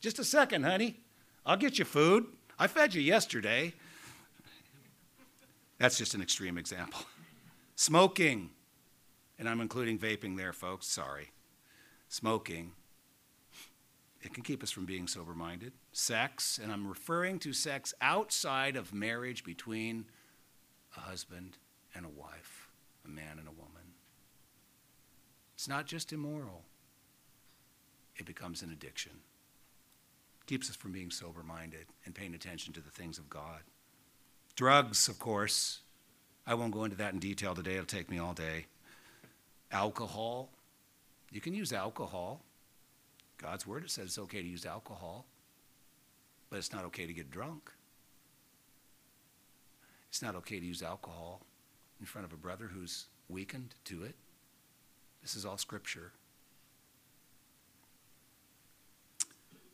Just 0.00 0.18
a 0.18 0.24
second, 0.24 0.64
honey. 0.64 1.00
I'll 1.44 1.56
get 1.56 1.78
you 1.78 1.84
food. 1.84 2.26
I 2.58 2.66
fed 2.66 2.94
you 2.94 3.02
yesterday. 3.02 3.74
That's 5.78 5.98
just 5.98 6.14
an 6.14 6.22
extreme 6.22 6.58
example. 6.58 7.00
Smoking, 7.76 8.50
and 9.38 9.48
I'm 9.48 9.60
including 9.60 9.98
vaping 9.98 10.36
there, 10.36 10.52
folks, 10.52 10.86
sorry. 10.86 11.32
Smoking, 12.08 12.72
it 14.22 14.32
can 14.32 14.42
keep 14.42 14.62
us 14.62 14.70
from 14.70 14.86
being 14.86 15.06
sober 15.06 15.34
minded. 15.34 15.72
Sex, 15.92 16.58
and 16.62 16.72
I'm 16.72 16.86
referring 16.86 17.38
to 17.40 17.52
sex 17.52 17.92
outside 18.00 18.76
of 18.76 18.94
marriage 18.94 19.44
between 19.44 20.06
a 20.96 21.00
husband 21.00 21.58
and 21.94 22.06
a 22.06 22.08
wife, 22.08 22.70
a 23.04 23.08
man 23.08 23.38
and 23.38 23.48
a 23.48 23.52
woman. 23.52 23.92
It's 25.54 25.68
not 25.68 25.86
just 25.86 26.12
immoral, 26.12 26.62
it 28.16 28.24
becomes 28.24 28.62
an 28.62 28.70
addiction. 28.70 29.12
Keeps 30.46 30.70
us 30.70 30.76
from 30.76 30.92
being 30.92 31.10
sober 31.10 31.42
minded 31.42 31.86
and 32.04 32.14
paying 32.14 32.34
attention 32.34 32.72
to 32.74 32.80
the 32.80 32.90
things 32.90 33.18
of 33.18 33.28
God. 33.28 33.62
Drugs, 34.56 35.08
of 35.08 35.18
course, 35.18 35.80
I 36.46 36.54
won't 36.54 36.72
go 36.72 36.84
into 36.84 36.96
that 36.96 37.12
in 37.12 37.18
detail 37.18 37.54
today, 37.54 37.74
it'll 37.74 37.86
take 37.86 38.10
me 38.10 38.18
all 38.18 38.34
day. 38.34 38.66
Alcohol, 39.72 40.50
you 41.30 41.40
can 41.40 41.54
use 41.54 41.72
alcohol. 41.72 42.42
God's 43.38 43.66
word 43.66 43.84
it 43.84 43.90
says 43.90 44.06
it's 44.06 44.18
okay 44.18 44.42
to 44.42 44.48
use 44.48 44.66
alcohol, 44.66 45.26
but 46.50 46.58
it's 46.58 46.72
not 46.72 46.84
okay 46.84 47.06
to 47.06 47.12
get 47.12 47.30
drunk. 47.30 47.70
It's 50.08 50.22
not 50.22 50.36
okay 50.36 50.60
to 50.60 50.66
use 50.66 50.82
alcohol 50.82 51.40
in 51.98 52.06
front 52.06 52.24
of 52.26 52.32
a 52.32 52.36
brother 52.36 52.66
who's 52.72 53.06
weakened 53.28 53.74
to 53.86 54.04
it. 54.04 54.14
This 55.22 55.34
is 55.34 55.44
all 55.44 55.58
scripture. 55.58 56.12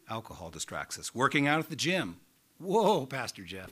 Alcohol 0.09 0.51
distracts 0.51 0.99
us. 0.99 1.15
Working 1.15 1.47
out 1.47 1.61
at 1.61 1.69
the 1.69 1.77
gym. 1.77 2.17
Whoa, 2.59 3.07
Pastor 3.07 3.43
Jeff. 3.43 3.71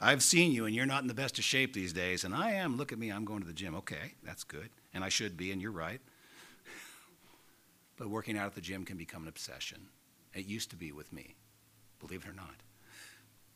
I've 0.00 0.22
seen 0.22 0.52
you 0.52 0.64
and 0.64 0.74
you're 0.74 0.86
not 0.86 1.02
in 1.02 1.08
the 1.08 1.14
best 1.14 1.38
of 1.38 1.44
shape 1.44 1.74
these 1.74 1.92
days, 1.92 2.24
and 2.24 2.34
I 2.34 2.52
am. 2.52 2.76
Look 2.76 2.90
at 2.90 2.98
me, 2.98 3.10
I'm 3.10 3.26
going 3.26 3.40
to 3.40 3.46
the 3.46 3.52
gym. 3.52 3.74
Okay, 3.74 4.14
that's 4.22 4.44
good. 4.44 4.70
And 4.94 5.04
I 5.04 5.10
should 5.10 5.36
be, 5.36 5.52
and 5.52 5.60
you're 5.60 5.70
right. 5.70 6.00
but 7.98 8.08
working 8.08 8.38
out 8.38 8.46
at 8.46 8.54
the 8.54 8.62
gym 8.62 8.84
can 8.86 8.96
become 8.96 9.22
an 9.22 9.28
obsession. 9.28 9.88
It 10.32 10.46
used 10.46 10.70
to 10.70 10.76
be 10.76 10.90
with 10.90 11.12
me, 11.12 11.34
believe 11.98 12.24
it 12.24 12.30
or 12.30 12.34
not. 12.34 12.62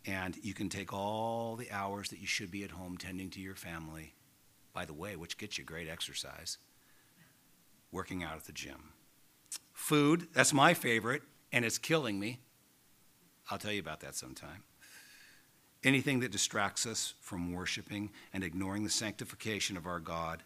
And 0.07 0.36
you 0.42 0.53
can 0.53 0.68
take 0.68 0.92
all 0.92 1.57
the 1.57 1.70
hours 1.70 2.11
that 2.11 2.18
you 2.18 2.26
should 2.26 2.51
be 2.51 2.62
at 2.62 2.72
home 2.72 2.99
tending 2.99 3.30
to 3.30 3.40
your 3.40 3.55
family, 3.55 4.12
by 4.74 4.84
the 4.84 4.92
way, 4.92 5.16
which 5.16 5.38
gets 5.38 5.57
you 5.57 5.64
great 5.64 5.88
exercise, 5.88 6.59
working 7.90 8.22
out 8.22 8.36
at 8.36 8.45
the 8.45 8.53
gym. 8.53 8.92
Food, 9.72 10.28
that's 10.34 10.53
my 10.53 10.74
favorite, 10.74 11.22
and 11.53 11.64
it's 11.64 11.78
killing 11.78 12.20
me. 12.20 12.40
I'll 13.51 13.59
tell 13.59 13.72
you 13.72 13.80
about 13.80 14.01
that 14.01 14.14
sometime 14.14 14.64
anything 15.85 16.20
that 16.20 16.32
distracts 16.32 16.87
us 16.87 17.14
from 17.20 17.53
worshiping 17.53 18.11
and 18.32 18.43
ignoring 18.43 18.85
the 18.85 18.91
sanctification 18.91 19.76
of 19.76 19.87
our 19.87 20.01
God. 20.01 20.43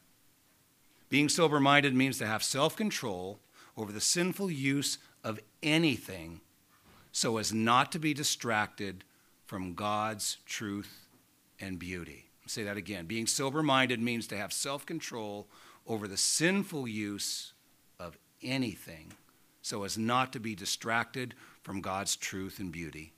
Being 1.08 1.28
sober 1.28 1.60
minded 1.60 1.94
means 1.94 2.18
to 2.18 2.26
have 2.26 2.42
self 2.42 2.76
control 2.76 3.38
over 3.76 3.92
the 3.92 4.00
sinful 4.00 4.50
use 4.50 4.98
of 5.24 5.40
anything 5.62 6.40
so 7.12 7.38
as 7.38 7.52
not 7.52 7.90
to 7.92 7.98
be 7.98 8.14
distracted 8.14 9.04
from 9.46 9.74
God's 9.74 10.38
truth 10.46 11.06
and 11.60 11.78
beauty. 11.78 12.26
I'll 12.42 12.48
say 12.48 12.64
that 12.64 12.76
again. 12.76 13.06
Being 13.06 13.26
sober 13.26 13.62
minded 13.62 14.00
means 14.00 14.26
to 14.28 14.36
have 14.36 14.52
self 14.52 14.84
control 14.84 15.46
over 15.86 16.06
the 16.06 16.16
sinful 16.16 16.86
use 16.86 17.52
of 17.98 18.18
anything 18.42 19.12
so 19.62 19.84
as 19.84 19.98
not 19.98 20.32
to 20.32 20.40
be 20.40 20.54
distracted 20.54 21.34
from 21.62 21.80
God's 21.80 22.16
truth 22.16 22.58
and 22.58 22.70
beauty. 22.70 23.12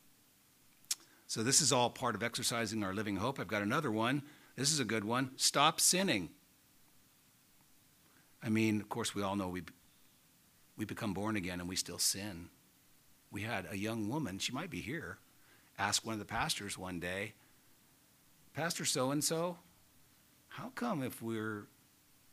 So, 1.30 1.44
this 1.44 1.60
is 1.60 1.72
all 1.72 1.90
part 1.90 2.16
of 2.16 2.24
exercising 2.24 2.82
our 2.82 2.92
living 2.92 3.14
hope. 3.14 3.38
I've 3.38 3.46
got 3.46 3.62
another 3.62 3.92
one. 3.92 4.24
This 4.56 4.72
is 4.72 4.80
a 4.80 4.84
good 4.84 5.04
one. 5.04 5.30
Stop 5.36 5.78
sinning. 5.78 6.30
I 8.42 8.48
mean, 8.48 8.80
of 8.80 8.88
course, 8.88 9.14
we 9.14 9.22
all 9.22 9.36
know 9.36 9.46
we, 9.46 9.62
we 10.76 10.84
become 10.84 11.14
born 11.14 11.36
again 11.36 11.60
and 11.60 11.68
we 11.68 11.76
still 11.76 12.00
sin. 12.00 12.48
We 13.30 13.42
had 13.42 13.68
a 13.70 13.78
young 13.78 14.08
woman, 14.08 14.40
she 14.40 14.50
might 14.50 14.70
be 14.70 14.80
here, 14.80 15.18
ask 15.78 16.04
one 16.04 16.14
of 16.14 16.18
the 16.18 16.24
pastors 16.24 16.76
one 16.76 16.98
day, 16.98 17.34
Pastor 18.52 18.84
so 18.84 19.12
and 19.12 19.22
so, 19.22 19.58
how 20.48 20.72
come 20.74 21.00
if 21.00 21.22
we're 21.22 21.68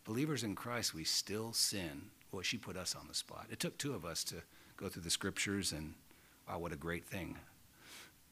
believers 0.05 0.43
in 0.43 0.55
Christ, 0.55 0.95
we 0.95 1.03
still 1.03 1.53
sin? 1.53 2.09
Well, 2.31 2.41
she 2.41 2.57
put 2.57 2.75
us 2.75 2.95
on 2.95 3.07
the 3.07 3.13
spot. 3.13 3.45
It 3.51 3.59
took 3.59 3.77
two 3.77 3.93
of 3.93 4.05
us 4.05 4.23
to 4.23 4.37
go 4.75 4.89
through 4.89 5.03
the 5.03 5.11
scriptures, 5.11 5.71
and 5.71 5.93
wow, 6.49 6.57
what 6.57 6.73
a 6.73 6.75
great 6.75 7.05
thing. 7.05 7.37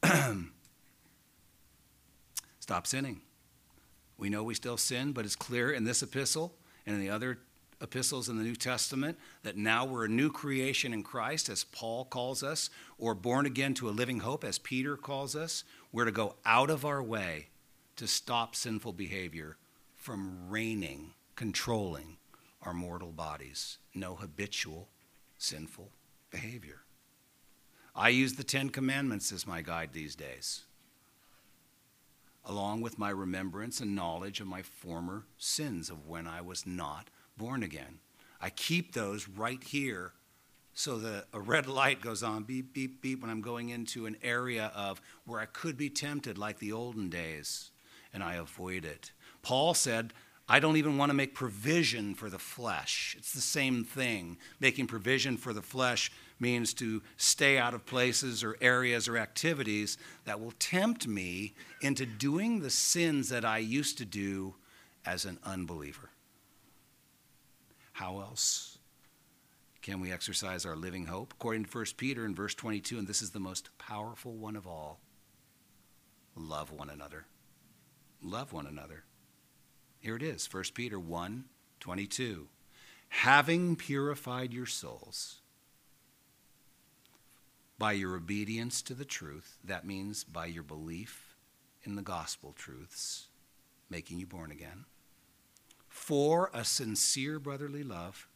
Stop 2.66 2.88
sinning. 2.88 3.20
We 4.18 4.28
know 4.28 4.42
we 4.42 4.54
still 4.54 4.76
sin, 4.76 5.12
but 5.12 5.24
it's 5.24 5.36
clear 5.36 5.70
in 5.70 5.84
this 5.84 6.02
epistle 6.02 6.52
and 6.84 6.96
in 6.96 7.00
the 7.00 7.10
other 7.10 7.38
epistles 7.80 8.28
in 8.28 8.38
the 8.38 8.42
New 8.42 8.56
Testament 8.56 9.16
that 9.44 9.56
now 9.56 9.84
we're 9.84 10.06
a 10.06 10.08
new 10.08 10.32
creation 10.32 10.92
in 10.92 11.04
Christ, 11.04 11.48
as 11.48 11.62
Paul 11.62 12.06
calls 12.06 12.42
us, 12.42 12.68
or 12.98 13.14
born 13.14 13.46
again 13.46 13.72
to 13.74 13.88
a 13.88 13.90
living 13.90 14.18
hope, 14.18 14.42
as 14.42 14.58
Peter 14.58 14.96
calls 14.96 15.36
us. 15.36 15.62
We're 15.92 16.06
to 16.06 16.10
go 16.10 16.34
out 16.44 16.68
of 16.68 16.84
our 16.84 17.00
way 17.00 17.50
to 17.94 18.08
stop 18.08 18.56
sinful 18.56 18.94
behavior 18.94 19.58
from 19.94 20.50
reigning, 20.50 21.12
controlling 21.36 22.16
our 22.62 22.74
mortal 22.74 23.12
bodies. 23.12 23.78
No 23.94 24.16
habitual 24.16 24.88
sinful 25.38 25.92
behavior. 26.32 26.80
I 27.94 28.08
use 28.08 28.32
the 28.32 28.42
Ten 28.42 28.70
Commandments 28.70 29.30
as 29.30 29.46
my 29.46 29.62
guide 29.62 29.90
these 29.92 30.16
days 30.16 30.64
along 32.46 32.80
with 32.80 32.98
my 32.98 33.10
remembrance 33.10 33.80
and 33.80 33.94
knowledge 33.94 34.40
of 34.40 34.46
my 34.46 34.62
former 34.62 35.24
sins 35.36 35.90
of 35.90 36.06
when 36.06 36.26
I 36.26 36.40
was 36.40 36.64
not 36.64 37.10
born 37.36 37.62
again. 37.62 37.98
I 38.40 38.50
keep 38.50 38.92
those 38.92 39.28
right 39.28 39.62
here 39.62 40.12
so 40.72 40.98
that 40.98 41.24
a 41.32 41.40
red 41.40 41.66
light 41.66 42.00
goes 42.00 42.22
on 42.22 42.44
beep, 42.44 42.72
beep, 42.72 43.02
beep 43.02 43.20
when 43.20 43.30
I'm 43.30 43.40
going 43.40 43.70
into 43.70 44.06
an 44.06 44.16
area 44.22 44.70
of 44.74 45.02
where 45.24 45.40
I 45.40 45.46
could 45.46 45.76
be 45.76 45.90
tempted 45.90 46.38
like 46.38 46.60
the 46.60 46.72
olden 46.72 47.10
days, 47.10 47.72
and 48.14 48.22
I 48.22 48.36
avoid 48.36 48.84
it. 48.84 49.10
Paul 49.42 49.74
said, 49.74 50.12
I 50.48 50.60
don't 50.60 50.76
even 50.76 50.96
want 50.96 51.10
to 51.10 51.14
make 51.14 51.34
provision 51.34 52.14
for 52.14 52.30
the 52.30 52.38
flesh. 52.38 53.16
It's 53.18 53.32
the 53.32 53.40
same 53.40 53.82
thing. 53.82 54.38
Making 54.60 54.86
provision 54.86 55.36
for 55.36 55.52
the 55.52 55.62
flesh 55.62 56.12
means 56.38 56.74
to 56.74 57.02
stay 57.16 57.58
out 57.58 57.74
of 57.74 57.86
places 57.86 58.44
or 58.44 58.56
areas 58.60 59.08
or 59.08 59.16
activities 59.16 59.96
that 60.24 60.40
will 60.40 60.52
tempt 60.58 61.06
me 61.06 61.54
into 61.80 62.04
doing 62.06 62.60
the 62.60 62.70
sins 62.70 63.28
that 63.30 63.44
I 63.44 63.58
used 63.58 63.98
to 63.98 64.04
do 64.04 64.54
as 65.04 65.24
an 65.24 65.38
unbeliever. 65.44 66.10
How 67.92 68.20
else 68.20 68.78
can 69.80 70.00
we 70.00 70.12
exercise 70.12 70.66
our 70.66 70.76
living 70.76 71.06
hope? 71.06 71.32
According 71.32 71.64
to 71.64 71.78
1 71.78 71.86
Peter 71.96 72.26
in 72.26 72.34
verse 72.34 72.54
22, 72.54 72.98
and 72.98 73.06
this 73.06 73.22
is 73.22 73.30
the 73.30 73.40
most 73.40 73.70
powerful 73.78 74.34
one 74.34 74.56
of 74.56 74.66
all 74.66 75.00
love 76.34 76.70
one 76.70 76.90
another. 76.90 77.24
Love 78.22 78.52
one 78.52 78.66
another. 78.66 79.04
Here 79.98 80.16
it 80.16 80.22
is, 80.22 80.52
1 80.52 80.64
Peter 80.74 81.00
1 81.00 81.44
22. 81.80 82.48
Having 83.08 83.76
purified 83.76 84.52
your 84.52 84.66
souls 84.66 85.40
by 87.78 87.92
your 87.92 88.16
obedience 88.16 88.82
to 88.82 88.94
the 88.94 89.04
truth, 89.04 89.58
that 89.64 89.86
means 89.86 90.24
by 90.24 90.46
your 90.46 90.62
belief 90.62 91.36
in 91.82 91.96
the 91.96 92.02
gospel 92.02 92.52
truths, 92.52 93.28
making 93.90 94.18
you 94.18 94.26
born 94.26 94.50
again, 94.50 94.84
for 95.88 96.50
a 96.52 96.64
sincere 96.64 97.38
brotherly 97.38 97.82
love, 97.82 98.28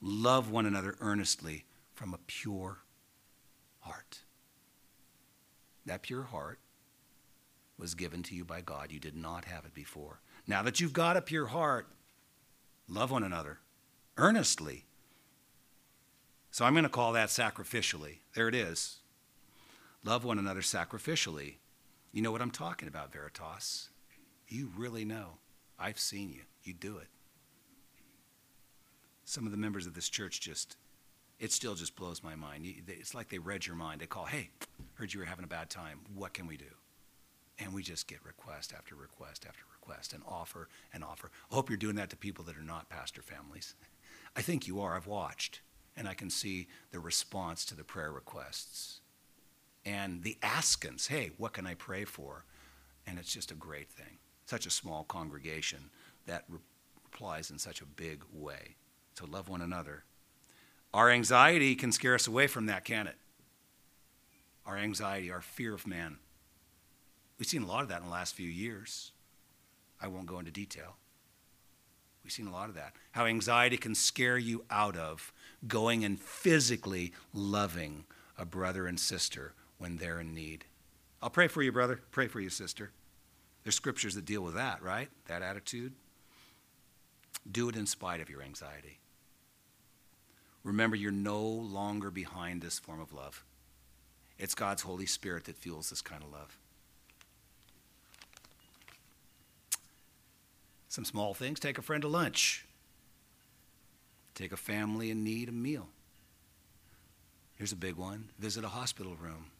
love 0.00 0.50
one 0.50 0.66
another 0.66 0.96
earnestly 1.00 1.64
from 1.94 2.14
a 2.14 2.18
pure 2.26 2.78
heart. 3.80 4.20
That 5.86 6.02
pure 6.02 6.24
heart 6.24 6.58
was 7.78 7.94
given 7.94 8.22
to 8.24 8.34
you 8.34 8.44
by 8.44 8.60
God. 8.60 8.90
You 8.90 8.98
did 8.98 9.16
not 9.16 9.44
have 9.44 9.64
it 9.64 9.74
before. 9.74 10.20
Now 10.46 10.62
that 10.62 10.80
you've 10.80 10.92
got 10.92 11.16
a 11.16 11.22
pure 11.22 11.46
heart, 11.46 11.88
love 12.88 13.10
one 13.10 13.22
another 13.22 13.60
earnestly. 14.16 14.87
So 16.58 16.64
I'm 16.64 16.74
going 16.74 16.82
to 16.82 16.88
call 16.88 17.12
that 17.12 17.28
sacrificially. 17.28 18.16
There 18.34 18.48
it 18.48 18.54
is. 18.56 18.96
Love 20.02 20.24
one 20.24 20.40
another 20.40 20.60
sacrificially. 20.60 21.58
You 22.10 22.20
know 22.20 22.32
what 22.32 22.42
I'm 22.42 22.50
talking 22.50 22.88
about, 22.88 23.12
Veritas. 23.12 23.90
You 24.48 24.72
really 24.76 25.04
know. 25.04 25.34
I've 25.78 26.00
seen 26.00 26.32
you. 26.32 26.40
You 26.64 26.74
do 26.74 26.98
it. 26.98 27.06
Some 29.24 29.46
of 29.46 29.52
the 29.52 29.56
members 29.56 29.86
of 29.86 29.94
this 29.94 30.08
church 30.08 30.40
just, 30.40 30.76
it 31.38 31.52
still 31.52 31.76
just 31.76 31.94
blows 31.94 32.24
my 32.24 32.34
mind. 32.34 32.66
It's 32.88 33.14
like 33.14 33.28
they 33.28 33.38
read 33.38 33.64
your 33.64 33.76
mind. 33.76 34.00
They 34.00 34.06
call, 34.06 34.24
hey, 34.24 34.50
heard 34.94 35.14
you 35.14 35.20
were 35.20 35.26
having 35.26 35.44
a 35.44 35.46
bad 35.46 35.70
time. 35.70 36.00
What 36.12 36.34
can 36.34 36.48
we 36.48 36.56
do? 36.56 36.74
And 37.60 37.72
we 37.72 37.84
just 37.84 38.08
get 38.08 38.24
request 38.24 38.72
after 38.76 38.96
request 38.96 39.46
after 39.48 39.62
request 39.80 40.12
and 40.12 40.24
offer 40.26 40.68
and 40.92 41.04
offer. 41.04 41.30
I 41.52 41.54
hope 41.54 41.70
you're 41.70 41.76
doing 41.76 41.94
that 41.94 42.10
to 42.10 42.16
people 42.16 42.44
that 42.46 42.58
are 42.58 42.62
not 42.62 42.88
pastor 42.88 43.22
families. 43.22 43.76
I 44.36 44.42
think 44.42 44.66
you 44.66 44.80
are. 44.80 44.96
I've 44.96 45.06
watched, 45.06 45.60
and 45.98 46.08
I 46.08 46.14
can 46.14 46.30
see 46.30 46.68
the 46.92 47.00
response 47.00 47.64
to 47.66 47.74
the 47.74 47.82
prayer 47.82 48.12
requests 48.12 49.00
and 49.84 50.22
the 50.22 50.38
askings. 50.42 51.08
Hey, 51.08 51.32
what 51.36 51.52
can 51.52 51.66
I 51.66 51.74
pray 51.74 52.04
for? 52.04 52.44
And 53.06 53.18
it's 53.18 53.32
just 53.32 53.50
a 53.50 53.56
great 53.56 53.90
thing. 53.90 54.18
Such 54.46 54.64
a 54.64 54.70
small 54.70 55.02
congregation 55.02 55.90
that 56.26 56.44
re- 56.48 56.60
replies 57.04 57.50
in 57.50 57.58
such 57.58 57.80
a 57.80 57.84
big 57.84 58.22
way. 58.32 58.76
To 59.16 59.26
love 59.26 59.48
one 59.48 59.60
another. 59.60 60.04
Our 60.94 61.10
anxiety 61.10 61.74
can 61.74 61.90
scare 61.90 62.14
us 62.14 62.28
away 62.28 62.46
from 62.46 62.66
that, 62.66 62.84
can 62.84 63.08
it? 63.08 63.16
Our 64.64 64.76
anxiety, 64.76 65.32
our 65.32 65.40
fear 65.40 65.74
of 65.74 65.86
man. 65.86 66.18
We've 67.36 67.48
seen 67.48 67.64
a 67.64 67.66
lot 67.66 67.82
of 67.82 67.88
that 67.88 68.00
in 68.00 68.06
the 68.06 68.12
last 68.12 68.36
few 68.36 68.48
years. 68.48 69.10
I 70.00 70.06
won't 70.06 70.26
go 70.26 70.38
into 70.38 70.52
detail. 70.52 70.94
We've 72.22 72.32
seen 72.32 72.46
a 72.46 72.52
lot 72.52 72.68
of 72.68 72.76
that. 72.76 72.92
How 73.12 73.26
anxiety 73.26 73.76
can 73.76 73.94
scare 73.94 74.38
you 74.38 74.64
out 74.70 74.96
of 74.96 75.32
going 75.66 76.04
and 76.04 76.20
physically 76.20 77.12
loving 77.32 78.04
a 78.36 78.44
brother 78.44 78.86
and 78.86 78.98
sister 79.00 79.54
when 79.78 79.96
they're 79.96 80.20
in 80.20 80.34
need. 80.34 80.64
I'll 81.20 81.30
pray 81.30 81.48
for 81.48 81.62
you, 81.62 81.72
brother. 81.72 82.00
Pray 82.10 82.28
for 82.28 82.40
you, 82.40 82.50
sister. 82.50 82.92
There's 83.64 83.74
scriptures 83.74 84.14
that 84.14 84.24
deal 84.24 84.42
with 84.42 84.54
that, 84.54 84.82
right? 84.82 85.08
That 85.26 85.42
attitude. 85.42 85.94
Do 87.50 87.68
it 87.68 87.76
in 87.76 87.86
spite 87.86 88.20
of 88.20 88.30
your 88.30 88.42
anxiety. 88.42 89.00
Remember, 90.62 90.96
you're 90.96 91.10
no 91.10 91.40
longer 91.40 92.10
behind 92.10 92.62
this 92.62 92.78
form 92.78 93.00
of 93.00 93.12
love. 93.12 93.44
It's 94.38 94.54
God's 94.54 94.82
Holy 94.82 95.06
Spirit 95.06 95.44
that 95.44 95.56
fuels 95.56 95.90
this 95.90 96.02
kind 96.02 96.22
of 96.22 96.30
love. 96.30 96.58
Some 100.88 101.04
small 101.04 101.34
things 101.34 101.60
take 101.60 101.78
a 101.78 101.82
friend 101.82 102.02
to 102.02 102.08
lunch, 102.08 102.64
take 104.38 104.52
a 104.52 104.56
family 104.56 105.10
in 105.10 105.24
need 105.24 105.48
a 105.48 105.52
meal. 105.52 105.88
Here's 107.56 107.72
a 107.72 107.76
big 107.76 107.96
one 107.96 108.30
visit 108.38 108.64
a 108.64 108.68
hospital 108.68 109.16
room, 109.16 109.50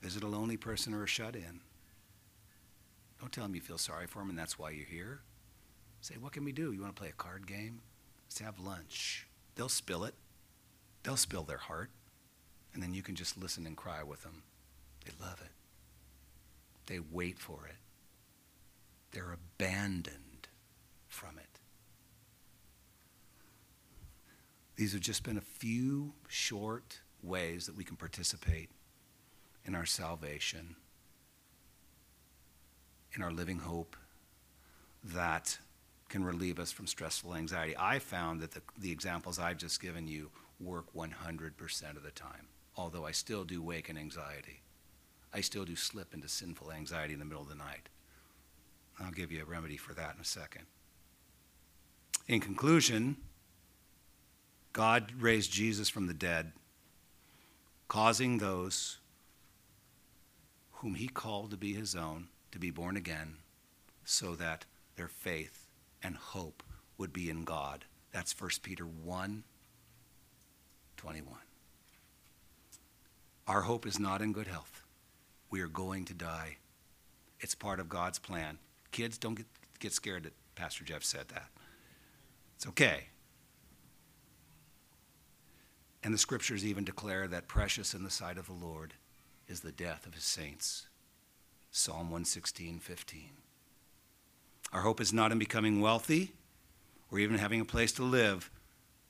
visit 0.00 0.22
a 0.22 0.26
lonely 0.26 0.56
person 0.56 0.94
or 0.94 1.04
a 1.04 1.06
shut 1.06 1.36
in. 1.36 1.60
Don't 3.20 3.30
tell 3.30 3.44
them 3.44 3.54
you 3.54 3.60
feel 3.60 3.78
sorry 3.78 4.06
for 4.06 4.20
them 4.20 4.30
and 4.30 4.38
that's 4.38 4.58
why 4.58 4.70
you're 4.70 4.86
here. 4.86 5.20
Say, 6.00 6.14
what 6.20 6.32
can 6.32 6.44
we 6.44 6.52
do? 6.52 6.72
You 6.72 6.80
want 6.80 6.94
to 6.94 7.00
play 7.00 7.08
a 7.08 7.12
card 7.12 7.46
game? 7.46 7.80
Let's 8.26 8.38
have 8.38 8.58
lunch. 8.58 9.26
They'll 9.54 9.68
spill 9.68 10.04
it, 10.04 10.14
they'll 11.02 11.16
spill 11.16 11.42
their 11.42 11.56
heart, 11.58 11.90
and 12.72 12.82
then 12.82 12.94
you 12.94 13.02
can 13.02 13.14
just 13.14 13.38
listen 13.38 13.66
and 13.66 13.76
cry 13.76 14.02
with 14.02 14.22
them. 14.22 14.42
They 15.04 15.12
love 15.20 15.40
it, 15.42 15.52
they 16.86 17.00
wait 17.00 17.38
for 17.38 17.66
it. 17.66 17.76
They're 19.12 19.32
abandoned 19.32 20.48
from 21.08 21.38
it. 21.38 21.45
These 24.76 24.92
have 24.92 25.00
just 25.00 25.22
been 25.22 25.38
a 25.38 25.42
few 25.42 26.12
short 26.28 27.00
ways 27.22 27.66
that 27.66 27.76
we 27.76 27.84
can 27.84 27.96
participate 27.96 28.70
in 29.64 29.74
our 29.74 29.86
salvation, 29.86 30.76
in 33.14 33.22
our 33.22 33.32
living 33.32 33.58
hope 33.58 33.96
that 35.02 35.58
can 36.08 36.24
relieve 36.24 36.58
us 36.58 36.70
from 36.70 36.86
stressful 36.86 37.34
anxiety. 37.34 37.74
I 37.78 37.98
found 37.98 38.40
that 38.40 38.52
the, 38.52 38.62
the 38.78 38.92
examples 38.92 39.38
I've 39.38 39.56
just 39.56 39.80
given 39.80 40.06
you 40.06 40.30
work 40.60 40.86
100% 40.94 41.96
of 41.96 42.02
the 42.02 42.10
time, 42.10 42.48
although 42.76 43.06
I 43.06 43.10
still 43.10 43.44
do 43.44 43.62
wake 43.62 43.88
in 43.88 43.96
anxiety. 43.96 44.62
I 45.32 45.40
still 45.40 45.64
do 45.64 45.74
slip 45.74 46.14
into 46.14 46.28
sinful 46.28 46.70
anxiety 46.70 47.14
in 47.14 47.18
the 47.18 47.24
middle 47.24 47.42
of 47.42 47.48
the 47.48 47.56
night. 47.56 47.88
I'll 49.00 49.10
give 49.10 49.32
you 49.32 49.42
a 49.42 49.44
remedy 49.44 49.76
for 49.76 49.92
that 49.94 50.14
in 50.14 50.20
a 50.20 50.24
second. 50.24 50.66
In 52.28 52.40
conclusion, 52.40 53.16
God 54.76 55.10
raised 55.18 55.50
Jesus 55.50 55.88
from 55.88 56.06
the 56.06 56.12
dead, 56.12 56.52
causing 57.88 58.36
those 58.36 58.98
whom 60.70 60.96
he 60.96 61.08
called 61.08 61.50
to 61.52 61.56
be 61.56 61.72
his 61.72 61.94
own 61.94 62.28
to 62.52 62.58
be 62.58 62.70
born 62.70 62.94
again, 62.94 63.36
so 64.04 64.34
that 64.34 64.66
their 64.96 65.08
faith 65.08 65.66
and 66.02 66.14
hope 66.14 66.62
would 66.98 67.10
be 67.10 67.30
in 67.30 67.44
God. 67.44 67.86
That's 68.12 68.38
1 68.38 68.50
Peter 68.62 68.84
1 68.84 69.44
21. 70.98 71.34
Our 73.48 73.62
hope 73.62 73.86
is 73.86 73.98
not 73.98 74.20
in 74.20 74.34
good 74.34 74.46
health. 74.46 74.82
We 75.48 75.62
are 75.62 75.68
going 75.68 76.04
to 76.04 76.12
die. 76.12 76.58
It's 77.40 77.54
part 77.54 77.80
of 77.80 77.88
God's 77.88 78.18
plan. 78.18 78.58
Kids, 78.92 79.16
don't 79.16 79.36
get, 79.36 79.46
get 79.78 79.94
scared 79.94 80.24
that 80.24 80.34
Pastor 80.54 80.84
Jeff 80.84 81.02
said 81.02 81.28
that. 81.28 81.48
It's 82.56 82.66
okay. 82.66 83.06
And 86.06 86.14
the 86.14 86.18
scriptures 86.18 86.64
even 86.64 86.84
declare 86.84 87.26
that 87.26 87.48
precious 87.48 87.92
in 87.92 88.04
the 88.04 88.10
sight 88.10 88.38
of 88.38 88.46
the 88.46 88.52
Lord 88.52 88.94
is 89.48 89.58
the 89.58 89.72
death 89.72 90.06
of 90.06 90.14
his 90.14 90.22
saints. 90.22 90.86
Psalm 91.72 92.12
116, 92.12 92.78
15. 92.78 93.30
Our 94.72 94.82
hope 94.82 95.00
is 95.00 95.12
not 95.12 95.32
in 95.32 95.38
becoming 95.40 95.80
wealthy 95.80 96.30
or 97.10 97.18
even 97.18 97.38
having 97.38 97.60
a 97.60 97.64
place 97.64 97.90
to 97.94 98.04
live. 98.04 98.52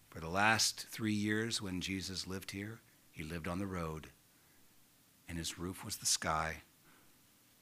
For 0.09 0.21
the 0.21 0.31
last 0.31 0.87
three 0.89 1.13
years 1.13 1.61
when 1.61 1.83
Jesus 1.83 2.27
lived 2.27 2.53
here, 2.53 2.81
he 3.11 3.23
lived 3.23 3.47
on 3.47 3.59
the 3.59 3.67
road, 3.67 4.07
and 5.29 5.37
his 5.37 5.59
roof 5.59 5.85
was 5.85 5.97
the 5.97 6.07
sky. 6.07 6.63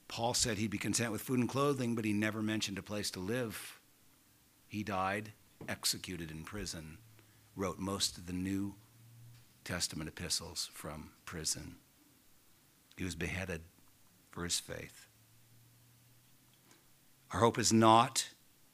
Paul 0.07 0.33
said 0.33 0.59
he'd 0.59 0.71
be 0.71 0.77
content 0.77 1.11
with 1.11 1.21
food 1.21 1.39
and 1.39 1.49
clothing, 1.49 1.93
but 1.93 2.05
he 2.05 2.13
never 2.13 2.41
mentioned 2.41 2.77
a 2.77 2.81
place 2.81 3.11
to 3.11 3.19
live. 3.19 3.81
He 4.65 4.81
died 4.81 5.33
executed 5.67 6.31
in 6.31 6.45
prison, 6.45 6.99
wrote 7.53 7.79
most 7.79 8.17
of 8.17 8.27
the 8.27 8.33
New 8.33 8.75
Testament 9.65 10.07
epistles 10.07 10.69
from 10.73 11.09
prison. 11.25 11.75
He 12.95 13.03
was 13.03 13.15
beheaded 13.15 13.61
for 14.31 14.43
his 14.43 14.59
faith. 14.59 15.07
Our 17.31 17.41
hope 17.41 17.59
is 17.59 17.73
not 17.73 18.29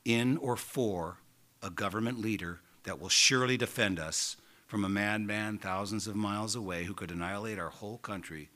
in 0.05 0.37
or 0.37 0.55
for 0.55 1.17
a 1.63 1.69
government 1.69 2.19
leader 2.19 2.59
that 2.83 2.99
will 2.99 3.09
surely 3.09 3.57
defend 3.57 3.99
us 3.99 4.35
from 4.67 4.83
a 4.83 4.89
madman 4.89 5.57
thousands 5.57 6.07
of 6.07 6.15
miles 6.15 6.55
away 6.55 6.83
who 6.83 6.93
could 6.93 7.11
annihilate 7.11 7.57
our 7.57 7.69
whole 7.69 7.97
country 7.97 8.49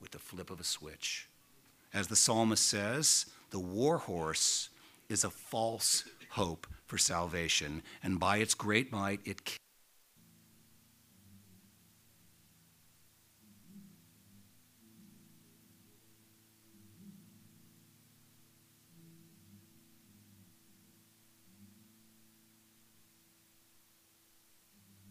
with 0.00 0.10
the 0.10 0.18
flip 0.18 0.50
of 0.50 0.60
a 0.60 0.64
switch. 0.64 1.28
As 1.92 2.08
the 2.08 2.16
psalmist 2.16 2.66
says, 2.66 3.26
The 3.50 3.60
war 3.60 3.98
horse 3.98 4.70
is 5.08 5.22
a 5.22 5.30
false 5.30 6.04
hope 6.30 6.66
for 6.86 6.98
salvation, 6.98 7.82
and 8.02 8.18
by 8.18 8.38
its 8.38 8.54
great 8.54 8.90
might, 8.90 9.20
it 9.24 9.58